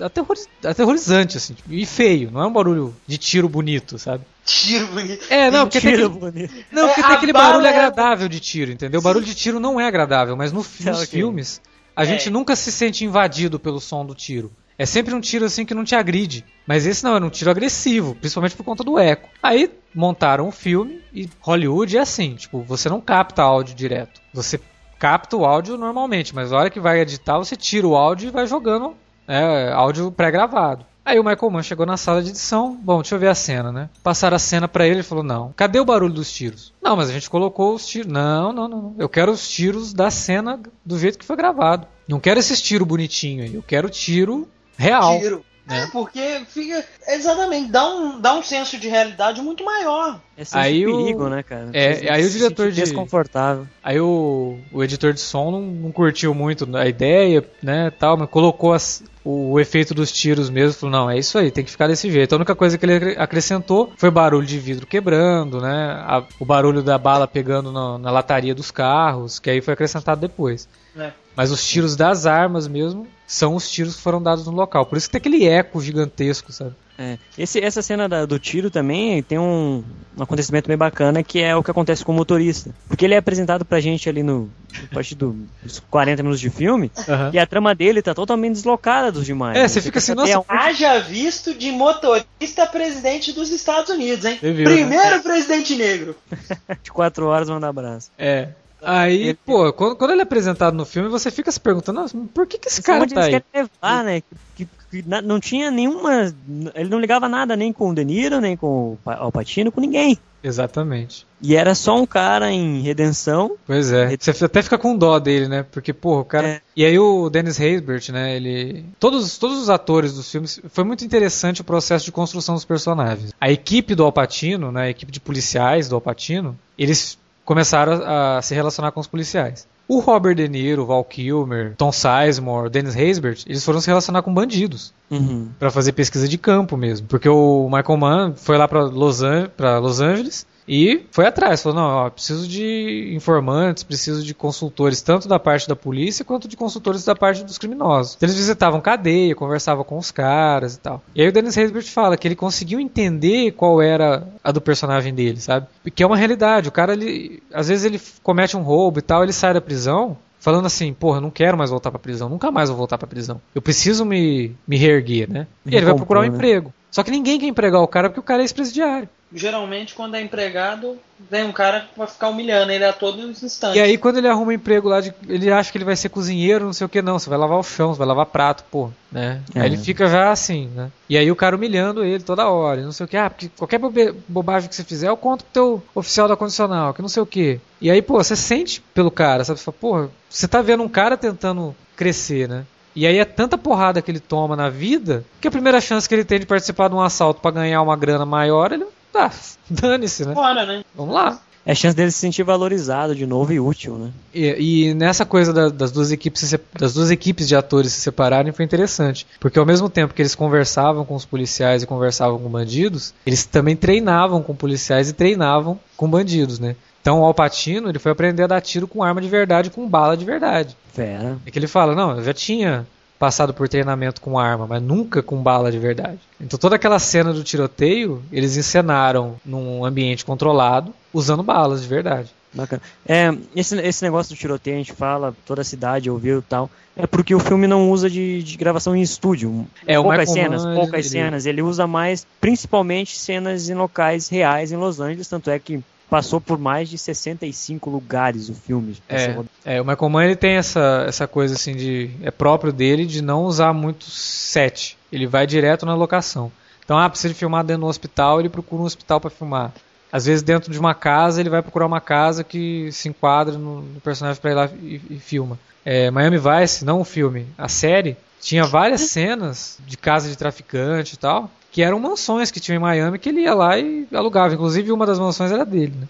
aterroriz- 0.00 0.48
aterrorizante, 0.64 1.36
assim, 1.36 1.54
tipo, 1.54 1.72
e 1.72 1.84
feio, 1.86 2.30
não 2.30 2.40
é 2.42 2.46
um 2.46 2.52
barulho 2.52 2.94
de 3.06 3.18
tiro 3.18 3.48
bonito, 3.48 3.98
sabe? 3.98 4.24
Tiro 4.44 4.86
bonito. 4.88 5.24
É, 5.30 5.50
não, 5.50 5.66
porque 5.66 5.80
tem 5.80 5.90
Tiro 5.94 6.06
aquele, 6.06 6.20
bonito. 6.32 6.54
não, 6.72 6.86
porque 6.88 7.00
É, 7.00 7.04
tem 7.06 7.16
aquele 7.16 7.32
barulho 7.32 7.66
é- 7.66 7.70
agradável 7.70 8.28
de 8.28 8.40
tiro, 8.40 8.70
entendeu? 8.72 9.00
O 9.00 9.02
barulho 9.02 9.24
de 9.24 9.34
tiro 9.34 9.60
não 9.60 9.80
é 9.80 9.86
agradável, 9.86 10.36
mas 10.36 10.52
no- 10.52 10.58
nos 10.60 10.80
Ok. 10.80 11.06
filmes 11.06 11.60
a 11.94 12.02
É. 12.02 12.06
gente 12.06 12.30
nunca 12.30 12.56
se 12.56 12.72
sente 12.72 13.04
invadido 13.04 13.58
pelo 13.58 13.80
som 13.80 14.04
do 14.04 14.14
tiro. 14.14 14.50
É 14.78 14.86
sempre 14.86 15.14
um 15.14 15.20
tiro 15.20 15.44
assim 15.44 15.64
que 15.64 15.74
não 15.74 15.84
te 15.84 15.94
agride. 15.94 16.44
Mas 16.66 16.86
esse 16.86 17.04
não, 17.04 17.14
era 17.14 17.24
um 17.24 17.30
tiro 17.30 17.50
agressivo, 17.50 18.14
principalmente 18.14 18.56
por 18.56 18.64
conta 18.64 18.82
do 18.82 18.98
eco. 18.98 19.28
Aí 19.42 19.70
montaram 19.94 20.48
o 20.48 20.52
filme 20.52 21.00
e 21.12 21.28
Hollywood 21.40 21.96
é 21.96 22.00
assim, 22.00 22.34
tipo, 22.34 22.62
você 22.62 22.88
não 22.88 23.00
capta 23.00 23.42
áudio 23.42 23.74
direto. 23.74 24.20
Você 24.32 24.58
capta 25.02 25.36
o 25.36 25.44
áudio 25.44 25.76
normalmente, 25.76 26.32
mas 26.32 26.52
na 26.52 26.58
hora 26.58 26.70
que 26.70 26.78
vai 26.78 27.00
editar, 27.00 27.36
você 27.36 27.56
tira 27.56 27.84
o 27.84 27.96
áudio 27.96 28.28
e 28.28 28.30
vai 28.30 28.46
jogando 28.46 28.94
é, 29.26 29.72
áudio 29.72 30.12
pré-gravado. 30.12 30.86
Aí 31.04 31.18
o 31.18 31.24
Michael 31.24 31.50
Mann 31.50 31.62
chegou 31.64 31.84
na 31.84 31.96
sala 31.96 32.22
de 32.22 32.30
edição, 32.30 32.78
bom, 32.80 33.00
deixa 33.00 33.16
eu 33.16 33.18
ver 33.18 33.26
a 33.26 33.34
cena, 33.34 33.72
né? 33.72 33.90
Passaram 34.04 34.36
a 34.36 34.38
cena 34.38 34.68
pra 34.68 34.86
ele 34.86 35.00
e 35.00 35.02
falou: 35.02 35.24
"Não, 35.24 35.52
cadê 35.56 35.80
o 35.80 35.84
barulho 35.84 36.14
dos 36.14 36.30
tiros?" 36.30 36.72
"Não, 36.80 36.94
mas 36.94 37.10
a 37.10 37.12
gente 37.12 37.28
colocou 37.28 37.74
os 37.74 37.84
tiros". 37.84 38.12
"Não, 38.12 38.52
não, 38.52 38.68
não, 38.68 38.80
não. 38.80 38.94
Eu 38.96 39.08
quero 39.08 39.32
os 39.32 39.48
tiros 39.50 39.92
da 39.92 40.08
cena 40.08 40.60
do 40.86 40.96
jeito 40.96 41.18
que 41.18 41.24
foi 41.24 41.34
gravado. 41.34 41.84
Não 42.06 42.20
quero 42.20 42.38
esses 42.38 42.62
tiros 42.62 42.86
bonitinhos 42.86 43.46
aí. 43.46 43.54
Eu 43.56 43.62
quero 43.64 43.90
tiro 43.90 44.48
real." 44.76 45.18
Tiro. 45.18 45.44
Né? 45.66 45.82
É, 45.82 45.86
porque 45.86 46.42
fica. 46.48 46.84
Exatamente, 47.08 47.70
dá 47.70 47.88
um, 47.88 48.20
dá 48.20 48.34
um 48.34 48.42
senso 48.42 48.78
de 48.78 48.88
realidade 48.88 49.40
muito 49.40 49.64
maior. 49.64 50.20
É 50.36 50.42
Aí 50.52 50.86
o- 50.86 50.96
perigo, 50.96 51.28
né, 51.28 51.42
cara? 51.42 51.70
É, 51.72 51.94
Você 51.94 52.08
aí 52.10 52.24
o 52.24 52.30
diretor 52.30 52.70
de- 52.72 52.80
desconfortável. 52.80 53.66
Aí 53.82 54.00
o, 54.00 54.58
o 54.72 54.82
editor 54.82 55.12
de 55.12 55.20
som 55.20 55.50
não, 55.50 55.60
não 55.60 55.92
curtiu 55.92 56.34
muito 56.34 56.68
a 56.76 56.86
ideia, 56.88 57.44
né, 57.62 57.90
tal, 57.90 58.16
mas 58.16 58.28
colocou 58.28 58.72
as- 58.72 59.04
o, 59.24 59.52
o 59.52 59.60
efeito 59.60 59.94
dos 59.94 60.10
tiros 60.10 60.50
mesmo, 60.50 60.72
falou, 60.80 60.90
não, 60.92 61.10
é 61.10 61.16
isso 61.18 61.38
aí, 61.38 61.50
tem 61.50 61.64
que 61.64 61.70
ficar 61.70 61.86
desse 61.86 62.10
jeito. 62.10 62.32
A 62.32 62.36
única 62.36 62.56
coisa 62.56 62.76
que 62.76 62.84
ele 62.84 62.94
acre- 62.96 63.16
acrescentou 63.18 63.92
foi 63.96 64.10
barulho 64.10 64.46
de 64.46 64.58
vidro 64.58 64.86
quebrando, 64.86 65.60
né, 65.60 65.94
a- 66.06 66.24
o 66.40 66.44
barulho 66.44 66.82
da 66.82 66.98
bala 66.98 67.28
pegando 67.28 67.70
na, 67.70 67.98
na 67.98 68.10
lataria 68.10 68.54
dos 68.54 68.70
carros, 68.72 69.38
que 69.38 69.48
aí 69.50 69.60
foi 69.60 69.74
acrescentado 69.74 70.20
depois. 70.20 70.68
né? 70.94 71.12
Mas 71.36 71.50
os 71.50 71.66
tiros 71.66 71.96
das 71.96 72.26
armas 72.26 72.68
mesmo 72.68 73.06
são 73.26 73.54
os 73.54 73.70
tiros 73.70 73.96
que 73.96 74.02
foram 74.02 74.22
dados 74.22 74.44
no 74.46 74.52
local. 74.52 74.84
Por 74.86 74.98
isso 74.98 75.08
que 75.08 75.12
tem 75.12 75.18
aquele 75.18 75.46
eco 75.48 75.80
gigantesco, 75.80 76.52
sabe? 76.52 76.72
É. 76.98 77.16
Esse, 77.38 77.58
essa 77.58 77.80
cena 77.80 78.06
da- 78.06 78.26
do 78.26 78.38
tiro 78.38 78.70
também 78.70 79.22
tem 79.22 79.38
um, 79.38 79.82
um 80.16 80.22
acontecimento 80.22 80.68
bem 80.68 80.76
bacana 80.76 81.22
que 81.22 81.40
é 81.40 81.56
o 81.56 81.62
que 81.62 81.70
acontece 81.70 82.04
com 82.04 82.12
o 82.12 82.14
motorista. 82.14 82.70
Porque 82.86 83.06
ele 83.06 83.14
é 83.14 83.16
apresentado 83.16 83.64
pra 83.64 83.80
gente 83.80 84.08
ali 84.10 84.22
no, 84.22 84.50
a 84.90 84.94
partir 84.94 85.14
do- 85.14 85.34
dos 85.62 85.80
40 85.90 86.22
minutos 86.22 86.38
de 86.40 86.50
filme 86.50 86.92
Aham. 87.08 87.30
e 87.32 87.38
a 87.38 87.46
trama 87.46 87.74
dele 87.74 88.02
tá 88.02 88.12
totalmente 88.14 88.52
deslocada 88.52 89.10
dos 89.10 89.24
demais. 89.24 89.56
É, 89.56 89.62
né? 89.62 89.68
você 89.68 89.80
fica 89.80 89.98
assim, 89.98 90.14
nossa, 90.14 90.34
aonde- 90.36 90.46
Haja 90.50 90.98
visto 91.00 91.54
de 91.54 91.72
motorista 91.72 92.66
presidente 92.70 93.32
dos 93.32 93.50
Estados 93.50 93.88
Unidos, 93.90 94.26
hein? 94.26 94.38
Viu, 94.42 94.52
né? 94.52 94.64
Primeiro 94.64 95.22
presidente 95.22 95.74
negro. 95.74 96.14
de 96.84 96.92
4 96.92 97.26
horas 97.26 97.48
manda 97.48 97.68
abraço. 97.68 98.10
É. 98.18 98.50
Aí, 98.82 99.22
Ele- 99.28 99.34
pô, 99.46 99.72
quando, 99.72 99.96
quando 99.96 100.10
ele 100.10 100.20
é 100.20 100.24
apresentado 100.24 100.74
no 100.76 100.84
filme, 100.84 101.08
você 101.08 101.30
fica 101.30 101.50
se 101.52 101.60
perguntando, 101.60 102.04
por 102.34 102.46
que, 102.46 102.58
que 102.58 102.68
esse 102.68 102.82
cara 102.82 103.06
tá 103.06 103.22
aí? 103.24 103.42
levar, 103.54 104.04
né? 104.04 104.20
Que, 104.20 104.26
que- 104.66 104.68
que 104.90 105.04
não 105.08 105.40
tinha 105.40 105.70
nenhuma. 105.70 106.34
Ele 106.74 106.88
não 106.90 107.00
ligava 107.00 107.28
nada 107.28 107.56
nem 107.56 107.72
com 107.72 107.90
o 107.90 107.94
De 107.94 108.04
Niro, 108.04 108.40
nem 108.40 108.56
com 108.56 108.92
o 108.92 108.98
Pa- 109.04 109.14
Al 109.16 109.32
Pacino, 109.32 109.72
com 109.72 109.80
ninguém. 109.80 110.18
Exatamente. 110.44 111.24
E 111.40 111.54
era 111.56 111.74
só 111.74 111.96
um 111.96 112.04
cara 112.04 112.50
em 112.50 112.80
redenção. 112.82 113.56
Pois 113.66 113.92
é. 113.92 114.16
Você 114.18 114.44
até 114.44 114.60
fica 114.60 114.76
com 114.76 114.96
dó 114.96 115.18
dele, 115.18 115.46
né? 115.48 115.64
Porque, 115.70 115.92
porra, 115.92 116.20
o 116.20 116.24
cara. 116.24 116.48
É. 116.48 116.60
E 116.76 116.84
aí 116.84 116.98
o 116.98 117.30
Dennis 117.30 117.60
Haysbert, 117.60 118.10
né? 118.10 118.36
Ele. 118.36 118.84
Todos, 118.98 119.38
todos 119.38 119.58
os 119.58 119.70
atores 119.70 120.14
dos 120.14 120.30
filmes. 120.30 120.60
Foi 120.70 120.82
muito 120.84 121.04
interessante 121.04 121.60
o 121.60 121.64
processo 121.64 122.04
de 122.04 122.12
construção 122.12 122.54
dos 122.56 122.64
personagens. 122.64 123.32
A 123.40 123.50
equipe 123.50 123.94
do 123.94 124.04
Alpatino, 124.04 124.70
né? 124.72 124.82
A 124.82 124.90
equipe 124.90 125.12
de 125.12 125.20
policiais 125.20 125.88
do 125.88 125.94
Alpatino, 125.94 126.58
eles 126.76 127.16
começaram 127.44 127.92
a, 128.04 128.38
a 128.38 128.42
se 128.42 128.54
relacionar 128.54 128.92
com 128.92 129.00
os 129.00 129.06
policiais. 129.06 129.66
O 129.88 129.98
Robert 129.98 130.34
De 130.34 130.48
Niro, 130.48 130.82
o 130.82 130.86
Val 130.86 131.04
Kilmer, 131.04 131.74
Tom 131.76 131.92
Sizemore, 131.92 132.70
Dennis 132.70 132.96
Haysbert, 132.96 133.44
eles 133.46 133.64
foram 133.64 133.80
se 133.80 133.88
relacionar 133.88 134.22
com 134.22 134.32
bandidos. 134.32 134.94
Uhum. 135.10 135.48
Pra 135.58 135.70
fazer 135.70 135.92
pesquisa 135.92 136.26
de 136.26 136.38
campo 136.38 136.76
mesmo. 136.76 137.06
Porque 137.08 137.28
o 137.28 137.68
Michael 137.70 137.98
Mann 137.98 138.34
foi 138.36 138.56
lá 138.56 138.66
pra 138.66 138.84
Los, 138.84 139.22
An 139.22 139.50
Los 139.80 140.00
Angeles 140.00 140.46
E 140.74 141.04
foi 141.10 141.26
atrás, 141.26 141.62
falou: 141.62 141.78
não, 141.78 141.86
ó, 141.86 142.08
preciso 142.08 142.48
de 142.48 143.12
informantes, 143.14 143.82
preciso 143.82 144.24
de 144.24 144.32
consultores, 144.32 145.02
tanto 145.02 145.28
da 145.28 145.38
parte 145.38 145.68
da 145.68 145.76
polícia 145.76 146.24
quanto 146.24 146.48
de 146.48 146.56
consultores 146.56 147.04
da 147.04 147.14
parte 147.14 147.44
dos 147.44 147.58
criminosos. 147.58 148.16
Eles 148.22 148.34
visitavam 148.34 148.80
cadeia, 148.80 149.34
conversavam 149.34 149.84
com 149.84 149.98
os 149.98 150.10
caras 150.10 150.76
e 150.76 150.80
tal. 150.80 151.02
E 151.14 151.20
aí 151.20 151.28
o 151.28 151.32
Dennis 151.32 151.58
Haysbert 151.58 151.84
fala 151.84 152.16
que 152.16 152.26
ele 152.26 152.34
conseguiu 152.34 152.80
entender 152.80 153.50
qual 153.50 153.82
era 153.82 154.26
a 154.42 154.50
do 154.50 154.62
personagem 154.62 155.12
dele, 155.12 155.42
sabe? 155.42 155.66
Que 155.94 156.02
é 156.02 156.06
uma 156.06 156.16
realidade. 156.16 156.70
O 156.70 156.72
cara, 156.72 156.94
ele, 156.94 157.42
às 157.52 157.68
vezes 157.68 157.84
ele 157.84 158.00
comete 158.22 158.56
um 158.56 158.62
roubo 158.62 158.98
e 158.98 159.02
tal, 159.02 159.22
ele 159.22 159.34
sai 159.34 159.52
da 159.52 159.60
prisão 159.60 160.16
falando 160.40 160.64
assim, 160.64 160.94
porra, 160.94 161.20
não 161.20 161.30
quero 161.30 161.58
mais 161.58 161.68
voltar 161.68 161.90
pra 161.90 162.00
prisão, 162.00 162.30
nunca 162.30 162.50
mais 162.50 162.70
vou 162.70 162.78
voltar 162.78 162.96
pra 162.96 163.06
prisão. 163.06 163.42
Eu 163.54 163.60
preciso 163.60 164.06
me, 164.06 164.56
me 164.66 164.78
reerguer, 164.78 165.30
né? 165.30 165.46
E 165.66 165.76
ele 165.76 165.84
vai 165.84 165.94
procurar 165.94 166.20
um 166.20 166.22
né? 166.22 166.28
emprego. 166.28 166.72
Só 166.90 167.02
que 167.02 167.10
ninguém 167.10 167.38
quer 167.38 167.46
empregar 167.46 167.82
o 167.82 167.86
cara 167.86 168.08
porque 168.08 168.20
o 168.20 168.22
cara 168.22 168.40
é 168.40 168.44
ex-presidiário. 168.44 169.08
Geralmente, 169.34 169.94
quando 169.94 170.14
é 170.14 170.20
empregado, 170.20 170.98
vem 171.30 171.44
um 171.44 171.52
cara 171.52 171.80
que 171.80 171.98
vai 171.98 172.06
ficar 172.06 172.28
humilhando 172.28 172.70
ele 172.70 172.84
a 172.84 172.92
todos 172.92 173.24
os 173.24 173.42
instantes. 173.42 173.76
E 173.76 173.80
aí, 173.80 173.96
quando 173.96 174.18
ele 174.18 174.28
arruma 174.28 174.48
um 174.48 174.52
emprego 174.52 174.88
lá, 174.88 175.00
de, 175.00 175.12
ele 175.26 175.50
acha 175.50 175.72
que 175.72 175.78
ele 175.78 175.84
vai 175.84 175.96
ser 175.96 176.10
cozinheiro, 176.10 176.66
não 176.66 176.72
sei 176.72 176.84
o 176.84 176.88
que, 176.88 177.00
não. 177.00 177.18
Você 177.18 177.30
vai 177.30 177.38
lavar 177.38 177.58
o 177.58 177.62
chão, 177.62 177.92
você 177.94 177.98
vai 177.98 178.06
lavar 178.08 178.26
prato, 178.26 178.64
pô, 178.70 178.90
né? 179.10 179.40
É. 179.54 179.60
Aí 179.60 179.66
ele 179.66 179.78
fica 179.78 180.06
já 180.06 180.30
assim, 180.30 180.68
né? 180.74 180.90
E 181.08 181.16
aí 181.16 181.30
o 181.30 181.36
cara 181.36 181.56
humilhando 181.56 182.04
ele 182.04 182.22
toda 182.22 182.48
hora, 182.48 182.80
e 182.80 182.84
não 182.84 182.92
sei 182.92 183.04
o 183.06 183.08
que. 183.08 183.16
Ah, 183.16 183.30
porque 183.30 183.50
qualquer 183.56 183.78
bobe- 183.78 184.14
bobagem 184.28 184.68
que 184.68 184.74
você 184.74 184.84
fizer, 184.84 185.08
eu 185.08 185.16
conto 185.16 185.44
pro 185.44 185.52
teu 185.52 185.82
oficial 185.94 186.28
da 186.28 186.36
condicional, 186.36 186.92
que 186.92 187.00
não 187.00 187.08
sei 187.08 187.22
o 187.22 187.26
que. 187.26 187.58
E 187.80 187.90
aí, 187.90 188.02
pô, 188.02 188.22
você 188.22 188.36
sente 188.36 188.82
pelo 188.94 189.10
cara, 189.10 189.44
sabe? 189.44 189.58
Você 189.58 189.64
fala, 189.64 189.76
porra, 189.80 190.10
você 190.28 190.46
tá 190.46 190.60
vendo 190.60 190.82
um 190.82 190.88
cara 190.88 191.16
tentando 191.16 191.74
crescer, 191.96 192.48
né? 192.48 192.64
E 192.94 193.06
aí 193.06 193.16
é 193.18 193.24
tanta 193.24 193.56
porrada 193.56 194.02
que 194.02 194.10
ele 194.10 194.20
toma 194.20 194.54
na 194.54 194.68
vida 194.68 195.24
que 195.40 195.48
a 195.48 195.50
primeira 195.50 195.80
chance 195.80 196.06
que 196.06 196.14
ele 196.14 196.26
tem 196.26 196.38
de 196.38 196.44
participar 196.44 196.88
de 196.88 196.94
um 196.94 197.00
assalto 197.00 197.40
pra 197.40 197.50
ganhar 197.50 197.80
uma 197.80 197.96
grana 197.96 198.26
maior, 198.26 198.70
ele. 198.70 198.84
Ah, 199.14 199.30
dane-se, 199.68 200.24
né? 200.24 200.34
Fora, 200.34 200.64
né? 200.66 200.84
Vamos 200.94 201.14
lá. 201.14 201.40
É 201.64 201.70
a 201.72 201.74
chance 201.76 201.94
dele 201.96 202.10
se 202.10 202.18
sentir 202.18 202.42
valorizado 202.42 203.14
de 203.14 203.24
novo 203.24 203.52
e 203.52 203.60
útil, 203.60 203.96
né? 203.96 204.10
E, 204.34 204.88
e 204.88 204.94
nessa 204.94 205.24
coisa 205.24 205.52
da- 205.52 205.68
das, 205.68 205.92
duas 205.92 206.10
equipes, 206.10 206.52
das 206.76 206.94
duas 206.94 207.08
equipes 207.12 207.46
de 207.46 207.54
atores 207.54 207.92
se 207.92 208.00
separarem 208.00 208.52
foi 208.52 208.64
interessante. 208.64 209.24
Porque 209.38 209.60
ao 209.60 209.64
mesmo 209.64 209.88
tempo 209.88 210.12
que 210.12 210.20
eles 210.20 210.34
conversavam 210.34 211.04
com 211.04 211.14
os 211.14 211.24
policiais 211.24 211.84
e 211.84 211.86
conversavam 211.86 212.36
com 212.40 212.48
bandidos, 212.48 213.14
eles 213.24 213.44
também 213.44 213.76
treinavam 213.76 214.42
com 214.42 214.56
policiais 214.56 215.08
e 215.08 215.12
treinavam 215.12 215.78
com 215.96 216.08
bandidos, 216.10 216.58
né? 216.58 216.74
Então 217.00 217.20
o 217.20 217.24
Alpatino 217.24 217.88
ele 217.88 217.98
foi 218.00 218.10
aprender 218.10 218.42
a 218.42 218.46
dar 218.48 218.60
tiro 218.60 218.88
com 218.88 219.02
arma 219.02 219.20
de 219.20 219.28
verdade, 219.28 219.70
com 219.70 219.88
bala 219.88 220.16
de 220.16 220.24
verdade. 220.24 220.76
Fera. 220.92 221.38
É 221.46 221.50
que 221.50 221.58
ele 221.60 221.66
fala, 221.68 221.94
não, 221.94 222.16
eu 222.16 222.24
já 222.24 222.32
tinha 222.34 222.86
passado 223.22 223.54
por 223.54 223.68
treinamento 223.68 224.20
com 224.20 224.36
arma, 224.36 224.66
mas 224.66 224.82
nunca 224.82 225.22
com 225.22 225.40
bala 225.40 225.70
de 225.70 225.78
verdade. 225.78 226.18
Então 226.40 226.58
toda 226.58 226.74
aquela 226.74 226.98
cena 226.98 227.32
do 227.32 227.44
tiroteio, 227.44 228.20
eles 228.32 228.56
encenaram 228.56 229.36
num 229.46 229.84
ambiente 229.84 230.24
controlado, 230.24 230.92
usando 231.14 231.40
balas 231.40 231.82
de 231.82 231.86
verdade. 231.86 232.30
Bacana. 232.52 232.82
É, 233.06 233.32
esse, 233.54 233.78
esse 233.78 234.02
negócio 234.02 234.34
do 234.34 234.36
tiroteio, 234.36 234.74
a 234.74 234.78
gente 234.80 234.92
fala, 234.92 235.32
toda 235.46 235.60
a 235.60 235.64
cidade 235.64 236.10
ouviu 236.10 236.40
e 236.40 236.42
tal. 236.42 236.68
É 236.96 237.06
porque 237.06 237.32
o 237.32 237.38
filme 237.38 237.68
não 237.68 237.92
usa 237.92 238.10
de, 238.10 238.42
de 238.42 238.56
gravação 238.56 238.96
em 238.96 239.02
estúdio. 239.02 239.68
É, 239.86 239.94
poucas 239.94 240.28
cenas, 240.28 240.64
Mann, 240.64 240.74
poucas 240.74 241.06
cenas. 241.06 241.46
Ele 241.46 241.62
usa 241.62 241.86
mais, 241.86 242.26
principalmente, 242.40 243.16
cenas 243.16 243.70
em 243.70 243.74
locais 243.74 244.28
reais 244.28 244.72
em 244.72 244.76
Los 244.76 244.98
Angeles. 244.98 245.28
Tanto 245.28 245.48
é 245.48 245.60
que 245.60 245.80
passou 246.12 246.42
por 246.42 246.58
mais 246.58 246.90
de 246.90 246.98
65 246.98 247.88
lugares 247.88 248.50
o 248.50 248.54
filme. 248.54 248.98
É, 249.08 249.34
é, 249.64 249.80
o 249.80 249.84
Michael 249.86 250.10
Mann 250.10 250.24
ele 250.24 250.36
tem 250.36 250.56
essa, 250.56 251.06
essa 251.08 251.26
coisa 251.26 251.54
assim 251.54 251.74
de. 251.74 252.10
É 252.22 252.30
próprio 252.30 252.70
dele 252.70 253.06
de 253.06 253.22
não 253.22 253.44
usar 253.44 253.72
muito 253.72 254.04
set. 254.10 254.98
Ele 255.10 255.26
vai 255.26 255.46
direto 255.46 255.86
na 255.86 255.94
locação. 255.94 256.52
Então, 256.84 256.98
ah, 256.98 257.08
precisa 257.08 257.32
filmar 257.32 257.64
dentro 257.64 257.84
do 257.84 257.88
hospital, 257.88 258.40
ele 258.40 258.50
procura 258.50 258.82
um 258.82 258.84
hospital 258.84 259.22
para 259.22 259.30
filmar. 259.30 259.72
Às 260.12 260.26
vezes, 260.26 260.42
dentro 260.42 260.70
de 260.70 260.78
uma 260.78 260.94
casa, 260.94 261.40
ele 261.40 261.48
vai 261.48 261.62
procurar 261.62 261.86
uma 261.86 262.00
casa 262.00 262.44
que 262.44 262.92
se 262.92 263.08
enquadra 263.08 263.56
no, 263.56 263.82
personagem 264.04 264.40
para 264.40 264.50
ir 264.50 264.54
lá 264.54 264.70
e, 264.82 265.00
e 265.08 265.18
filma. 265.18 265.58
É, 265.84 266.10
Miami 266.10 266.38
Vice, 266.38 266.84
não 266.84 267.00
o 267.00 267.04
filme, 267.04 267.46
a 267.56 267.66
série, 267.66 268.16
tinha 268.40 268.64
várias 268.64 269.00
cenas 269.02 269.78
de 269.86 269.96
casa 269.96 270.28
de 270.28 270.36
traficante 270.36 271.14
e 271.14 271.16
tal, 271.16 271.50
que 271.70 271.82
eram 271.82 271.98
mansões 271.98 272.50
que 272.50 272.60
tinham 272.60 272.76
em 272.76 272.82
Miami 272.82 273.18
que 273.18 273.30
ele 273.30 273.40
ia 273.40 273.54
lá 273.54 273.78
e 273.78 274.06
alugava. 274.12 274.52
Inclusive, 274.52 274.92
uma 274.92 275.06
das 275.06 275.18
mansões 275.18 275.50
era 275.50 275.64
dele, 275.64 275.94
né? 275.98 276.08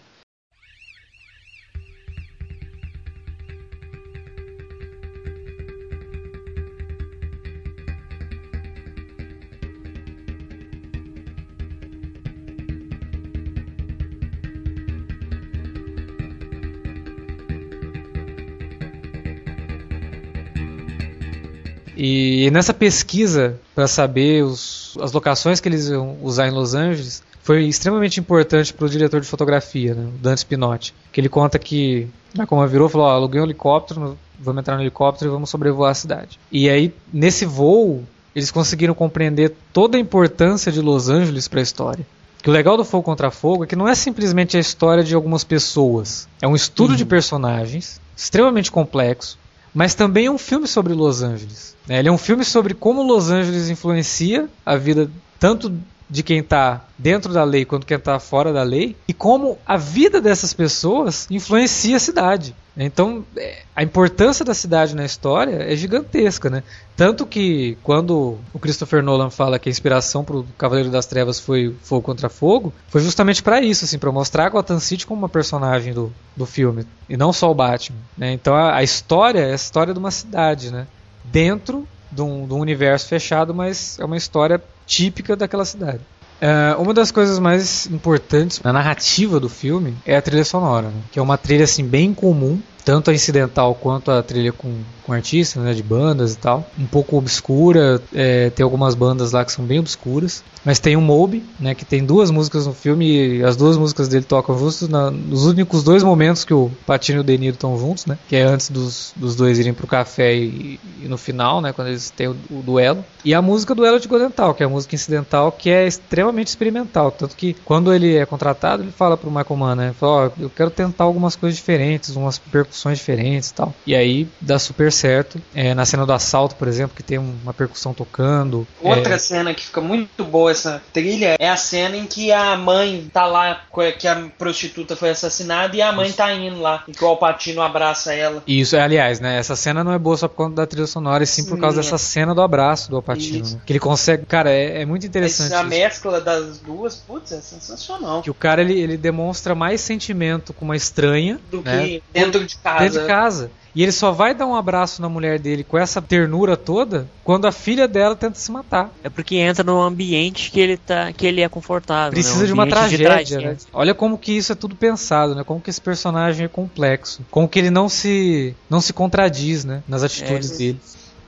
E 22.04 22.50
nessa 22.50 22.74
pesquisa 22.74 23.56
para 23.76 23.86
saber 23.86 24.42
os- 24.42 24.98
as 25.00 25.12
locações 25.12 25.60
que 25.60 25.68
eles 25.68 25.86
iam 25.88 26.16
usar 26.20 26.48
em 26.48 26.50
Los 26.50 26.74
Angeles 26.74 27.22
foi 27.44 27.62
extremamente 27.64 28.18
importante 28.18 28.74
para 28.74 28.86
o 28.86 28.88
diretor 28.88 29.20
de 29.20 29.26
fotografia, 29.28 29.94
né, 29.94 30.08
Dante 30.20 30.44
Pinotti, 30.44 30.92
que 31.12 31.20
ele 31.20 31.28
conta 31.28 31.60
que 31.60 32.08
como 32.48 32.66
virou 32.66 32.88
e 32.88 32.90
falou, 32.90 33.06
ó, 33.06 33.10
aluguei 33.12 33.40
um 33.40 33.44
helicóptero, 33.44 34.18
vamos 34.40 34.60
entrar 34.60 34.74
no 34.74 34.82
helicóptero 34.82 35.30
e 35.30 35.32
vamos 35.32 35.48
sobrevoar 35.48 35.92
a 35.92 35.94
cidade. 35.94 36.40
E 36.50 36.68
aí 36.68 36.92
nesse 37.12 37.44
voo 37.46 38.02
eles 38.34 38.50
conseguiram 38.50 38.94
compreender 38.94 39.54
toda 39.72 39.96
a 39.96 40.00
importância 40.00 40.72
de 40.72 40.80
Los 40.80 41.08
Angeles 41.08 41.46
para 41.46 41.60
a 41.60 41.62
história. 41.62 42.04
Que 42.42 42.50
o 42.50 42.52
legal 42.52 42.76
do 42.76 42.84
Fogo 42.84 43.04
contra 43.04 43.30
Fogo 43.30 43.62
é 43.62 43.66
que 43.68 43.76
não 43.76 43.86
é 43.86 43.94
simplesmente 43.94 44.56
a 44.56 44.60
história 44.60 45.04
de 45.04 45.14
algumas 45.14 45.44
pessoas, 45.44 46.26
é 46.40 46.48
um 46.48 46.56
estudo 46.56 46.96
de 46.96 47.04
personagens 47.04 48.00
extremamente 48.16 48.72
complexo, 48.72 49.38
mas 49.74 49.94
também 49.94 50.26
é 50.26 50.30
um 50.30 50.38
filme 50.38 50.66
sobre 50.66 50.92
Los 50.92 51.22
Angeles. 51.22 51.76
né? 51.86 51.98
Ele 51.98 52.08
é 52.08 52.12
um 52.12 52.18
filme 52.18 52.44
sobre 52.44 52.74
como 52.74 53.02
Los 53.02 53.30
Angeles 53.30 53.70
influencia 53.70 54.48
a 54.64 54.76
vida 54.76 55.10
tanto 55.38 55.72
de 56.12 56.22
quem 56.22 56.40
está 56.40 56.84
dentro 56.98 57.32
da 57.32 57.42
lei 57.42 57.64
quanto 57.64 57.86
quem 57.86 57.96
está 57.96 58.20
fora 58.20 58.52
da 58.52 58.62
lei 58.62 58.94
e 59.08 59.14
como 59.14 59.58
a 59.64 59.78
vida 59.78 60.20
dessas 60.20 60.52
pessoas 60.52 61.26
influencia 61.30 61.96
a 61.96 61.98
cidade. 61.98 62.54
Então, 62.76 63.24
é, 63.34 63.62
a 63.74 63.82
importância 63.82 64.44
da 64.44 64.52
cidade 64.52 64.94
na 64.94 65.06
história 65.06 65.56
é 65.72 65.74
gigantesca, 65.74 66.50
né? 66.50 66.62
Tanto 66.94 67.24
que 67.24 67.78
quando 67.82 68.38
o 68.52 68.58
Christopher 68.58 69.02
Nolan 69.02 69.30
fala 69.30 69.58
que 69.58 69.70
a 69.70 69.72
inspiração 69.72 70.22
para 70.22 70.36
o 70.36 70.46
Cavaleiro 70.58 70.90
das 70.90 71.06
Trevas 71.06 71.40
foi 71.40 71.74
Fogo 71.82 72.02
contra 72.02 72.28
Fogo, 72.28 72.74
foi 72.88 73.00
justamente 73.00 73.42
para 73.42 73.62
isso, 73.62 73.86
assim, 73.86 73.98
para 73.98 74.12
mostrar 74.12 74.50
Gotham 74.50 74.80
City 74.80 75.06
como 75.06 75.22
uma 75.22 75.30
personagem 75.30 75.94
do, 75.94 76.12
do 76.36 76.44
filme 76.44 76.86
e 77.08 77.16
não 77.16 77.32
só 77.32 77.50
o 77.50 77.54
Batman. 77.54 77.98
Né? 78.18 78.32
Então, 78.32 78.54
a, 78.54 78.76
a 78.76 78.82
história 78.82 79.40
é 79.40 79.52
a 79.52 79.54
história 79.54 79.94
de 79.94 79.98
uma 79.98 80.10
cidade, 80.10 80.70
né? 80.70 80.86
Dentro 81.24 81.88
de 82.10 82.20
um, 82.20 82.46
de 82.46 82.52
um 82.52 82.58
universo 82.58 83.08
fechado, 83.08 83.54
mas 83.54 83.98
é 83.98 84.04
uma 84.04 84.16
história 84.16 84.62
típica 84.86 85.36
daquela 85.36 85.64
cidade. 85.64 86.00
É, 86.40 86.74
uma 86.76 86.92
das 86.92 87.12
coisas 87.12 87.38
mais 87.38 87.86
importantes 87.86 88.60
na 88.62 88.72
narrativa 88.72 89.38
do 89.38 89.48
filme 89.48 89.94
é 90.04 90.16
a 90.16 90.22
trilha 90.22 90.44
sonora, 90.44 90.88
né? 90.88 91.00
que 91.12 91.18
é 91.18 91.22
uma 91.22 91.38
trilha 91.38 91.62
assim 91.62 91.84
bem 91.84 92.12
comum, 92.12 92.60
tanto 92.84 93.10
a 93.10 93.14
incidental 93.14 93.74
quanto 93.74 94.10
a 94.10 94.22
trilha 94.22 94.52
com, 94.52 94.74
com 95.04 95.12
artistas, 95.12 95.62
né, 95.62 95.72
de 95.72 95.82
bandas 95.82 96.34
e 96.34 96.38
tal, 96.38 96.68
um 96.78 96.86
pouco 96.86 97.16
obscura, 97.16 98.00
é, 98.14 98.50
tem 98.50 98.64
algumas 98.64 98.94
bandas 98.94 99.32
lá 99.32 99.44
que 99.44 99.52
são 99.52 99.64
bem 99.64 99.78
obscuras, 99.78 100.42
mas 100.64 100.78
tem 100.78 100.96
o 100.96 101.00
Moby, 101.00 101.44
né, 101.58 101.74
que 101.74 101.84
tem 101.84 102.04
duas 102.04 102.30
músicas 102.30 102.66
no 102.66 102.72
filme 102.72 103.38
e 103.38 103.44
as 103.44 103.56
duas 103.56 103.76
músicas 103.76 104.08
dele 104.08 104.24
tocam 104.24 104.58
juntos 104.58 104.88
na- 104.88 105.10
nos 105.10 105.44
únicos 105.46 105.82
dois 105.84 106.02
momentos 106.02 106.44
que 106.44 106.54
o 106.54 106.70
Patino 106.86 107.18
e 107.18 107.20
o 107.20 107.24
Deniro 107.24 107.54
estão 107.54 107.78
juntos, 107.78 108.06
né, 108.06 108.18
que 108.28 108.36
é 108.36 108.42
antes 108.42 108.68
dos, 108.70 109.12
dos 109.16 109.36
dois 109.36 109.58
irem 109.58 109.72
pro 109.74 109.86
café 109.86 110.34
e, 110.34 110.80
e 111.02 111.08
no 111.08 111.16
final, 111.18 111.60
né, 111.60 111.72
quando 111.72 111.88
eles 111.88 112.10
têm 112.10 112.28
o, 112.28 112.36
o 112.50 112.62
duelo, 112.62 113.04
e 113.24 113.32
a 113.34 113.40
música 113.42 113.74
Duelo 113.74 114.00
de 114.00 114.08
Godental, 114.08 114.54
que 114.54 114.62
é 114.62 114.66
a 114.66 114.68
música 114.68 114.94
incidental 114.94 115.52
que 115.52 115.70
é 115.70 115.86
extremamente 115.86 116.48
experimental, 116.48 117.10
tanto 117.12 117.36
que 117.36 117.54
quando 117.64 117.92
ele 117.94 118.16
é 118.16 118.26
contratado, 118.26 118.82
ele 118.82 118.92
fala 118.92 119.16
pro 119.16 119.30
Michael 119.30 119.56
Mann, 119.56 119.74
né, 119.76 119.92
fala, 119.98 120.26
ó, 120.26 120.30
eu 120.40 120.50
quero 120.50 120.70
tentar 120.70 121.04
algumas 121.04 121.36
coisas 121.36 121.56
diferentes, 121.56 122.16
umas 122.16 122.38
percussões 122.38 122.71
diferentes 122.98 123.50
e 123.50 123.54
tal, 123.54 123.74
e 123.86 123.94
aí 123.94 124.28
dá 124.40 124.58
super 124.58 124.92
certo, 124.92 125.40
é, 125.54 125.74
na 125.74 125.84
cena 125.84 126.06
do 126.06 126.12
assalto, 126.12 126.56
por 126.56 126.68
exemplo, 126.68 126.96
que 126.96 127.02
tem 127.02 127.18
uma 127.18 127.52
percussão 127.52 127.94
tocando, 127.94 128.66
Outra 128.80 129.14
é, 129.14 129.18
cena 129.18 129.54
que 129.54 129.64
fica 129.64 129.80
muito 129.80 130.24
boa 130.24 130.50
essa 130.50 130.82
trilha 130.92 131.36
é 131.38 131.48
a 131.48 131.56
cena 131.56 131.96
em 131.96 132.06
que 132.06 132.32
a 132.32 132.56
mãe 132.56 133.08
tá 133.12 133.26
lá, 133.26 133.62
que 133.98 134.06
a 134.06 134.30
prostituta 134.38 134.96
foi 134.96 135.10
assassinada 135.10 135.76
e 135.76 135.82
a 135.82 135.92
mãe 135.92 136.10
tá 136.12 136.32
indo 136.32 136.60
lá, 136.60 136.84
e 136.88 136.92
que 136.92 137.04
o 137.04 137.06
Alpatino 137.06 137.62
abraça 137.62 138.14
ela. 138.14 138.42
Isso, 138.46 138.76
é, 138.76 138.82
aliás, 138.82 139.20
né? 139.20 139.38
Essa 139.38 139.56
cena 139.56 139.84
não 139.84 139.92
é 139.92 139.98
boa 139.98 140.16
só 140.16 140.28
por 140.28 140.36
conta 140.36 140.56
da 140.56 140.66
trilha 140.66 140.86
sonora, 140.86 141.24
e 141.24 141.26
sim 141.26 141.44
por 141.44 141.56
Sim, 141.56 141.60
causa 141.60 141.80
é. 141.80 141.82
dessa 141.82 141.98
cena 141.98 142.34
do 142.34 142.40
abraço 142.40 142.90
do 142.90 142.96
Alpatino. 142.96 143.44
Isso. 143.44 143.56
Né? 143.56 143.62
Que 143.64 143.72
ele 143.72 143.80
consegue. 143.80 144.26
Cara, 144.26 144.50
é, 144.50 144.82
é 144.82 144.86
muito 144.86 145.06
interessante. 145.06 145.50
Mas 145.50 145.58
a 145.58 145.60
isso. 145.60 145.70
mescla 145.70 146.20
das 146.20 146.58
duas, 146.58 146.96
putz, 146.96 147.32
é 147.32 147.40
sensacional. 147.40 148.22
Que 148.22 148.30
o 148.30 148.34
cara 148.34 148.60
ele, 148.60 148.78
ele 148.78 148.96
demonstra 148.96 149.54
mais 149.54 149.80
sentimento 149.80 150.52
com 150.52 150.64
uma 150.64 150.76
estranha 150.76 151.40
Do 151.50 151.62
né? 151.62 151.86
que 151.86 152.02
dentro 152.12 152.44
de 152.44 152.56
casa. 152.62 152.78
dentro 152.84 153.00
de 153.00 153.06
casa. 153.06 153.50
E 153.74 153.82
ele 153.82 153.90
só 153.92 154.12
vai 154.12 154.34
dar 154.34 154.46
um 154.46 154.54
abraço 154.54 155.00
na 155.00 155.08
mulher 155.08 155.38
dele 155.38 155.64
com 155.64 155.78
essa 155.78 156.02
ternura 156.02 156.58
toda 156.58 157.08
quando 157.24 157.46
a 157.46 157.52
filha 157.52 157.88
dela 157.88 158.14
tenta 158.14 158.38
se 158.38 158.52
matar. 158.52 158.90
É 159.02 159.08
porque 159.08 159.36
entra 159.36 159.64
num 159.64 159.80
ambiente 159.80 160.50
que 160.50 160.60
ele 160.60 160.76
tá, 160.76 161.10
que 161.10 161.26
ele 161.26 161.40
é 161.40 161.48
confortável. 161.48 162.12
Precisa 162.12 162.36
né? 162.36 162.42
Um 162.42 162.46
de 162.48 162.52
uma 162.52 162.66
tragédia, 162.66 163.08
né? 163.08 163.14
tragédia. 163.14 163.56
Olha 163.72 163.94
como 163.94 164.18
que 164.18 164.32
isso 164.36 164.52
é 164.52 164.54
tudo 164.54 164.76
pensado, 164.76 165.34
né? 165.34 165.42
Como 165.42 165.58
que 165.58 165.70
esse 165.70 165.80
personagem 165.80 166.44
é 166.44 166.48
complexo. 166.48 167.22
Como 167.30 167.48
que 167.48 167.58
ele 167.58 167.70
não 167.70 167.88
se 167.88 168.54
não 168.68 168.80
se 168.82 168.92
contradiz, 168.92 169.64
né? 169.64 169.82
Nas 169.88 170.02
atitudes 170.02 170.50
É. 170.52 170.56
dele. 170.58 170.80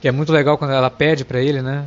Que 0.03 0.09
é 0.09 0.13
muito 0.13 0.31
legal 0.31 0.59
quando 0.59 0.73
ela 0.75 0.91
pede 0.91 1.25
pra 1.25 1.41
ele, 1.41 1.63
né? 1.63 1.87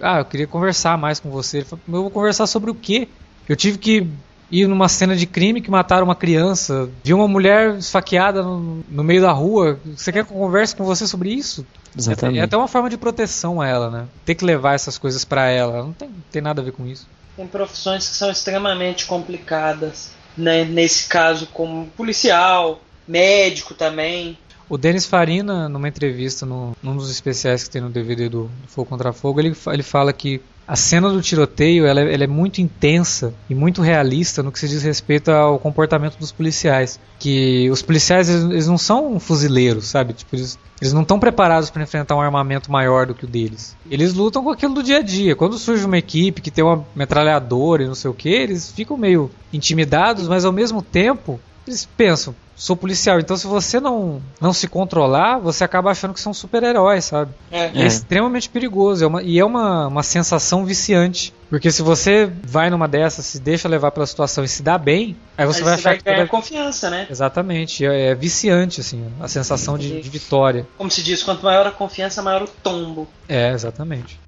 Ah, 0.00 0.18
eu 0.18 0.24
queria 0.24 0.46
conversar 0.46 0.96
mais 0.96 1.18
com 1.18 1.30
você. 1.30 1.58
Ele 1.58 1.64
fala, 1.66 1.82
"Mas 1.84 1.96
eu 1.96 2.02
vou 2.02 2.10
conversar 2.12 2.46
sobre 2.46 2.70
o 2.70 2.74
quê? 2.76 3.08
Eu 3.48 3.56
tive 3.56 3.76
que 3.76 4.06
ir 4.50 4.66
numa 4.66 4.88
cena 4.88 5.16
de 5.16 5.26
crime 5.26 5.60
que 5.60 5.70
mataram 5.70 6.04
uma 6.04 6.14
criança. 6.14 6.88
Vi 7.02 7.12
uma 7.12 7.28
mulher 7.28 7.76
esfaqueada 7.76 8.42
no, 8.42 8.84
no 8.88 9.04
meio 9.04 9.20
da 9.20 9.32
rua. 9.32 9.78
Você 9.96 10.12
quer 10.12 10.24
que 10.24 10.32
eu 10.32 10.36
converse 10.36 10.74
com 10.74 10.84
você 10.84 11.06
sobre 11.06 11.30
isso? 11.30 11.66
Exatamente. 11.96 12.40
É 12.40 12.42
até 12.42 12.56
uma 12.56 12.68
forma 12.68 12.90
de 12.90 12.96
proteção 12.96 13.60
a 13.60 13.66
ela, 13.66 13.90
né? 13.90 14.06
Ter 14.24 14.34
que 14.34 14.44
levar 14.44 14.74
essas 14.74 14.98
coisas 14.98 15.24
pra 15.24 15.48
ela. 15.48 15.82
Não 15.82 15.92
tem, 15.92 16.10
tem 16.30 16.42
nada 16.42 16.60
a 16.60 16.64
ver 16.64 16.72
com 16.72 16.86
isso. 16.86 17.08
Tem 17.36 17.46
profissões 17.46 18.08
que 18.08 18.14
são 18.14 18.30
extremamente 18.30 19.06
complicadas, 19.06 20.10
né? 20.36 20.64
Nesse 20.64 21.08
caso, 21.08 21.46
como 21.52 21.86
policial, 21.96 22.80
médico 23.06 23.74
também. 23.74 24.38
O 24.68 24.76
Denis 24.76 25.06
Farina, 25.06 25.68
numa 25.68 25.88
entrevista 25.88 26.44
no, 26.44 26.76
num 26.82 26.96
dos 26.96 27.10
especiais 27.10 27.64
que 27.64 27.70
tem 27.70 27.80
no 27.80 27.88
DVD 27.88 28.28
do, 28.28 28.50
Fogo 28.66 28.88
Contra 28.88 29.12
Fogo, 29.12 29.38
ele, 29.38 29.54
ele 29.72 29.82
fala 29.82 30.12
que 30.12 30.40
a 30.66 30.74
cena 30.74 31.08
do 31.10 31.22
tiroteio 31.22 31.86
ela, 31.86 32.00
é- 32.00 32.12
ela 32.14 32.24
é 32.24 32.26
muito 32.26 32.60
intensa 32.60 33.32
e 33.48 33.54
muito 33.54 33.80
realista 33.82 34.42
no 34.42 34.50
que 34.50 34.58
se 34.58 34.68
diz 34.68 34.82
respeito 34.82 35.30
ao 35.30 35.58
comportamento 35.58 36.18
dos 36.18 36.32
policiais. 36.32 36.98
Que 37.18 37.70
os 37.70 37.82
policiais 37.82 38.28
eles, 38.28 38.44
eles 38.44 38.66
não 38.66 38.76
são 38.76 39.18
fuzileiros, 39.20 39.86
sabe? 39.86 40.12
Tipo, 40.12 40.34
eles, 40.34 40.58
eles 40.80 40.92
não 40.92 41.02
estão 41.02 41.18
preparados 41.20 41.70
para 41.70 41.82
enfrentar 41.82 42.16
um 42.16 42.20
armamento 42.20 42.70
maior 42.70 43.06
do 43.06 43.14
que 43.14 43.24
o 43.24 43.28
deles. 43.28 43.76
Eles 43.90 44.12
lutam 44.12 44.42
com 44.42 44.50
aquilo 44.50 44.74
do 44.74 44.82
dia 44.82 44.98
a 44.98 45.02
dia. 45.02 45.36
Quando 45.36 45.56
surge 45.56 45.84
uma 45.84 45.98
equipe 45.98 46.40
que 46.40 46.50
tem 46.50 46.64
uma 46.64 46.84
metralhadora 46.94 47.84
e 47.84 47.86
não 47.86 47.94
sei 47.94 48.10
o 48.10 48.14
que, 48.14 48.28
eles 48.28 48.70
ficam 48.72 48.96
meio 48.96 49.30
intimidados, 49.52 50.26
mas 50.28 50.44
ao 50.44 50.52
mesmo 50.52 50.82
tempo 50.82 51.40
eles 51.70 51.84
pensam, 51.96 52.34
sou 52.54 52.76
policial, 52.76 53.18
então 53.20 53.36
se 53.36 53.46
você 53.46 53.78
não, 53.80 54.20
não 54.40 54.52
se 54.52 54.66
controlar, 54.68 55.38
você 55.38 55.62
acaba 55.64 55.90
achando 55.90 56.14
que 56.14 56.20
são 56.20 56.32
super-heróis, 56.32 57.04
sabe? 57.04 57.32
É. 57.50 57.66
É, 57.74 57.86
extremamente 57.86 58.48
perigoso 58.48 59.04
é 59.04 59.06
uma- 59.06 59.22
e 59.22 59.38
é 59.38 59.44
uma, 59.44 59.86
uma 59.88 60.02
sensação 60.02 60.64
viciante. 60.64 61.34
Porque 61.50 61.70
se 61.70 61.80
você 61.82 62.30
vai 62.44 62.70
numa 62.70 62.88
dessas, 62.88 63.24
se 63.26 63.38
deixa 63.38 63.68
levar 63.68 63.90
pela 63.92 64.06
situação 64.06 64.42
e 64.42 64.48
se 64.48 64.62
dá 64.62 64.76
bem, 64.76 65.16
aí 65.38 65.46
você 65.46 65.58
Aí 65.60 65.64
vai 65.64 65.74
você 65.74 65.80
achar 65.80 65.90
vai 65.90 65.98
que 65.98 66.04
ganhar 66.04 66.16
toda- 66.18 66.28
confiança, 66.30 66.90
né? 66.90 67.06
Exatamente, 67.08 67.84
é, 67.86 68.08
é 68.08 68.14
viciante, 68.14 68.80
assim, 68.80 69.04
a 69.20 69.28
sensação 69.28 69.78
de, 69.78 70.00
de 70.00 70.08
vitória. 70.10 70.66
Como 70.76 70.90
se 70.90 71.02
diz, 71.02 71.22
quanto 71.22 71.44
maior 71.44 71.66
a 71.66 71.70
confiança, 71.70 72.20
maior 72.22 72.42
o 72.42 72.48
tombo. 72.48 73.06
É, 73.28 73.50
exatamente. 73.52 74.18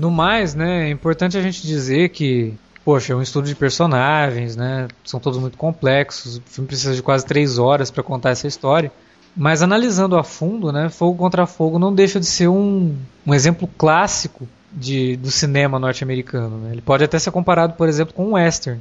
No 0.00 0.10
mais, 0.10 0.54
né, 0.54 0.88
é 0.88 0.90
importante 0.90 1.36
a 1.36 1.42
gente 1.42 1.60
dizer 1.60 2.08
que, 2.08 2.54
poxa, 2.82 3.12
é 3.12 3.16
um 3.16 3.20
estudo 3.20 3.46
de 3.46 3.54
personagens, 3.54 4.56
né, 4.56 4.88
são 5.04 5.20
todos 5.20 5.38
muito 5.38 5.58
complexos, 5.58 6.38
o 6.38 6.42
filme 6.46 6.66
precisa 6.66 6.94
de 6.94 7.02
quase 7.02 7.26
três 7.26 7.58
horas 7.58 7.90
para 7.90 8.02
contar 8.02 8.30
essa 8.30 8.46
história. 8.46 8.90
Mas 9.36 9.60
analisando 9.60 10.16
a 10.16 10.24
fundo, 10.24 10.72
né, 10.72 10.88
Fogo 10.88 11.18
contra 11.18 11.46
Fogo 11.46 11.78
não 11.78 11.94
deixa 11.94 12.18
de 12.18 12.24
ser 12.24 12.48
um, 12.48 12.96
um 13.26 13.34
exemplo 13.34 13.68
clássico 13.76 14.48
de, 14.72 15.18
do 15.18 15.30
cinema 15.30 15.78
norte-americano. 15.78 16.56
Né? 16.56 16.72
Ele 16.72 16.80
pode 16.80 17.04
até 17.04 17.18
ser 17.18 17.30
comparado, 17.30 17.74
por 17.74 17.86
exemplo, 17.86 18.14
com 18.14 18.28
um 18.28 18.32
western. 18.32 18.80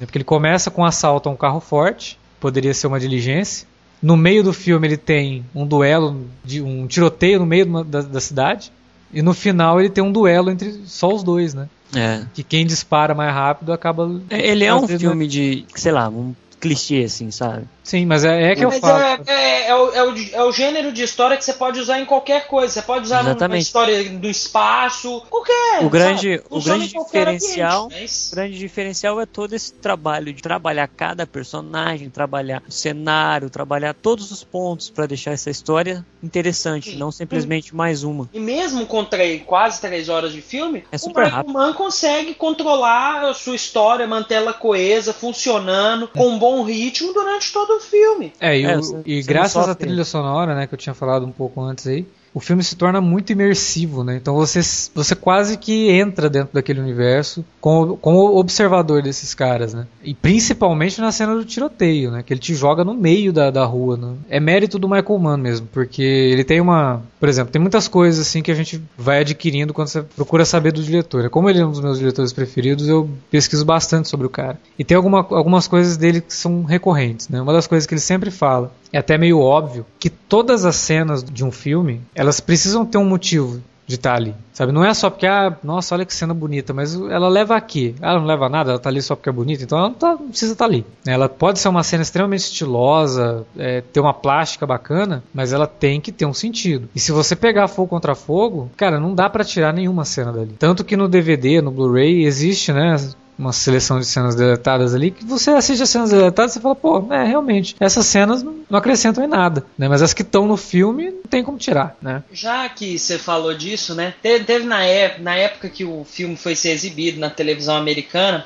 Né? 0.00 0.06
Porque 0.06 0.18
ele 0.18 0.24
começa 0.24 0.72
com 0.72 0.82
um 0.82 0.84
assalto 0.84 1.28
a 1.28 1.32
um 1.32 1.36
carro 1.36 1.60
forte, 1.60 2.18
poderia 2.40 2.74
ser 2.74 2.88
uma 2.88 2.98
diligência. 2.98 3.64
No 4.02 4.16
meio 4.16 4.42
do 4.42 4.52
filme 4.52 4.88
ele 4.88 4.96
tem 4.96 5.44
um 5.54 5.64
duelo, 5.64 6.26
de 6.44 6.60
um 6.60 6.88
tiroteio 6.88 7.38
no 7.38 7.46
meio 7.46 7.84
da, 7.84 8.00
da 8.02 8.20
cidade. 8.20 8.72
E 9.12 9.22
no 9.22 9.32
final 9.32 9.80
ele 9.80 9.90
tem 9.90 10.02
um 10.04 10.12
duelo 10.12 10.50
entre 10.50 10.80
só 10.86 11.12
os 11.12 11.22
dois, 11.22 11.54
né? 11.54 11.68
É. 11.94 12.22
Que 12.34 12.42
quem 12.42 12.66
dispara 12.66 13.14
mais 13.14 13.32
rápido 13.32 13.72
acaba. 13.72 14.20
Ele 14.30 14.64
é 14.64 14.74
um 14.74 14.86
vezes, 14.86 15.00
filme 15.00 15.26
de, 15.26 15.64
sei 15.74 15.92
lá, 15.92 16.08
um 16.08 16.34
clichê, 16.60 17.04
assim, 17.04 17.30
sabe? 17.30 17.64
Sim, 17.84 18.04
mas 18.04 18.22
é, 18.22 18.52
é 18.52 18.54
que 18.56 18.62
eu 18.64 18.68
Mas 18.68 18.80
falo. 18.80 19.02
é, 19.02 19.18
é, 19.26 19.68
é 19.68 19.74
o, 19.74 19.92
é, 19.94 20.02
o, 20.04 20.14
é 20.34 20.44
o 20.44 20.52
gênero 20.52 20.92
de 20.92 21.02
história 21.02 21.36
que 21.38 21.44
você 21.44 21.54
pode 21.54 21.80
usar 21.80 21.98
em 21.98 22.04
qualquer 22.04 22.46
coisa. 22.46 22.70
Você 22.74 22.82
pode 22.82 23.06
usar 23.06 23.22
numa 23.22 23.30
Exatamente. 23.30 23.62
história 23.62 24.10
do 24.10 24.28
espaço, 24.28 25.22
qualquer. 25.30 25.82
O 25.82 25.88
grande- 25.88 26.42
o 26.50 26.60
grande 26.60 26.88
diferencial- 26.88 27.84
ambiente, 27.84 28.00
mas- 28.02 28.28
O 28.30 28.34
grande 28.34 28.58
diferencial 28.58 29.18
é 29.20 29.24
todo 29.24 29.54
esse 29.54 29.72
trabalho 29.72 30.32
de 30.34 30.42
trabalhar 30.42 30.86
cada 30.88 31.26
personagem, 31.26 32.10
trabalhar 32.10 32.62
o 32.68 32.72
cenário, 32.72 33.48
trabalhar 33.48 33.94
todos 33.94 34.30
os 34.30 34.44
pontos 34.44 34.90
para 34.90 35.06
deixar 35.06 35.30
essa 35.30 35.48
história 35.48 36.04
interessante, 36.22 36.90
Sim. 36.90 36.96
não 36.98 37.10
simplesmente 37.10 37.74
mais 37.74 38.02
uma. 38.04 38.28
E 38.34 38.40
mesmo 38.40 38.84
com 38.84 39.02
três, 39.04 39.42
quase 39.46 39.80
três 39.80 40.10
horas 40.10 40.32
de 40.32 40.42
filme, 40.42 40.84
É 40.92 40.96
o 40.96 40.98
super 40.98 41.22
Michael 41.24 41.36
rápido. 41.36 41.52
Mann 41.54 41.72
consegue 41.72 42.34
controlar 42.34 43.24
a 43.24 43.32
sua 43.32 43.54
história, 43.56 44.06
manter 44.06 44.34
ela 44.34 44.52
coesa, 44.52 45.14
funcionando, 45.14 46.08
com 46.08 46.28
um 46.28 46.38
bom 46.38 46.47
ritmo 46.62 47.12
durante 47.12 47.52
todo 47.52 47.76
o 47.76 47.80
filme. 47.80 48.32
É, 48.40 48.58
e, 48.58 48.64
É, 48.64 48.78
o- 48.78 49.02
e 49.04 49.22
graças 49.22 49.68
à 49.68 49.74
trilha 49.74 50.04
sonora, 50.04 50.54
né, 50.54 50.66
que 50.66 50.74
eu 50.74 50.78
tinha 50.78 50.94
falado 50.94 51.24
um 51.26 51.32
pouco 51.32 51.60
antes 51.60 51.86
aí, 51.86 52.06
o 52.32 52.40
filme 52.40 52.62
se 52.62 52.76
torna 52.76 53.00
muito 53.00 53.32
imersivo, 53.32 54.04
né? 54.04 54.16
Então 54.16 54.34
você, 54.34 54.60
você 54.94 55.14
quase 55.14 55.56
que 55.56 55.90
entra 55.90 56.28
dentro 56.28 56.50
daquele 56.52 56.80
universo 56.80 57.44
como, 57.60 57.96
como 57.96 58.38
observador 58.38 59.02
desses 59.02 59.34
caras, 59.34 59.74
né? 59.74 59.86
E 60.02 60.14
principalmente 60.14 61.00
na 61.00 61.10
cena 61.12 61.34
do 61.34 61.44
tiroteio, 61.44 62.10
né? 62.10 62.22
Que 62.22 62.32
ele 62.32 62.40
te 62.40 62.54
joga 62.54 62.84
no 62.84 62.94
meio 62.94 63.32
da, 63.32 63.50
da 63.50 63.64
rua, 63.64 63.96
né? 63.96 64.14
É 64.28 64.40
mérito 64.40 64.78
do 64.78 64.88
Michael 64.88 65.18
Mann 65.18 65.36
mesmo, 65.38 65.68
porque 65.72 66.02
ele 66.02 66.44
tem 66.44 66.60
uma... 66.60 67.02
Por 67.18 67.28
exemplo, 67.28 67.52
tem 67.52 67.60
muitas 67.60 67.88
coisas 67.88 68.26
assim 68.26 68.42
que 68.42 68.50
a 68.50 68.54
gente 68.54 68.80
vai 68.96 69.20
adquirindo 69.20 69.74
quando 69.74 69.88
você 69.88 70.02
procura 70.02 70.44
saber 70.44 70.72
do 70.72 70.82
diretor. 70.82 71.28
Como 71.30 71.50
ele 71.50 71.60
é 71.60 71.66
um 71.66 71.70
dos 71.70 71.80
meus 71.80 71.98
diretores 71.98 72.32
preferidos, 72.32 72.88
eu 72.88 73.08
pesquiso 73.30 73.64
bastante 73.64 74.08
sobre 74.08 74.26
o 74.26 74.30
cara. 74.30 74.58
E 74.78 74.84
tem 74.84 74.96
alguma, 74.96 75.18
algumas 75.18 75.66
coisas 75.66 75.96
dele 75.96 76.20
que 76.20 76.34
são 76.34 76.62
recorrentes, 76.62 77.28
né? 77.28 77.40
Uma 77.40 77.52
das 77.52 77.66
coisas 77.66 77.86
que 77.86 77.94
ele 77.94 78.00
sempre 78.00 78.30
fala, 78.30 78.72
é 78.92 78.98
até 78.98 79.18
meio 79.18 79.40
óbvio, 79.40 79.84
que 79.98 80.08
todas 80.08 80.64
as 80.64 80.76
cenas 80.76 81.22
de 81.22 81.44
um 81.44 81.50
filme, 81.50 82.00
elas 82.14 82.27
precisam 82.40 82.84
ter 82.84 82.98
um 82.98 83.04
motivo 83.04 83.60
de 83.86 83.94
estar 83.94 84.16
ali, 84.16 84.34
sabe? 84.52 84.70
Não 84.70 84.84
é 84.84 84.92
só 84.92 85.08
porque, 85.08 85.26
ah, 85.26 85.56
nossa, 85.64 85.94
olha 85.94 86.04
que 86.04 86.12
cena 86.14 86.34
bonita, 86.34 86.74
mas 86.74 86.94
ela 86.94 87.26
leva 87.26 87.56
aqui. 87.56 87.94
Ela 88.02 88.18
não 88.20 88.26
leva 88.26 88.46
nada, 88.46 88.72
ela 88.72 88.78
tá 88.78 88.90
ali 88.90 89.00
só 89.00 89.16
porque 89.16 89.30
é 89.30 89.32
bonita, 89.32 89.62
então 89.64 89.78
ela 89.78 89.88
não, 89.88 89.94
tá- 89.94 90.14
não 90.20 90.28
precisa 90.28 90.52
estar 90.52 90.66
ali. 90.66 90.84
Ela 91.06 91.26
pode 91.26 91.58
ser 91.58 91.68
uma 91.70 91.82
cena 91.82 92.02
extremamente 92.02 92.40
estilosa, 92.40 93.46
é, 93.56 93.80
ter 93.80 94.00
uma 94.00 94.12
plástica 94.12 94.66
bacana, 94.66 95.24
mas 95.32 95.54
ela 95.54 95.66
tem 95.66 96.02
que 96.02 96.12
ter 96.12 96.26
um 96.26 96.34
sentido. 96.34 96.86
E 96.94 97.00
se 97.00 97.12
você 97.12 97.34
pegar 97.34 97.66
fogo 97.66 97.88
contra 97.88 98.14
fogo, 98.14 98.70
cara, 98.76 99.00
não 99.00 99.14
dá 99.14 99.30
pra 99.30 99.42
tirar 99.42 99.72
nenhuma 99.72 100.04
cena 100.04 100.32
dali. 100.34 100.54
Tanto 100.58 100.84
que 100.84 100.94
no 100.94 101.08
DVD, 101.08 101.62
no 101.62 101.70
Blu-ray, 101.70 102.26
existe, 102.26 102.74
né? 102.74 102.94
Uma 103.38 103.52
seleção 103.52 104.00
de 104.00 104.06
cenas 104.06 104.34
deletadas 104.34 104.94
ali, 104.94 105.10
que 105.10 105.24
você 105.24 105.50
assiste 105.50 105.82
as 105.82 105.90
cenas 105.90 106.10
deletadas 106.10 106.56
e 106.56 106.60
fala, 106.60 106.74
pô, 106.74 107.06
é, 107.12 107.24
realmente, 107.24 107.76
essas 107.78 108.06
cenas 108.06 108.42
não 108.42 108.64
acrescentam 108.72 109.24
em 109.24 109.28
nada, 109.28 109.64
né? 109.78 109.88
Mas 109.88 110.02
as 110.02 110.12
que 110.12 110.22
estão 110.22 110.46
no 110.46 110.56
filme, 110.56 111.10
não 111.10 111.22
tem 111.28 111.44
como 111.44 111.56
tirar, 111.56 111.96
né? 112.02 112.22
Já 112.32 112.68
que 112.68 112.98
você 112.98 113.18
falou 113.18 113.54
disso, 113.54 113.94
né? 113.94 114.14
Teve, 114.20 114.44
teve 114.44 114.66
na, 114.66 114.84
época, 114.84 115.22
na 115.22 115.36
época 115.36 115.68
que 115.68 115.84
o 115.84 116.04
filme 116.04 116.36
foi 116.36 116.54
ser 116.54 116.70
exibido 116.70 117.20
na 117.20 117.30
televisão 117.30 117.76
americana, 117.76 118.44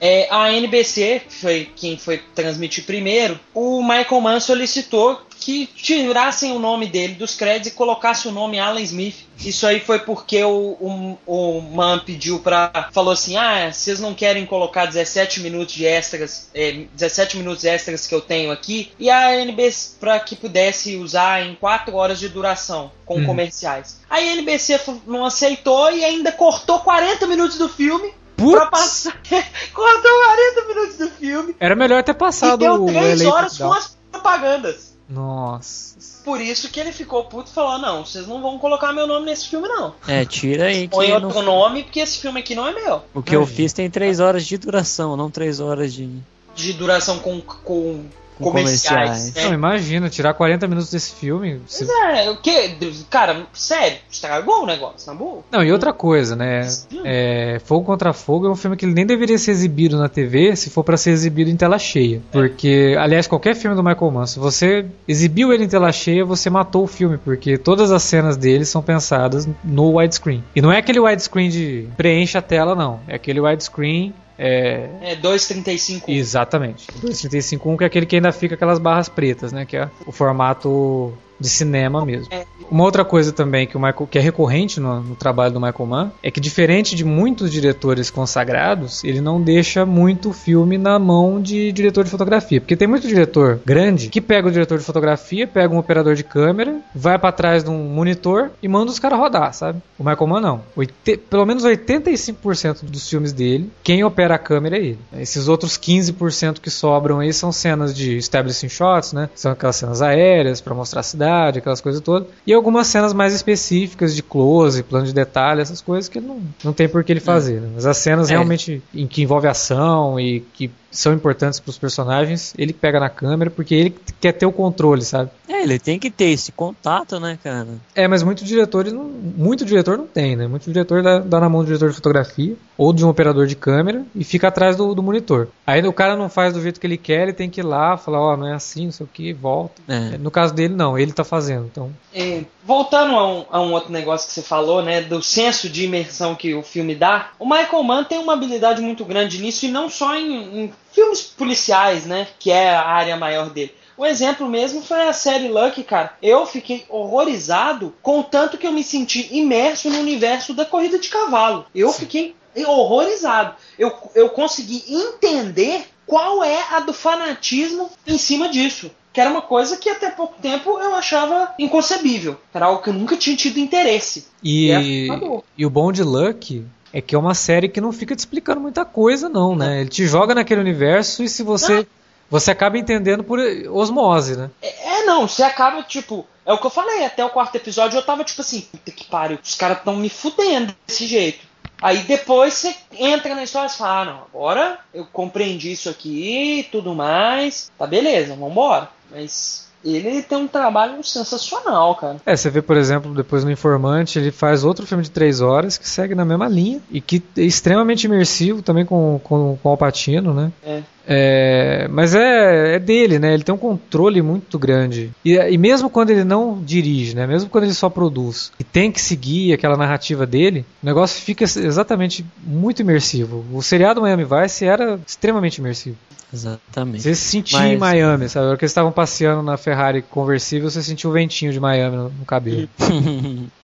é, 0.00 0.28
a 0.30 0.52
NBC, 0.52 1.22
que 1.28 1.34
foi 1.34 1.70
quem 1.74 1.96
foi 1.96 2.20
transmitir 2.34 2.84
primeiro, 2.84 3.38
o 3.54 3.82
Michael 3.82 4.20
Mann 4.20 4.40
solicitou 4.40 5.20
que 5.44 5.66
tirassem 5.66 6.52
o 6.52 6.58
nome 6.58 6.86
dele 6.86 7.12
dos 7.16 7.34
créditos 7.34 7.68
e 7.72 7.74
colocasse 7.74 8.26
o 8.26 8.32
nome 8.32 8.58
Alan 8.58 8.80
Smith. 8.80 9.26
Isso 9.44 9.66
aí 9.66 9.78
foi 9.78 9.98
porque 9.98 10.42
o, 10.42 10.48
o, 10.80 11.18
o 11.26 11.60
Mann 11.60 11.98
pediu 11.98 12.38
pra. 12.38 12.88
falou 12.92 13.12
assim: 13.12 13.36
ah, 13.36 13.70
vocês 13.70 14.00
não 14.00 14.14
querem 14.14 14.46
colocar 14.46 14.86
17 14.86 15.40
minutos 15.40 15.74
de 15.74 15.84
extras, 15.84 16.48
é, 16.54 16.86
17 16.94 17.36
minutos 17.36 17.62
extras 17.66 18.06
que 18.06 18.14
eu 18.14 18.22
tenho 18.22 18.50
aqui, 18.50 18.90
e 18.98 19.10
a 19.10 19.36
NBC 19.36 19.96
pra 20.00 20.18
que 20.18 20.34
pudesse 20.34 20.96
usar 20.96 21.44
em 21.44 21.54
4 21.56 21.94
horas 21.94 22.18
de 22.18 22.30
duração 22.30 22.90
com 23.04 23.16
Uhum. 23.16 23.26
comerciais. 23.26 24.00
Aí 24.08 24.26
a 24.30 24.32
NBC 24.32 24.80
não 25.06 25.26
aceitou 25.26 25.92
e 25.92 26.02
ainda 26.02 26.32
cortou 26.32 26.78
40 26.80 27.26
minutos 27.26 27.58
do 27.58 27.68
filme. 27.68 28.14
Pra 28.34 28.66
Putz! 28.66 28.70
passar. 28.70 29.20
cortou 29.74 30.10
40 30.10 30.68
minutos 30.68 30.96
do 30.96 31.10
filme. 31.10 31.54
Era 31.60 31.74
melhor 31.76 32.02
ter 32.02 32.12
E 32.12 32.14
passado 32.14 32.58
deu 32.60 32.82
o 32.82 32.86
3 32.86 33.20
LA 33.20 33.30
horas 33.30 33.58
com 33.58 33.72
as 33.74 33.94
propagandas. 34.10 34.93
Nossa. 35.08 36.22
Por 36.24 36.40
isso 36.40 36.70
que 36.70 36.80
ele 36.80 36.92
ficou 36.92 37.24
puto 37.24 37.50
e 37.50 37.54
falou: 37.54 37.78
não, 37.78 38.04
vocês 38.06 38.26
não 38.26 38.40
vão 38.40 38.58
colocar 38.58 38.92
meu 38.92 39.06
nome 39.06 39.26
nesse 39.26 39.48
filme, 39.48 39.68
não. 39.68 39.94
É, 40.08 40.24
tira 40.24 40.66
aí 40.66 40.88
Põe 40.88 41.12
outro 41.12 41.42
nome, 41.42 41.84
porque 41.84 42.00
esse 42.00 42.18
filme 42.18 42.40
aqui 42.40 42.54
não 42.54 42.66
é 42.66 42.72
meu. 42.72 43.02
o 43.12 43.22
que 43.22 43.36
eu 43.36 43.46
fiz 43.46 43.72
tem 43.72 43.90
três 43.90 44.20
horas 44.20 44.46
de 44.46 44.56
duração, 44.56 45.16
não 45.16 45.30
três 45.30 45.60
horas 45.60 45.92
de. 45.92 46.08
De 46.54 46.72
duração 46.72 47.18
com 47.18 47.40
Com 47.40 48.04
comerciais. 48.38 49.08
comerciais. 49.08 49.34
né? 49.34 49.42
Não, 49.44 49.54
imagina, 49.54 50.10
tirar 50.10 50.34
40 50.34 50.66
minutos 50.66 50.90
desse 50.90 51.12
filme. 51.12 51.60
se- 51.66 51.84
É, 51.84 52.30
o 52.30 52.36
que? 52.36 52.74
Cara, 53.10 53.46
sério, 53.52 53.98
estragou 54.10 54.62
o 54.62 54.66
negócio, 54.66 55.06
na 55.06 55.14
boa. 55.18 55.42
Não, 55.50 55.62
e 55.62 55.70
outra 55.72 55.92
coisa, 55.92 56.34
né? 56.36 56.68
É, 57.04 57.60
Fogo 57.64 57.84
contra 57.84 58.12
Fogo 58.12 58.46
é 58.46 58.50
um 58.50 58.56
filme 58.56 58.76
que 58.76 58.84
ele 58.84 58.94
nem 58.94 59.06
deveria 59.06 59.38
ser 59.38 59.50
exibido 59.52 59.98
na 59.98 60.08
TV 60.08 60.56
se 60.56 60.70
for 60.70 60.82
pra 60.84 60.96
ser 60.96 61.10
exibido 61.10 61.50
em 61.50 61.56
tela 61.56 61.78
cheia. 61.78 62.20
Porque, 62.32 62.96
aliás, 62.98 63.26
qualquer 63.26 63.54
filme 63.54 63.76
do 63.76 63.82
Michael 63.82 64.10
Mann, 64.10 64.26
se 64.26 64.38
você 64.38 64.86
exibiu 65.06 65.52
ele 65.52 65.64
em 65.64 65.68
tela 65.68 65.90
cheia, 65.92 66.24
você 66.24 66.48
matou 66.50 66.84
o 66.84 66.86
filme, 66.86 67.18
porque 67.18 67.56
todas 67.58 67.90
as 67.92 68.02
cenas 68.02 68.36
dele 68.36 68.64
são 68.64 68.82
pensadas 68.82 69.48
no 69.62 69.96
widescreen. 69.98 70.42
E 70.54 70.60
não 70.60 70.72
é 70.72 70.78
aquele 70.78 71.00
widescreen 71.00 71.48
de 71.48 71.88
preenche 71.96 72.36
a 72.38 72.42
tela, 72.42 72.74
não. 72.74 73.00
É 73.08 73.14
aquele 73.14 73.40
widescreen. 73.40 74.12
É, 74.38 74.88
É 75.00 75.16
2,35. 75.16 76.04
Exatamente. 76.08 76.86
235.1 77.02 77.78
que 77.78 77.84
é 77.84 77.86
aquele 77.86 78.06
que 78.06 78.16
ainda 78.16 78.32
fica 78.32 78.54
aquelas 78.54 78.78
barras 78.78 79.08
pretas, 79.08 79.52
né? 79.52 79.64
Que 79.64 79.76
é 79.76 79.90
o 80.06 80.12
formato 80.12 81.12
de 81.38 81.48
cinema 81.48 82.04
mesmo. 82.04 82.28
É. 82.30 82.44
Uma 82.70 82.84
outra 82.84 83.04
coisa 83.04 83.32
também 83.32 83.66
que, 83.66 83.76
o 83.76 83.80
Michael, 83.80 84.08
que 84.10 84.18
é 84.18 84.20
recorrente 84.20 84.80
no, 84.80 85.00
no 85.00 85.14
trabalho 85.16 85.52
do 85.52 85.60
Michael 85.60 85.86
Mann 85.86 86.10
é 86.22 86.30
que 86.30 86.40
diferente 86.40 86.94
de 86.94 87.04
muitos 87.04 87.50
diretores 87.50 88.10
consagrados, 88.10 89.02
ele 89.04 89.20
não 89.20 89.40
deixa 89.40 89.84
muito 89.84 90.32
filme 90.32 90.78
na 90.78 90.98
mão 90.98 91.40
de 91.40 91.72
diretor 91.72 92.04
de 92.04 92.10
fotografia, 92.10 92.60
porque 92.60 92.76
tem 92.76 92.88
muito 92.88 93.06
diretor 93.06 93.60
grande 93.64 94.08
que 94.08 94.20
pega 94.20 94.48
o 94.48 94.50
diretor 94.50 94.78
de 94.78 94.84
fotografia, 94.84 95.46
pega 95.46 95.74
um 95.74 95.78
operador 95.78 96.14
de 96.14 96.24
câmera, 96.24 96.78
vai 96.94 97.18
pra 97.18 97.32
trás 97.32 97.62
de 97.64 97.70
um 97.70 97.84
monitor 97.84 98.50
e 98.62 98.68
manda 98.68 98.90
os 98.90 98.98
caras 98.98 99.18
rodar, 99.18 99.52
sabe? 99.52 99.80
O 99.98 100.04
Michael 100.04 100.26
Mann 100.26 100.40
não. 100.40 100.60
Oite- 100.76 101.16
pelo 101.16 101.44
menos 101.46 101.64
85% 101.64 102.84
dos 102.84 103.08
filmes 103.08 103.32
dele, 103.32 103.70
quem 103.82 104.04
opera 104.04 104.34
a 104.34 104.38
câmera 104.38 104.76
é 104.76 104.80
ele. 104.80 104.98
Esses 105.18 105.48
outros 105.48 105.76
15% 105.76 106.60
que 106.60 106.70
sobram 106.70 107.20
aí 107.20 107.32
são 107.32 107.52
cenas 107.52 107.94
de 107.94 108.16
establishing 108.16 108.68
shots, 108.68 109.12
né? 109.12 109.28
São 109.34 109.52
aquelas 109.52 109.76
cenas 109.76 110.00
aéreas 110.02 110.60
pra 110.60 110.74
mostrar 110.74 111.00
a 111.00 111.02
cidade, 111.04 111.24
aquelas 111.58 111.80
coisas 111.80 112.00
todas. 112.00 112.28
E 112.46 112.52
algumas 112.52 112.86
cenas 112.86 113.12
mais 113.12 113.34
específicas 113.34 114.14
de 114.14 114.22
close, 114.22 114.82
plano 114.82 115.06
de 115.06 115.12
detalhe, 115.12 115.60
essas 115.60 115.80
coisas 115.80 116.08
que 116.08 116.18
ele 116.18 116.26
não, 116.26 116.40
não 116.62 116.72
tem 116.72 116.88
por 116.88 117.02
que 117.04 117.12
ele 117.12 117.20
fazer. 117.20 117.60
né? 117.60 117.68
Mas 117.74 117.86
as 117.86 117.96
cenas 117.98 118.28
É. 118.30 118.32
realmente 118.34 118.82
em 118.94 119.06
que 119.06 119.22
envolve 119.22 119.46
ação 119.48 120.18
e 120.18 120.40
que 120.54 120.70
são 120.94 121.12
importantes 121.12 121.60
pros 121.60 121.76
personagens, 121.76 122.54
ele 122.56 122.72
pega 122.72 123.00
na 123.00 123.10
câmera 123.10 123.50
porque 123.50 123.74
ele 123.74 123.94
quer 124.20 124.32
ter 124.32 124.46
o 124.46 124.52
controle, 124.52 125.02
sabe? 125.02 125.30
É, 125.48 125.62
ele 125.62 125.78
tem 125.78 125.98
que 125.98 126.10
ter 126.10 126.26
esse 126.26 126.52
contato, 126.52 127.20
né, 127.20 127.38
cara? 127.42 127.68
É, 127.94 128.08
mas 128.08 128.22
muitos 128.22 128.44
diretores 128.44 128.92
não, 128.92 129.04
muito 129.04 129.64
diretor 129.64 129.98
não 129.98 130.06
tem, 130.06 130.36
né? 130.36 130.46
Muito 130.46 130.70
diretor 130.70 131.02
dá, 131.02 131.18
dá 131.18 131.40
na 131.40 131.48
mão 131.48 131.62
do 131.62 131.66
diretor 131.66 131.90
de 131.90 131.96
fotografia 131.96 132.56
ou 132.78 132.92
de 132.92 133.04
um 133.04 133.08
operador 133.08 133.46
de 133.46 133.56
câmera 133.56 134.04
e 134.14 134.24
fica 134.24 134.48
atrás 134.48 134.76
do, 134.76 134.94
do 134.94 135.02
monitor. 135.02 135.48
Aí 135.66 135.86
o 135.86 135.92
cara 135.92 136.16
não 136.16 136.28
faz 136.28 136.52
do 136.54 136.62
jeito 136.62 136.80
que 136.80 136.86
ele 136.86 136.96
quer, 136.96 137.22
ele 137.22 137.32
tem 137.32 137.50
que 137.50 137.60
ir 137.60 137.64
lá, 137.64 137.96
falar, 137.96 138.20
ó, 138.20 138.36
não 138.36 138.46
é 138.46 138.54
assim, 138.54 138.86
não 138.86 138.92
sei 138.92 139.04
o 139.04 139.08
que, 139.12 139.32
volta. 139.32 139.82
É. 139.88 140.16
No 140.18 140.30
caso 140.30 140.54
dele, 140.54 140.74
não, 140.74 140.98
ele 140.98 141.12
tá 141.12 141.24
fazendo. 141.24 141.66
Então, 141.66 141.90
É, 142.14 142.44
voltando 142.64 143.14
a 143.14 143.26
um, 143.26 143.44
a 143.50 143.60
um 143.60 143.72
outro 143.72 143.92
negócio 143.92 144.28
que 144.28 144.34
você 144.34 144.42
falou, 144.42 144.82
né, 144.82 145.02
do 145.02 145.22
senso 145.22 145.68
de 145.68 145.84
imersão 145.84 146.34
que 146.34 146.54
o 146.54 146.62
filme 146.62 146.94
dá, 146.94 147.30
o 147.38 147.44
Michael 147.44 147.82
Mann 147.82 148.04
tem 148.04 148.18
uma 148.18 148.32
habilidade 148.32 148.80
muito 148.80 149.04
grande 149.04 149.40
nisso 149.40 149.66
e 149.66 149.70
não 149.70 149.88
só 149.88 150.16
em, 150.16 150.64
em 150.64 150.72
filmes 150.94 151.20
policiais, 151.22 152.06
né, 152.06 152.26
que 152.38 152.50
é 152.50 152.70
a 152.74 152.82
área 152.86 153.16
maior 153.16 153.50
dele. 153.50 153.74
O 153.96 154.04
exemplo 154.04 154.48
mesmo 154.48 154.82
foi 154.82 155.02
a 155.08 155.12
série 155.12 155.48
Lucky, 155.48 155.84
cara. 155.84 156.14
Eu 156.22 156.46
fiquei 156.46 156.84
horrorizado 156.88 157.94
com 158.02 158.20
o 158.20 158.24
tanto 158.24 158.58
que 158.58 158.66
eu 158.66 158.72
me 158.72 158.82
senti 158.82 159.28
imerso 159.36 159.88
no 159.88 159.98
universo 160.00 160.52
da 160.52 160.64
corrida 160.64 160.98
de 160.98 161.08
cavalo. 161.08 161.66
Eu 161.74 161.92
fiquei 161.92 162.34
horrorizado. 162.66 163.54
Eu, 163.78 163.92
eu 164.14 164.28
consegui 164.30 164.82
entender 164.88 165.86
qual 166.06 166.42
é 166.42 166.60
a 166.72 166.80
do 166.80 166.92
fanatismo 166.92 167.88
em 168.06 168.18
cima 168.18 168.48
disso. 168.48 168.90
Que 169.12 169.20
era 169.20 169.30
uma 169.30 169.42
coisa 169.42 169.76
que 169.76 169.88
até 169.88 170.10
pouco 170.10 170.34
tempo 170.42 170.70
eu 170.80 170.92
achava 170.96 171.54
inconcebível. 171.56 172.36
Era 172.52 172.66
algo 172.66 172.82
que 172.82 172.88
eu 172.90 172.94
nunca 172.94 173.16
tinha 173.16 173.36
tido 173.36 173.58
interesse. 173.60 174.26
e, 174.42 174.70
É 174.72 174.76
assustador. 174.76 175.42
e 175.56 175.64
o 175.64 175.70
bom 175.70 175.92
de 175.92 176.02
Luck 176.02 176.64
é 176.94 177.00
que 177.00 177.16
é 177.16 177.18
uma 177.18 177.34
série 177.34 177.68
que 177.68 177.80
não 177.80 177.90
fica 177.90 178.14
te 178.14 178.20
explicando 178.20 178.60
muita 178.60 178.84
coisa, 178.84 179.28
não, 179.28 179.56
né? 179.56 179.80
Ele 179.80 179.90
te 179.90 180.06
joga 180.06 180.32
naquele 180.32 180.60
universo 180.60 181.24
e 181.24 181.28
se 181.28 181.42
você. 181.42 181.84
Você 182.30 182.52
acaba 182.52 182.78
entendendo 182.78 183.22
por 183.22 183.38
osmose, 183.70 184.36
né? 184.36 184.50
É, 184.62 185.00
é, 185.00 185.04
não, 185.04 185.26
você 185.26 185.42
acaba, 185.42 185.82
tipo. 185.82 186.24
É 186.46 186.52
o 186.52 186.58
que 186.58 186.66
eu 186.66 186.70
falei, 186.70 187.04
até 187.04 187.24
o 187.24 187.30
quarto 187.30 187.56
episódio 187.56 187.98
eu 187.98 188.02
tava 188.02 188.22
tipo 188.22 188.40
assim, 188.40 188.60
puta 188.60 188.90
que 188.92 189.04
pariu, 189.04 189.38
os 189.42 189.54
caras 189.54 189.82
tão 189.82 189.96
me 189.96 190.08
fudendo 190.08 190.74
desse 190.86 191.06
jeito. 191.06 191.44
Aí 191.82 191.98
depois 191.98 192.54
você 192.54 192.76
entra 192.92 193.34
na 193.34 193.42
história 193.42 193.66
e 193.66 193.76
fala, 193.76 194.00
ah, 194.00 194.04
não, 194.04 194.22
agora 194.32 194.78
eu 194.92 195.06
compreendi 195.06 195.72
isso 195.72 195.88
aqui 195.88 196.60
e 196.60 196.64
tudo 196.64 196.94
mais. 196.94 197.72
Tá 197.76 197.86
beleza, 197.86 198.36
vambora. 198.36 198.88
Mas 199.10 199.63
ele 199.84 200.22
tem 200.22 200.38
um 200.38 200.46
trabalho 200.48 201.02
sensacional, 201.04 201.94
cara. 201.96 202.16
É, 202.24 202.36
você 202.36 202.48
vê, 202.48 202.62
por 202.62 202.76
exemplo, 202.76 203.14
depois 203.14 203.44
no 203.44 203.50
Informante, 203.50 204.18
ele 204.18 204.30
faz 204.30 204.64
outro 204.64 204.86
filme 204.86 205.04
de 205.04 205.10
três 205.10 205.40
horas 205.40 205.76
que 205.76 205.88
segue 205.88 206.14
na 206.14 206.24
mesma 206.24 206.48
linha 206.48 206.80
e 206.90 207.00
que 207.00 207.22
é 207.36 207.42
extremamente 207.42 208.04
imersivo 208.04 208.62
também 208.62 208.84
com, 208.84 209.20
com, 209.22 209.58
com 209.62 209.68
o 209.68 209.70
Alpatino, 209.70 210.32
né? 210.32 210.52
É. 210.64 210.82
É, 211.06 211.86
mas 211.90 212.14
é, 212.14 212.76
é 212.76 212.78
dele, 212.78 213.18
né? 213.18 213.34
Ele 213.34 213.42
tem 213.42 213.54
um 213.54 213.58
controle 213.58 214.22
muito 214.22 214.58
grande. 214.58 215.12
E, 215.24 215.34
e 215.34 215.58
mesmo 215.58 215.90
quando 215.90 216.10
ele 216.10 216.24
não 216.24 216.62
dirige, 216.62 217.14
né? 217.14 217.26
Mesmo 217.26 217.50
quando 217.50 217.64
ele 217.64 217.74
só 217.74 217.90
produz 217.90 218.50
e 218.58 218.64
tem 218.64 218.90
que 218.90 219.00
seguir 219.00 219.52
aquela 219.52 219.76
narrativa 219.76 220.26
dele, 220.26 220.64
o 220.82 220.86
negócio 220.86 221.20
fica 221.20 221.44
exatamente 221.44 222.24
muito 222.42 222.80
imersivo. 222.80 223.44
O 223.52 223.62
seriado 223.62 224.00
Miami 224.00 224.24
Vice 224.24 224.64
era 224.64 224.98
extremamente 225.06 225.58
imersivo. 225.58 225.96
Exatamente. 226.32 227.02
Você 227.02 227.14
se 227.14 227.30
sentia 227.30 227.58
Mas- 227.58 227.72
em 227.72 227.76
Miami, 227.76 228.28
sabe? 228.28 228.44
Na 228.44 228.50
hora 228.50 228.58
que 228.58 228.64
eles 228.64 228.70
estavam 228.72 228.92
passeando 228.92 229.42
na 229.42 229.56
Ferrari 229.56 230.02
conversível, 230.02 230.70
você 230.70 230.82
sentia 230.82 231.08
o 231.08 231.12
ventinho 231.12 231.52
de 231.52 231.60
Miami 231.60 231.96
no, 231.96 232.10
no 232.10 232.24
cabelo. 232.24 232.68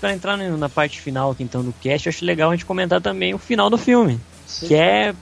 Pra 0.00 0.12
entrar 0.12 0.36
na 0.36 0.68
parte 0.68 1.00
final 1.00 1.32
aqui 1.32 1.42
então 1.42 1.62
do 1.64 1.72
cast, 1.72 2.06
eu 2.06 2.10
acho 2.10 2.24
legal 2.24 2.50
a 2.50 2.54
gente 2.54 2.64
comentar 2.64 3.00
também 3.00 3.34
o 3.34 3.38
final 3.38 3.68
do 3.68 3.76
filme. 3.76 4.20
Que 4.60 4.74
é. 4.74 5.12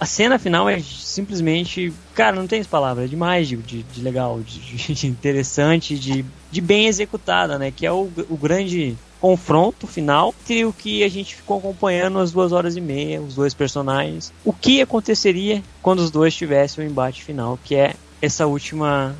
A 0.00 0.06
cena 0.06 0.38
final 0.38 0.66
é 0.66 0.80
simplesmente. 0.80 1.92
Cara, 2.14 2.34
não 2.34 2.46
tem 2.46 2.64
palavras, 2.64 3.04
é 3.04 3.08
demais 3.08 3.46
de, 3.46 3.56
de, 3.58 3.82
de 3.82 4.00
legal, 4.00 4.40
de, 4.40 4.58
de 4.94 5.06
interessante, 5.06 5.98
de, 5.98 6.24
de 6.50 6.60
bem 6.62 6.86
executada, 6.86 7.58
né? 7.58 7.70
Que 7.70 7.84
é 7.84 7.92
o, 7.92 8.10
o 8.30 8.36
grande 8.36 8.96
confronto 9.20 9.86
final 9.86 10.34
entre 10.42 10.64
o 10.64 10.72
que 10.72 11.04
a 11.04 11.08
gente 11.08 11.34
ficou 11.34 11.58
acompanhando 11.58 12.18
as 12.18 12.32
duas 12.32 12.52
horas 12.52 12.76
e 12.76 12.80
meia, 12.80 13.20
os 13.20 13.34
dois 13.34 13.52
personagens. 13.52 14.32
O 14.42 14.52
que 14.54 14.80
aconteceria 14.80 15.62
quando 15.82 15.98
os 15.98 16.10
dois 16.10 16.34
tivessem 16.34 16.82
o 16.82 16.88
embate 16.88 17.22
final, 17.22 17.58
que 17.62 17.74
é 17.74 17.94
essa 18.22 18.46
última. 18.46 19.14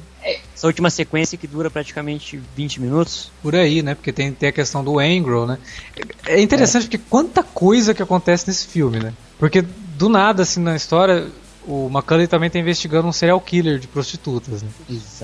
Essa 0.55 0.67
última 0.67 0.91
sequência 0.91 1.39
que 1.39 1.47
dura 1.47 1.71
praticamente 1.71 2.39
20 2.55 2.81
minutos. 2.81 3.33
Por 3.43 3.55
aí, 3.55 3.83
né? 3.83 3.95
Porque 3.95 4.13
tem, 4.13 4.33
tem 4.33 4.51
a 4.51 4.53
questão 4.53 4.85
do 4.85 4.99
Angro, 4.99 5.47
né? 5.47 5.59
É 6.27 6.39
interessante 6.41 6.83
porque 6.83 6.99
quanta 6.99 7.43
coisa 7.43 7.95
que 7.95 8.03
acontece 8.03 8.47
nesse 8.47 8.67
filme, 8.67 8.99
né? 8.99 9.15
Porque 9.39 9.65
do 10.01 10.09
nada, 10.09 10.45
assim, 10.45 10.63
na 10.63 10.75
história, 10.75 11.27
o 11.69 11.91
Macaulay 11.91 12.27
também 12.27 12.49
tá 12.49 12.59
investigando 12.59 13.07
um 13.07 13.13
serial 13.13 13.39
killer 13.39 13.79
de 13.79 13.87
prostitutas, 13.87 14.63
né? 14.63 14.69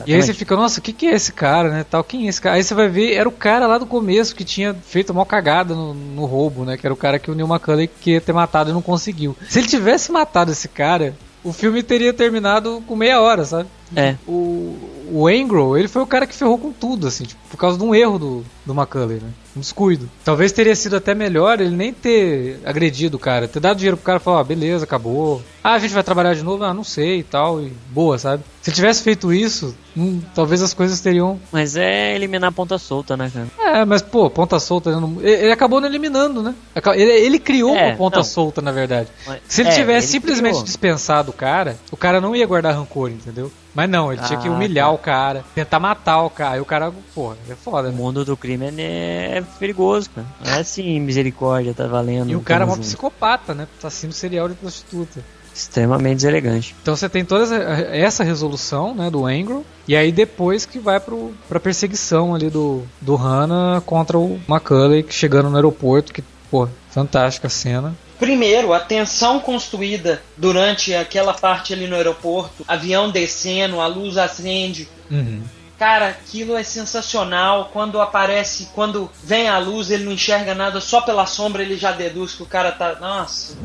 E 0.07 0.15
aí 0.15 0.23
você 0.23 0.35
fica, 0.35 0.55
nossa, 0.55 0.81
o 0.81 0.83
que, 0.83 0.93
que 0.93 1.07
é 1.07 1.15
esse 1.15 1.33
cara, 1.33 1.71
né? 1.71 1.83
Tal, 1.83 2.05
quem 2.05 2.27
é 2.27 2.29
esse 2.29 2.39
cara? 2.39 2.57
Aí 2.57 2.63
você 2.63 2.75
vai 2.75 2.87
ver, 2.87 3.15
era 3.15 3.27
o 3.27 3.33
cara 3.33 3.67
lá 3.67 3.79
do 3.79 3.87
começo 3.87 4.37
que 4.37 4.45
tinha 4.45 4.75
feito 4.75 5.15
uma 5.15 5.25
cagada 5.25 5.75
no, 5.75 5.95
no 5.95 6.27
roubo, 6.27 6.67
né? 6.67 6.77
Que 6.77 6.87
era 6.87 6.93
o 6.93 6.97
cara 6.97 7.19
que 7.19 7.31
o 7.31 7.35
Neil 7.35 7.49
Macaulay 7.49 7.89
queria 7.89 8.21
ter 8.21 8.35
matado 8.35 8.69
e 8.69 8.75
não 8.75 8.83
conseguiu. 8.83 9.35
Se 9.49 9.61
ele 9.61 9.67
tivesse 9.67 10.13
matado 10.13 10.53
esse 10.53 10.69
cara, 10.69 11.17
o 11.43 11.55
filme 11.55 11.83
teria 11.83 12.13
terminado 12.13 12.85
com 12.87 12.95
meia 12.95 13.19
hora, 13.19 13.47
sabe? 13.47 13.71
É. 13.97 14.17
O, 14.29 14.77
o 15.11 15.31
ele 15.31 15.89
foi 15.89 16.03
o 16.03 16.07
cara 16.07 16.27
que 16.27 16.35
ferrou 16.35 16.59
com 16.59 16.71
tudo, 16.71 17.07
assim, 17.07 17.25
tipo, 17.25 17.41
por 17.49 17.57
causa 17.57 17.79
de 17.79 17.85
um 17.85 17.95
erro 17.95 18.19
do, 18.19 18.45
do 18.67 18.75
né? 18.75 19.33
Um 19.57 19.61
descuido. 19.61 20.09
Talvez 20.25 20.53
teria 20.53 20.77
sido 20.77 20.97
até 20.97 21.15
melhor 21.15 21.61
ele 21.61 21.75
nem 21.75 21.93
ter 21.93 22.61
agredido 22.65 23.17
o 23.17 23.21
cara, 23.21 23.49
ter 23.49 23.59
dado 23.61 23.77
dinheiro 23.79 23.97
pro 23.97 24.05
cara 24.07 24.19
e 24.19 24.23
falar, 24.23 24.41
ó, 24.41 24.45
beleza, 24.45 24.85
acabou. 24.85 25.43
Ah, 25.65 25.73
a 25.75 25.79
gente 25.79 25.95
vai 25.95 26.03
trabalhar 26.03 26.35
de 26.35 26.43
novo? 26.45 26.63
Ah, 26.63 26.75
não 26.75 26.85
sei 26.85 27.21
e 27.21 27.23
tal, 27.25 27.61
e 27.61 27.73
boa, 27.91 28.19
sabe? 28.19 28.43
Se 28.63 28.71
ele 28.71 28.75
tivesse 28.77 29.03
feito 29.03 29.33
isso, 29.33 29.75
hum, 29.97 30.21
talvez 30.35 30.63
as 30.63 30.75
coisas 30.75 31.01
teriam. 31.01 31.41
Mas 31.51 31.77
é 31.77 32.15
eliminar 32.15 32.51
a 32.51 32.53
ponta 32.53 32.79
solta, 32.79 33.17
né, 33.17 33.31
cara? 33.33 33.81
É, 33.81 33.85
mas 33.85 34.03
pô, 34.03 34.29
ponta 34.31 34.61
solta. 34.61 34.91
ele 34.91 35.01
não- 35.01 35.17
Ele 35.23 35.51
acabou 35.51 35.81
não 35.81 35.89
eliminando, 35.89 36.43
né? 36.43 36.55
Ele, 36.95 37.11
ele 37.11 37.39
criou 37.39 37.75
É, 37.77 37.89
uma 37.89 37.97
ponta 37.97 38.19
não. 38.19 38.25
solta, 38.25 38.61
na 38.63 38.71
verdade. 38.73 39.09
Mas- 39.27 39.41
Se 39.49 39.63
ele 39.63 39.71
é, 39.71 39.73
tivesse 39.73 40.07
ele 40.07 40.13
simplesmente 40.13 40.53
criou. 40.53 40.65
dispensado 40.65 41.31
o 41.31 41.35
cara, 41.35 41.77
o 41.91 41.97
cara 41.97 42.21
não 42.21 42.35
ia 42.37 42.47
guardar 42.47 42.75
rancor, 42.75 43.11
entendeu? 43.11 43.51
Mas 43.75 43.91
não, 43.91 44.11
ele 44.13 44.23
tinha 44.23 44.39
que 44.39 44.49
Ah, 44.49 44.53
humilhar 44.53 44.87
tá. 44.87 44.93
o 44.93 44.99
cara, 44.99 45.45
tentar 45.55 45.79
matar 45.79 46.23
o 46.23 46.31
cara. 46.31 46.57
E 46.57 46.61
o 46.61 46.65
cara, 46.65 46.91
porra, 47.15 47.37
é 47.51 47.55
foda, 47.55 47.89
O 47.89 47.91
né? 47.93 47.97
mundo 47.97 48.25
do 48.25 48.35
crime 48.37 48.67
é, 48.79 49.39
é 49.39 49.45
perigoso, 49.59 50.11
cara. 50.11 50.27
Não 50.45 50.53
é 50.53 50.61
assim, 50.61 51.01
misericórdia, 51.01 51.75
tá 51.75 51.87
valendo. 51.87 52.31
E 52.31 52.37
o 52.37 52.41
cara 52.41 52.65
é 52.65 52.67
um 52.67 52.71
junto. 52.71 52.81
psicopata, 52.81 53.55
né? 53.55 53.67
Assassino 53.79 54.13
serial 54.13 54.49
de 54.49 54.55
prostituta. 54.55 55.23
Extremamente 55.55 56.17
deselegante. 56.17 56.77
Então 56.83 56.95
você 56.95 57.09
tem 57.09 57.25
toda 57.25 57.57
essa, 57.91 58.23
resolução 58.23 58.95
né, 58.95 59.11
do 59.11 59.25
Angro, 59.25 59.65
e 59.89 59.97
aí 59.97 60.13
depois 60.13 60.67
que 60.67 60.79
vai 60.79 61.01
pro, 61.01 61.33
pra 61.49 61.59
perseguição 61.59 62.35
ali 62.35 62.51
do, 62.51 62.83
do 63.01 63.17
Hannah 63.17 63.81
contra 63.87 64.19
o 64.19 64.39
Macaulay 64.47 65.05
chegando 65.09 65.49
no 65.49 65.57
aeroporto, 65.57 66.13
que, 66.13 66.23
pô, 66.51 66.69
fantástica 66.91 67.49
cena. 67.49 67.97
Primeiro, 68.19 68.73
a 68.73 68.81
tensão 68.81 69.41
construída 69.41 70.23
durante 70.37 70.95
aquela 70.95 71.33
parte 71.33 71.73
ali 71.73 71.87
no 71.87 71.97
aeroporto, 71.97 72.65
avião 72.69 73.11
descendo, 73.11 73.81
a 73.81 73.87
luz 73.87 74.19
acende. 74.19 74.89
Uhum. 75.11 75.43
Cara, 75.79 76.09
aquilo 76.09 76.57
é 76.57 76.63
sensacional. 76.63 77.71
Quando 77.73 78.01
aparece, 78.01 78.69
quando 78.75 79.11
vem 79.23 79.49
a 79.49 79.59
luz, 79.59 79.91
ele 79.91 80.05
não 80.05 80.13
enxerga 80.13 80.55
nada, 80.55 80.81
só 80.81 81.01
pela 81.03 81.27
sombra 81.27 81.63
ele 81.63 81.77
já 81.77 81.93
deduz 81.93 82.33
que 82.35 82.43
o 82.43 82.47
cara 82.47 82.73
tá. 82.73 82.95
Nossa, 83.01 83.57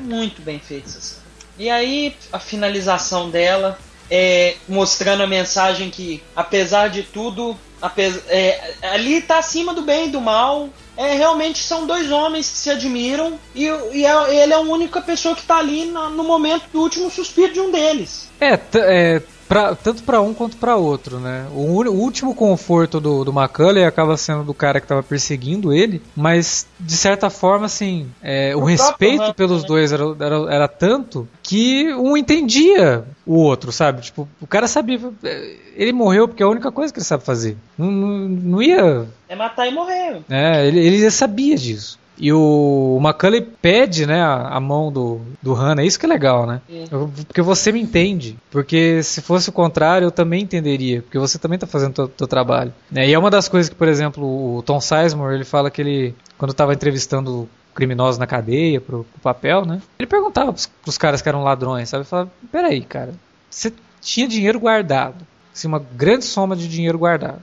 muito 0.00 0.40
bem 0.42 0.58
feito 0.58 0.88
essa 0.88 1.00
cena. 1.00 1.22
E 1.58 1.70
aí, 1.70 2.14
a 2.32 2.38
finalização 2.38 3.30
dela 3.30 3.78
é 4.10 4.56
mostrando 4.68 5.22
a 5.22 5.26
mensagem 5.26 5.90
que, 5.90 6.22
apesar 6.34 6.88
de 6.88 7.02
tudo, 7.02 7.56
apes- 7.82 8.20
é, 8.28 8.74
ali 8.82 9.20
tá 9.20 9.38
acima 9.38 9.74
do 9.74 9.82
bem 9.82 10.06
e 10.06 10.10
do 10.10 10.20
mal. 10.20 10.68
É, 10.96 11.14
realmente 11.14 11.62
são 11.62 11.86
dois 11.86 12.10
homens 12.10 12.48
que 12.48 12.56
se 12.56 12.70
admiram 12.70 13.38
e, 13.54 13.64
e 13.64 14.06
é- 14.06 14.42
ele 14.42 14.52
é 14.52 14.56
a 14.56 14.60
única 14.60 15.02
pessoa 15.02 15.34
que 15.36 15.42
tá 15.42 15.58
ali 15.58 15.84
na- 15.84 16.08
no 16.08 16.24
momento 16.24 16.64
do 16.72 16.80
último 16.80 17.10
suspiro 17.10 17.52
de 17.52 17.60
um 17.60 17.70
deles. 17.70 18.28
É, 18.40 18.58
é 18.76 19.22
pra- 19.48 19.74
tanto 19.74 20.02
pra 20.02 20.20
um 20.20 20.32
quanto 20.34 20.56
pra 20.56 20.76
outro, 20.76 21.18
né? 21.18 21.46
O, 21.54 21.60
o 21.84 21.92
último 22.00 22.34
conforto 22.34 23.00
do, 23.00 23.24
do 23.24 23.32
Macaulay 23.32 23.84
acaba 23.84 24.16
sendo 24.16 24.44
do 24.44 24.54
cara 24.54 24.80
que 24.80 24.86
tava 24.86 25.02
perseguindo 25.02 25.72
ele, 25.72 26.02
mas 26.14 26.66
de 26.78 26.96
certa 26.96 27.30
forma, 27.30 27.66
assim, 27.66 28.08
é, 28.22 28.54
o 28.54 28.60
O 28.60 28.64
respeito 28.64 29.16
próprio 29.16 29.34
pelos 29.34 29.58
Hannah, 29.62 29.68
dois 29.68 29.92
era, 29.92 30.04
era, 30.20 30.54
era 30.54 30.68
tanto 30.68 31.28
que 31.42 31.92
um 31.94 32.16
entendia 32.16 33.04
o 33.24 33.34
outro, 33.34 33.72
sabe? 33.72 34.02
Tipo, 34.02 34.28
o 34.40 34.46
cara 34.46 34.66
sabia. 34.68 34.98
é, 35.24 35.54
Ele 35.76 35.92
morreu 35.92 36.26
porque 36.28 36.42
é 36.42 36.46
a 36.46 36.48
única 36.50 36.70
coisa 36.72 36.92
que 36.92 36.98
ele 36.98 37.06
sabe 37.06 37.24
fazer. 37.24 37.56
Não, 37.78 37.90
não, 37.90 38.08
não 38.28 38.62
ia 38.62 39.06
É 39.28 39.34
matar 39.36 39.66
e 39.66 39.72
morrer. 39.74 40.20
é, 40.28 40.66
ele, 40.66 40.78
ele 40.80 40.98
já 41.00 41.10
sabia 41.10 41.56
disso. 41.56 41.98
E 42.18 42.32
o, 42.32 42.98
Macaulay 43.00 43.40
pede, 43.42 44.06
né, 44.06 44.22
a, 44.22 44.48
a 44.56 44.60
mão 44.60 44.90
do, 44.90 45.20
do 45.42 45.52
Hannah, 45.52 45.84
isso 45.84 45.98
que 46.00 46.06
é 46.06 46.08
legal, 46.08 46.46
né? 46.46 46.60
Sim. 46.68 46.84
Eu- 46.90 47.10
porque 47.26 47.42
você 47.42 47.70
me 47.70 47.80
entende. 47.80 48.38
Porque 48.50 49.02
se 49.02 49.20
fosse 49.20 49.48
o 49.48 49.52
contrário, 49.52 50.06
eu 50.06 50.10
também 50.10 50.42
entenderia. 50.42 51.02
Porque 51.02 51.18
você 51.18 51.38
também 51.38 51.58
tá 51.58 51.66
fazendo 51.66 51.98
o 52.04 52.08
teu 52.08 52.26
trabalho. 52.26 52.72
né? 52.90 53.06
E 53.08 53.12
é 53.12 53.18
uma 53.18 53.30
das 53.30 53.48
coisas 53.48 53.68
que, 53.68 53.74
por 53.74 53.86
exemplo, 53.88 54.56
o 54.56 54.62
Tom 54.62 54.80
Sizemore, 54.80 55.34
ele 55.34 55.44
fala 55.44 55.70
que 55.70 55.80
ele, 55.82 56.14
quando 56.38 56.52
estava 56.52 56.72
entrevistando 56.72 57.48
criminosos 57.74 58.16
na 58.18 58.26
cadeia 58.26 58.80
pro, 58.80 59.04
pro 59.04 59.20
papel, 59.20 59.66
né? 59.66 59.82
Ele 59.98 60.06
perguntava 60.06 60.50
pros, 60.52 60.66
pros 60.66 60.96
caras 60.96 61.20
que 61.20 61.28
eram 61.28 61.42
ladrões, 61.44 61.88
sabe? 61.90 62.00
Ele 62.02 62.08
falava, 62.08 62.30
peraí, 62.50 62.80
cara, 62.80 63.12
você 63.50 63.70
tinha 64.00 64.26
dinheiro 64.26 64.58
guardado. 64.58 65.16
Assim, 65.54 65.68
uma 65.68 65.78
grande 65.94 66.24
soma 66.24 66.56
de 66.56 66.66
dinheiro 66.68 66.98
guardado. 66.98 67.42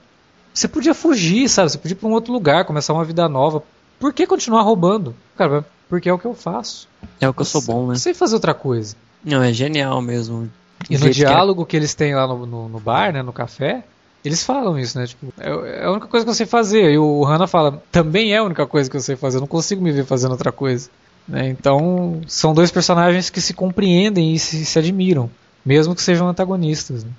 Você 0.52 0.66
podia 0.66 0.94
fugir, 0.94 1.48
sabe? 1.48 1.70
Você 1.70 1.78
podia 1.78 1.94
ir 1.94 1.98
pra 1.98 2.08
um 2.08 2.12
outro 2.12 2.32
lugar, 2.32 2.64
começar 2.64 2.92
uma 2.92 3.04
vida 3.04 3.28
nova. 3.28 3.62
Por 4.04 4.12
que 4.12 4.26
continuar 4.26 4.60
roubando? 4.60 5.14
Cara, 5.34 5.64
porque 5.88 6.10
é 6.10 6.12
o 6.12 6.18
que 6.18 6.26
eu 6.26 6.34
faço. 6.34 6.86
É 7.18 7.26
o 7.26 7.32
que 7.32 7.40
eu 7.40 7.46
sou 7.46 7.62
bom, 7.62 7.86
né? 7.86 7.94
Não 7.94 7.96
sei 7.96 8.12
fazer 8.12 8.34
outra 8.34 8.52
coisa. 8.52 8.94
Não, 9.24 9.42
é 9.42 9.50
genial 9.50 10.02
mesmo. 10.02 10.50
E 10.90 10.92
no 10.92 11.04
jeito 11.04 11.14
que 11.14 11.24
é- 11.24 11.26
diálogo 11.28 11.64
que 11.64 11.74
eles 11.74 11.94
têm 11.94 12.14
lá 12.14 12.26
no, 12.26 12.44
no, 12.44 12.68
no 12.68 12.78
bar, 12.78 13.14
né, 13.14 13.22
no 13.22 13.32
café, 13.32 13.82
eles 14.22 14.44
falam 14.44 14.78
isso, 14.78 14.98
né? 14.98 15.06
Tipo, 15.06 15.32
é, 15.40 15.80
é 15.80 15.84
a 15.86 15.90
única 15.90 16.06
coisa 16.06 16.26
que 16.26 16.28
eu 16.28 16.34
sei 16.34 16.44
fazer. 16.44 16.92
E 16.92 16.98
o 16.98 17.24
Hannah 17.24 17.46
fala, 17.46 17.82
também 17.90 18.34
é 18.34 18.36
a 18.36 18.44
única 18.44 18.66
coisa 18.66 18.90
que 18.90 18.96
eu 18.98 19.00
sei 19.00 19.16
fazer, 19.16 19.38
eu 19.38 19.40
não 19.40 19.48
consigo 19.48 19.82
me 19.82 19.90
ver 19.90 20.04
fazendo 20.04 20.32
outra 20.32 20.52
coisa. 20.52 20.90
Né? 21.26 21.48
Então, 21.48 22.20
são 22.26 22.52
dois 22.52 22.70
personagens 22.70 23.30
que 23.30 23.40
se 23.40 23.54
compreendem 23.54 24.34
e 24.34 24.38
se, 24.38 24.66
se 24.66 24.78
admiram, 24.78 25.30
mesmo 25.64 25.94
que 25.94 26.02
sejam 26.02 26.28
antagonistas. 26.28 27.04
Né? 27.04 27.10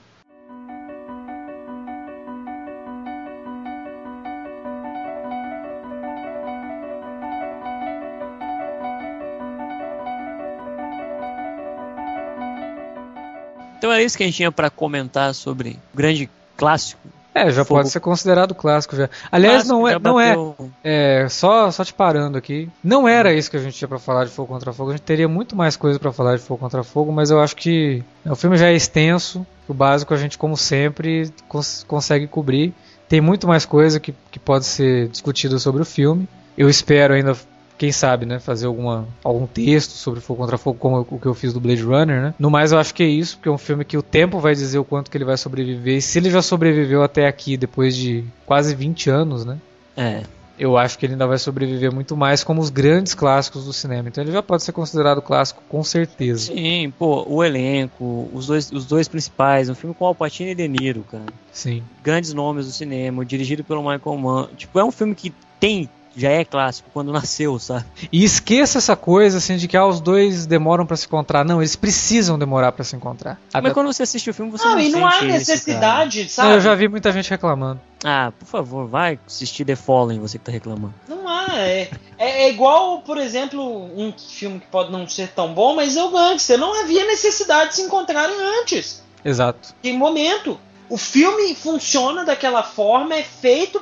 Então 13.86 13.94
é 13.94 14.04
isso 14.04 14.18
que 14.18 14.24
a 14.24 14.26
gente 14.26 14.36
tinha 14.36 14.52
pra 14.52 14.70
comentar 14.70 15.34
sobre 15.34 15.80
o 15.94 15.98
grande 15.98 16.30
clássico. 16.58 17.02
É, 17.34 17.52
já 17.52 17.66
Fogo. 17.66 17.80
pode 17.82 17.90
ser 17.90 18.00
considerado 18.00 18.56
clássico 18.56 18.96
já. 18.96 19.10
Aliás, 19.30 19.64
Clássico, 19.68 19.74
não 19.76 19.88
é, 19.88 20.00
não 20.00 20.20
é, 20.20 20.30
bateu- 20.30 20.72
É, 20.84 21.28
só, 21.30 21.70
só 21.70 21.84
te 21.84 21.94
parando 21.94 22.38
aqui. 22.38 22.70
Não 22.84 23.06
era 23.08 23.34
isso 23.34 23.52
que 23.52 23.58
a 23.58 23.60
gente 23.60 23.76
tinha 23.78 23.88
pra 23.90 24.00
falar 24.00 24.24
de 24.24 24.32
Fogo 24.32 24.54
contra 24.54 24.72
Fogo. 24.72 24.92
A 24.92 24.94
gente 24.94 25.04
teria 25.04 25.28
muito 25.28 25.54
mais 25.56 25.76
coisa 25.76 26.00
pra 26.00 26.14
falar 26.14 26.38
de 26.38 26.42
Fogo 26.42 26.62
contra 26.62 26.82
Fogo, 26.82 27.12
mas 27.12 27.30
eu 27.30 27.42
acho 27.42 27.56
que 27.58 28.02
né, 28.24 28.32
o 28.32 28.36
filme 28.38 28.56
já 28.58 28.68
é 28.70 28.74
extenso. 28.74 29.46
O 29.68 29.74
básico 29.74 30.14
a 30.14 30.18
gente, 30.18 30.38
como 30.38 30.56
sempre, 30.56 31.30
cons- 31.50 31.84
consegue 31.88 32.26
cobrir. 32.26 32.74
Tem 33.10 33.20
muito 33.20 33.46
mais 33.48 33.66
coisa 33.66 34.00
que, 34.00 34.16
que 34.32 34.40
pode 34.40 34.64
ser 34.66 35.10
discutida 35.10 35.60
sobre 35.60 35.82
o 35.82 35.86
filme. 35.86 36.28
Eu 36.58 36.70
espero 36.70 37.14
ainda, 37.14 37.36
quem 37.78 37.92
sabe, 37.92 38.26
né, 38.26 38.40
fazer 38.40 38.68
alguma, 38.68 39.08
algum 39.24 39.46
texto 39.46 39.92
sobre 39.92 40.22
Fogo 40.22 40.42
contra 40.42 40.58
Fogo, 40.58 40.78
como 40.80 41.06
o 41.10 41.20
que 41.20 41.26
eu 41.26 41.34
fiz 41.34 41.54
do 41.54 41.60
Blade 41.60 41.82
Runner, 41.84 42.22
né? 42.22 42.34
No 42.40 42.50
mais, 42.50 42.72
eu 42.72 42.80
acho 42.80 42.94
que 42.94 43.04
é 43.04 43.08
isso, 43.08 43.38
porque 43.38 43.50
é 43.50 43.52
um 43.52 43.58
filme 43.58 43.84
que 43.84 43.98
o 43.98 44.02
tempo 44.02 44.40
vai 44.40 44.54
dizer 44.56 44.80
o 44.80 44.86
quanto 44.86 45.12
que 45.12 45.18
ele 45.18 45.26
vai 45.26 45.38
sobreviver. 45.38 45.98
E 45.98 46.02
se 46.02 46.20
ele 46.20 46.30
já 46.30 46.42
sobreviveu 46.42 47.04
até 47.04 47.28
aqui, 47.28 47.58
depois 47.58 47.96
de 47.96 48.24
quase 48.46 48.74
20 48.76 49.10
anos, 49.10 49.46
né? 49.46 49.58
É. 49.98 50.24
eu 50.58 50.78
acho 50.78 50.98
que 50.98 51.06
ele 51.06 51.14
ainda 51.14 51.28
vai 51.28 51.38
sobreviver 51.38 51.94
muito 51.94 52.16
mais 52.16 52.44
como 52.44 52.62
os 52.62 52.70
grandes 52.70 53.14
clássicos 53.14 53.66
do 53.66 53.74
cinema. 53.74 54.08
Então 54.08 54.24
ele 54.24 54.32
já 54.32 54.42
pode 54.42 54.64
ser 54.64 54.72
considerado 54.72 55.22
clássico 55.22 55.62
com 55.68 55.84
certeza. 55.84 56.54
Sim, 56.54 56.94
pô, 56.98 57.26
o 57.28 57.44
elenco, 57.44 58.30
os 58.34 58.48
dois, 58.48 58.72
os 58.72 58.86
dois 58.86 59.08
principais, 59.08 59.70
um 59.70 59.76
filme 59.76 59.94
com 59.94 60.06
Al 60.06 60.16
Pacino 60.16 60.50
e 60.50 60.56
De 60.56 60.68
Niro, 60.68 61.06
cara. 61.12 61.26
Sim. 61.52 61.84
Grandes 62.04 62.34
nomes 62.34 62.66
do 62.66 62.72
cinema, 62.72 63.26
dirigido 63.26 63.64
pelo 63.64 63.82
Michael 63.82 64.18
Mann. 64.18 64.48
Tipo, 64.56 64.80
é 64.80 64.84
um 64.84 64.92
filme 64.92 65.14
que 65.14 65.34
tem, 65.60 65.90
já 66.16 66.30
é 66.30 66.46
clássico 66.46 66.90
quando 66.94 67.12
nasceu, 67.14 67.58
sabe? 67.60 67.86
E 68.12 68.24
esqueça 68.24 68.78
essa 68.78 68.96
coisa 68.96 69.38
assim 69.38 69.58
de 69.58 69.68
que 69.68 69.76
ah, 69.76 69.86
os 69.86 70.00
dois 70.00 70.46
demoram 70.46 70.86
pra 70.86 70.96
se 70.98 71.06
encontrar. 71.06 71.44
Não, 71.44 71.62
eles 71.62 71.76
precisam 71.76 72.38
demorar 72.40 72.72
pra 72.72 72.84
se 72.84 72.96
encontrar. 72.96 73.40
Mas 73.54 73.74
quando 73.74 73.88
você 73.88 74.04
assiste 74.04 74.30
o 74.30 74.34
filme, 74.34 74.52
você 74.52 74.66
Não, 74.66 74.74
não 74.76 74.80
e 74.80 74.90
não 74.90 75.08
há 75.08 75.18
isso, 75.18 75.26
necessidade, 75.26 76.24
Não, 76.24 76.30
sabe? 76.30 76.54
eu 76.54 76.62
já 76.62 76.76
vi 76.76 76.88
muita 76.88 77.12
gente 77.12 77.30
reclamando. 77.30 77.80
Ah, 78.04 78.32
por 78.38 78.46
favor, 78.46 78.88
vai 78.88 79.18
assistir 79.26 79.66
The 79.66 79.76
Fallen, 79.76 80.20
você 80.20 80.38
que 80.38 80.46
tá 80.46 80.52
reclamando. 80.52 80.94
Não 81.08 81.28
há. 81.28 81.48
É, 81.58 81.90
é, 82.18 82.44
é 82.44 82.50
igual, 82.50 83.02
por 83.02 83.18
exemplo, 83.18 83.60
um 83.62 84.14
filme 84.14 84.60
que 84.60 84.68
pode 84.68 84.92
não 84.92 85.08
ser 85.08 85.30
tão 85.30 85.54
bom, 85.54 85.76
mas 85.76 85.98
é 85.98 86.04
o 86.04 86.12
Gangster. 86.12 86.58
Não 86.58 86.80
havia 86.82 87.06
necessidade 87.06 87.72
de 87.72 87.76
se 87.78 87.82
encontrarem 87.82 88.36
antes. 88.62 89.04
Exato. 89.24 89.74
Em 89.84 89.98
momento. 89.98 90.60
O 90.90 90.98
filme 90.98 91.56
funciona 91.56 92.24
daquela 92.24 92.62
forma, 92.62 93.16
é 93.16 93.24
feito 93.24 93.80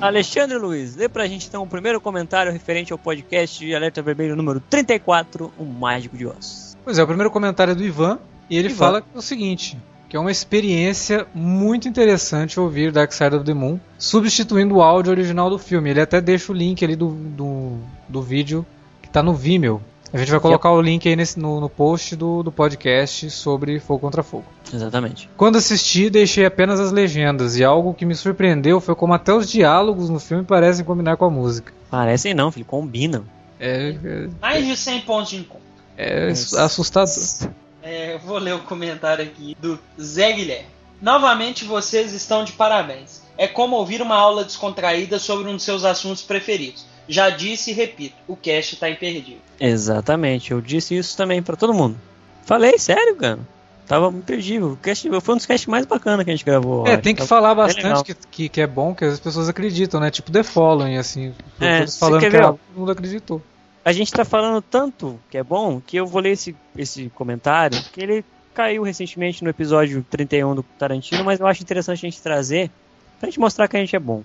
Alexandre 0.00 0.56
Luiz, 0.56 0.94
lê 0.94 1.08
pra 1.08 1.26
gente 1.26 1.48
então 1.48 1.64
o 1.64 1.66
primeiro 1.66 2.00
comentário 2.00 2.52
referente 2.52 2.92
ao 2.92 2.98
podcast 2.98 3.58
de 3.58 3.74
Alerta 3.74 4.00
Vermelho 4.00 4.36
número 4.36 4.60
34, 4.60 5.52
O 5.58 5.64
Mágico 5.64 6.16
de 6.16 6.24
Oz. 6.24 6.67
Pois 6.88 6.98
é, 6.98 7.02
o 7.02 7.06
primeiro 7.06 7.30
comentário 7.30 7.72
é 7.72 7.74
do 7.74 7.84
Ivan, 7.84 8.18
e 8.48 8.56
ele 8.56 8.68
Ivan. 8.68 8.76
fala 8.78 9.02
o 9.14 9.20
seguinte: 9.20 9.76
que 10.08 10.16
é 10.16 10.18
uma 10.18 10.30
experiência 10.30 11.26
muito 11.34 11.86
interessante 11.86 12.58
ouvir 12.58 12.90
Dark 12.90 13.12
Side 13.12 13.36
of 13.36 13.44
the 13.44 13.52
Moon, 13.52 13.78
substituindo 13.98 14.76
o 14.76 14.80
áudio 14.82 15.10
original 15.10 15.50
do 15.50 15.58
filme. 15.58 15.90
Ele 15.90 16.00
até 16.00 16.18
deixa 16.18 16.50
o 16.50 16.54
link 16.54 16.82
ali 16.82 16.96
do, 16.96 17.08
do, 17.10 17.76
do 18.08 18.22
vídeo 18.22 18.64
que 19.02 19.08
tá 19.10 19.22
no 19.22 19.34
Vimeo. 19.34 19.82
A 20.10 20.16
gente 20.16 20.30
vai 20.30 20.40
colocar 20.40 20.72
o 20.72 20.80
link 20.80 21.06
aí 21.06 21.14
nesse- 21.14 21.38
no, 21.38 21.60
no 21.60 21.68
post 21.68 22.16
do, 22.16 22.42
do 22.42 22.50
podcast 22.50 23.30
sobre 23.32 23.78
Fogo 23.78 24.00
Contra 24.00 24.22
Fogo. 24.22 24.46
Exatamente. 24.72 25.28
Quando 25.36 25.56
assisti, 25.56 26.08
deixei 26.08 26.46
apenas 26.46 26.80
as 26.80 26.90
legendas, 26.90 27.58
e 27.58 27.64
algo 27.64 27.92
que 27.92 28.06
me 28.06 28.14
surpreendeu 28.14 28.80
foi 28.80 28.94
como 28.94 29.12
até 29.12 29.34
os 29.34 29.46
diálogos 29.50 30.08
no 30.08 30.18
filme 30.18 30.42
parecem 30.42 30.86
combinar 30.86 31.18
com 31.18 31.26
a 31.26 31.30
música. 31.30 31.70
Parecem 31.90 32.32
não, 32.32 32.50
filho, 32.50 32.64
combinam. 32.64 33.24
É, 33.60 33.94
é, 34.02 34.28
Mais 34.40 34.64
de 34.66 34.74
100 34.74 35.02
pontos 35.02 35.28
de 35.28 35.36
encontro. 35.36 35.67
É 35.98 36.28
Nossa. 36.28 36.62
assustador. 36.64 37.50
É, 37.82 38.14
eu 38.14 38.18
vou 38.20 38.38
ler 38.38 38.54
o 38.54 38.60
comentário 38.60 39.24
aqui 39.24 39.56
do 39.60 39.78
Zé 40.00 40.32
Guilherme. 40.32 40.66
Novamente 41.02 41.64
vocês 41.64 42.12
estão 42.12 42.44
de 42.44 42.52
parabéns. 42.52 43.22
É 43.36 43.46
como 43.46 43.76
ouvir 43.76 44.00
uma 44.02 44.16
aula 44.16 44.44
descontraída 44.44 45.18
sobre 45.18 45.48
um 45.48 45.56
de 45.56 45.62
seus 45.62 45.84
assuntos 45.84 46.22
preferidos. 46.22 46.86
Já 47.08 47.30
disse 47.30 47.70
e 47.70 47.74
repito, 47.74 48.14
o 48.26 48.36
cast 48.36 48.76
tá 48.76 48.90
imperdível. 48.90 49.40
Exatamente, 49.58 50.50
eu 50.50 50.60
disse 50.60 50.96
isso 50.96 51.16
também 51.16 51.42
pra 51.42 51.56
todo 51.56 51.72
mundo. 51.72 51.96
Falei, 52.44 52.78
sério, 52.78 53.16
cara. 53.16 53.38
Tava 53.86 54.08
imperdível. 54.08 54.72
O 54.72 54.76
cast, 54.76 55.08
foi 55.22 55.34
um 55.34 55.36
dos 55.38 55.46
casts 55.46 55.66
mais 55.66 55.86
bacanas 55.86 56.22
que 56.24 56.30
a 56.30 56.34
gente 56.34 56.44
gravou. 56.44 56.86
É, 56.86 56.98
tem 56.98 57.14
que 57.14 57.20
Tava- 57.20 57.28
falar 57.28 57.54
bastante 57.54 58.04
que, 58.04 58.14
que, 58.30 58.48
que 58.50 58.60
é 58.60 58.66
bom, 58.66 58.94
que 58.94 59.04
as 59.04 59.18
pessoas 59.18 59.48
acreditam, 59.48 59.98
né? 59.98 60.10
Tipo 60.10 60.30
The 60.30 60.42
Following, 60.42 60.98
assim. 60.98 61.34
É, 61.58 61.78
todos 61.78 61.94
você 61.94 61.98
falando 61.98 62.20
quer 62.20 62.30
que 62.30 62.36
ver, 62.36 62.42
ah, 62.42 62.48
ó? 62.48 62.52
todo 62.52 62.60
mundo 62.76 62.92
acreditou. 62.92 63.42
A 63.84 63.92
gente 63.92 64.12
tá 64.12 64.24
falando 64.24 64.60
tanto 64.60 65.18
que 65.30 65.38
é 65.38 65.42
bom 65.42 65.80
que 65.80 65.96
eu 65.96 66.06
vou 66.06 66.20
ler 66.20 66.32
esse, 66.32 66.54
esse 66.76 67.10
comentário, 67.14 67.80
que 67.92 68.00
ele 68.00 68.24
caiu 68.54 68.82
recentemente 68.82 69.42
no 69.44 69.50
episódio 69.50 70.04
31 70.10 70.54
do 70.56 70.62
Tarantino, 70.62 71.24
mas 71.24 71.40
eu 71.40 71.46
acho 71.46 71.62
interessante 71.62 72.04
a 72.04 72.10
gente 72.10 72.20
trazer 72.20 72.70
pra 73.18 73.28
gente 73.28 73.40
mostrar 73.40 73.68
que 73.68 73.76
a 73.76 73.80
gente 73.80 73.94
é 73.94 73.98
bom. 73.98 74.22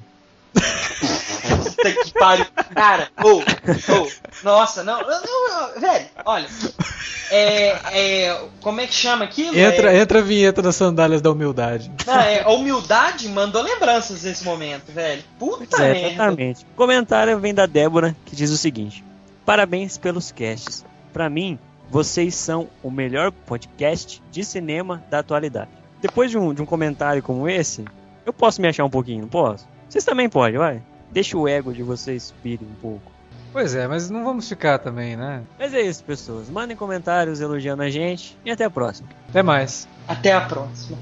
Puta 0.53 1.91
que 1.91 2.13
pariu. 2.13 2.45
Cara, 2.73 3.09
ô, 3.23 3.37
ô, 3.39 4.11
nossa, 4.43 4.83
não, 4.83 5.01
não, 5.01 5.21
não, 5.21 5.79
velho, 5.81 6.05
olha. 6.25 6.47
É, 7.31 7.67
é, 8.27 8.41
como 8.61 8.79
é 8.81 8.87
que 8.87 8.93
chama 8.93 9.25
aquilo? 9.25 9.57
Entra, 9.57 9.91
é, 9.93 9.99
entra 9.99 10.19
a 10.19 10.21
vinheta 10.21 10.61
das 10.61 10.75
sandálias 10.75 11.21
da 11.21 11.31
humildade. 11.31 11.91
não, 12.05 12.19
é, 12.19 12.41
a 12.43 12.49
humildade 12.49 13.27
mandou 13.29 13.61
lembranças 13.61 14.23
nesse 14.23 14.43
momento, 14.43 14.91
velho. 14.91 15.23
Puta 15.39 15.77
É, 15.83 15.93
merda. 15.93 16.07
exatamente. 16.09 16.63
O 16.63 16.75
comentário 16.75 17.39
vem 17.39 17.53
da 17.53 17.65
Débora, 17.65 18.15
que 18.25 18.35
diz 18.35 18.51
o 18.51 18.57
seguinte: 18.57 19.03
Parabéns 19.45 19.97
pelos 19.97 20.31
casts. 20.31 20.85
Pra 21.11 21.29
mim, 21.29 21.59
vocês 21.89 22.33
são 22.35 22.69
o 22.81 22.89
melhor 22.89 23.31
podcast 23.31 24.21
de 24.31 24.43
cinema 24.43 25.03
da 25.09 25.19
atualidade. 25.19 25.69
Depois 26.01 26.31
de 26.31 26.37
um, 26.37 26.53
de 26.53 26.61
um 26.61 26.65
comentário 26.65 27.21
como 27.21 27.47
esse, 27.47 27.85
eu 28.25 28.33
posso 28.33 28.61
me 28.61 28.67
achar 28.67 28.83
um 28.83 28.89
pouquinho, 28.89 29.21
não 29.21 29.29
posso? 29.29 29.67
Vocês 29.87 30.03
também 30.03 30.29
podem, 30.29 30.57
vai. 30.57 30.81
Deixa 31.11 31.37
o 31.37 31.47
ego 31.47 31.73
de 31.73 31.83
vocês 31.83 32.23
subir 32.23 32.59
um 32.61 32.75
pouco. 32.81 33.11
Pois 33.51 33.75
é, 33.75 33.87
mas 33.87 34.09
não 34.09 34.23
vamos 34.23 34.49
ficar 34.49 34.79
também, 34.79 35.15
né? 35.15 35.43
Mas 35.59 35.73
é 35.73 35.81
isso, 35.81 36.03
pessoas. 36.03 36.49
Mandem 36.49 36.75
comentários 36.75 37.39
elogiando 37.39 37.83
a 37.83 37.89
gente 37.89 38.35
e 38.43 38.49
até 38.49 38.65
a 38.65 38.69
próxima. 38.69 39.07
Até 39.29 39.43
mais. 39.43 39.87
Até 40.07 40.33
a 40.33 40.41
próxima. 40.41 40.97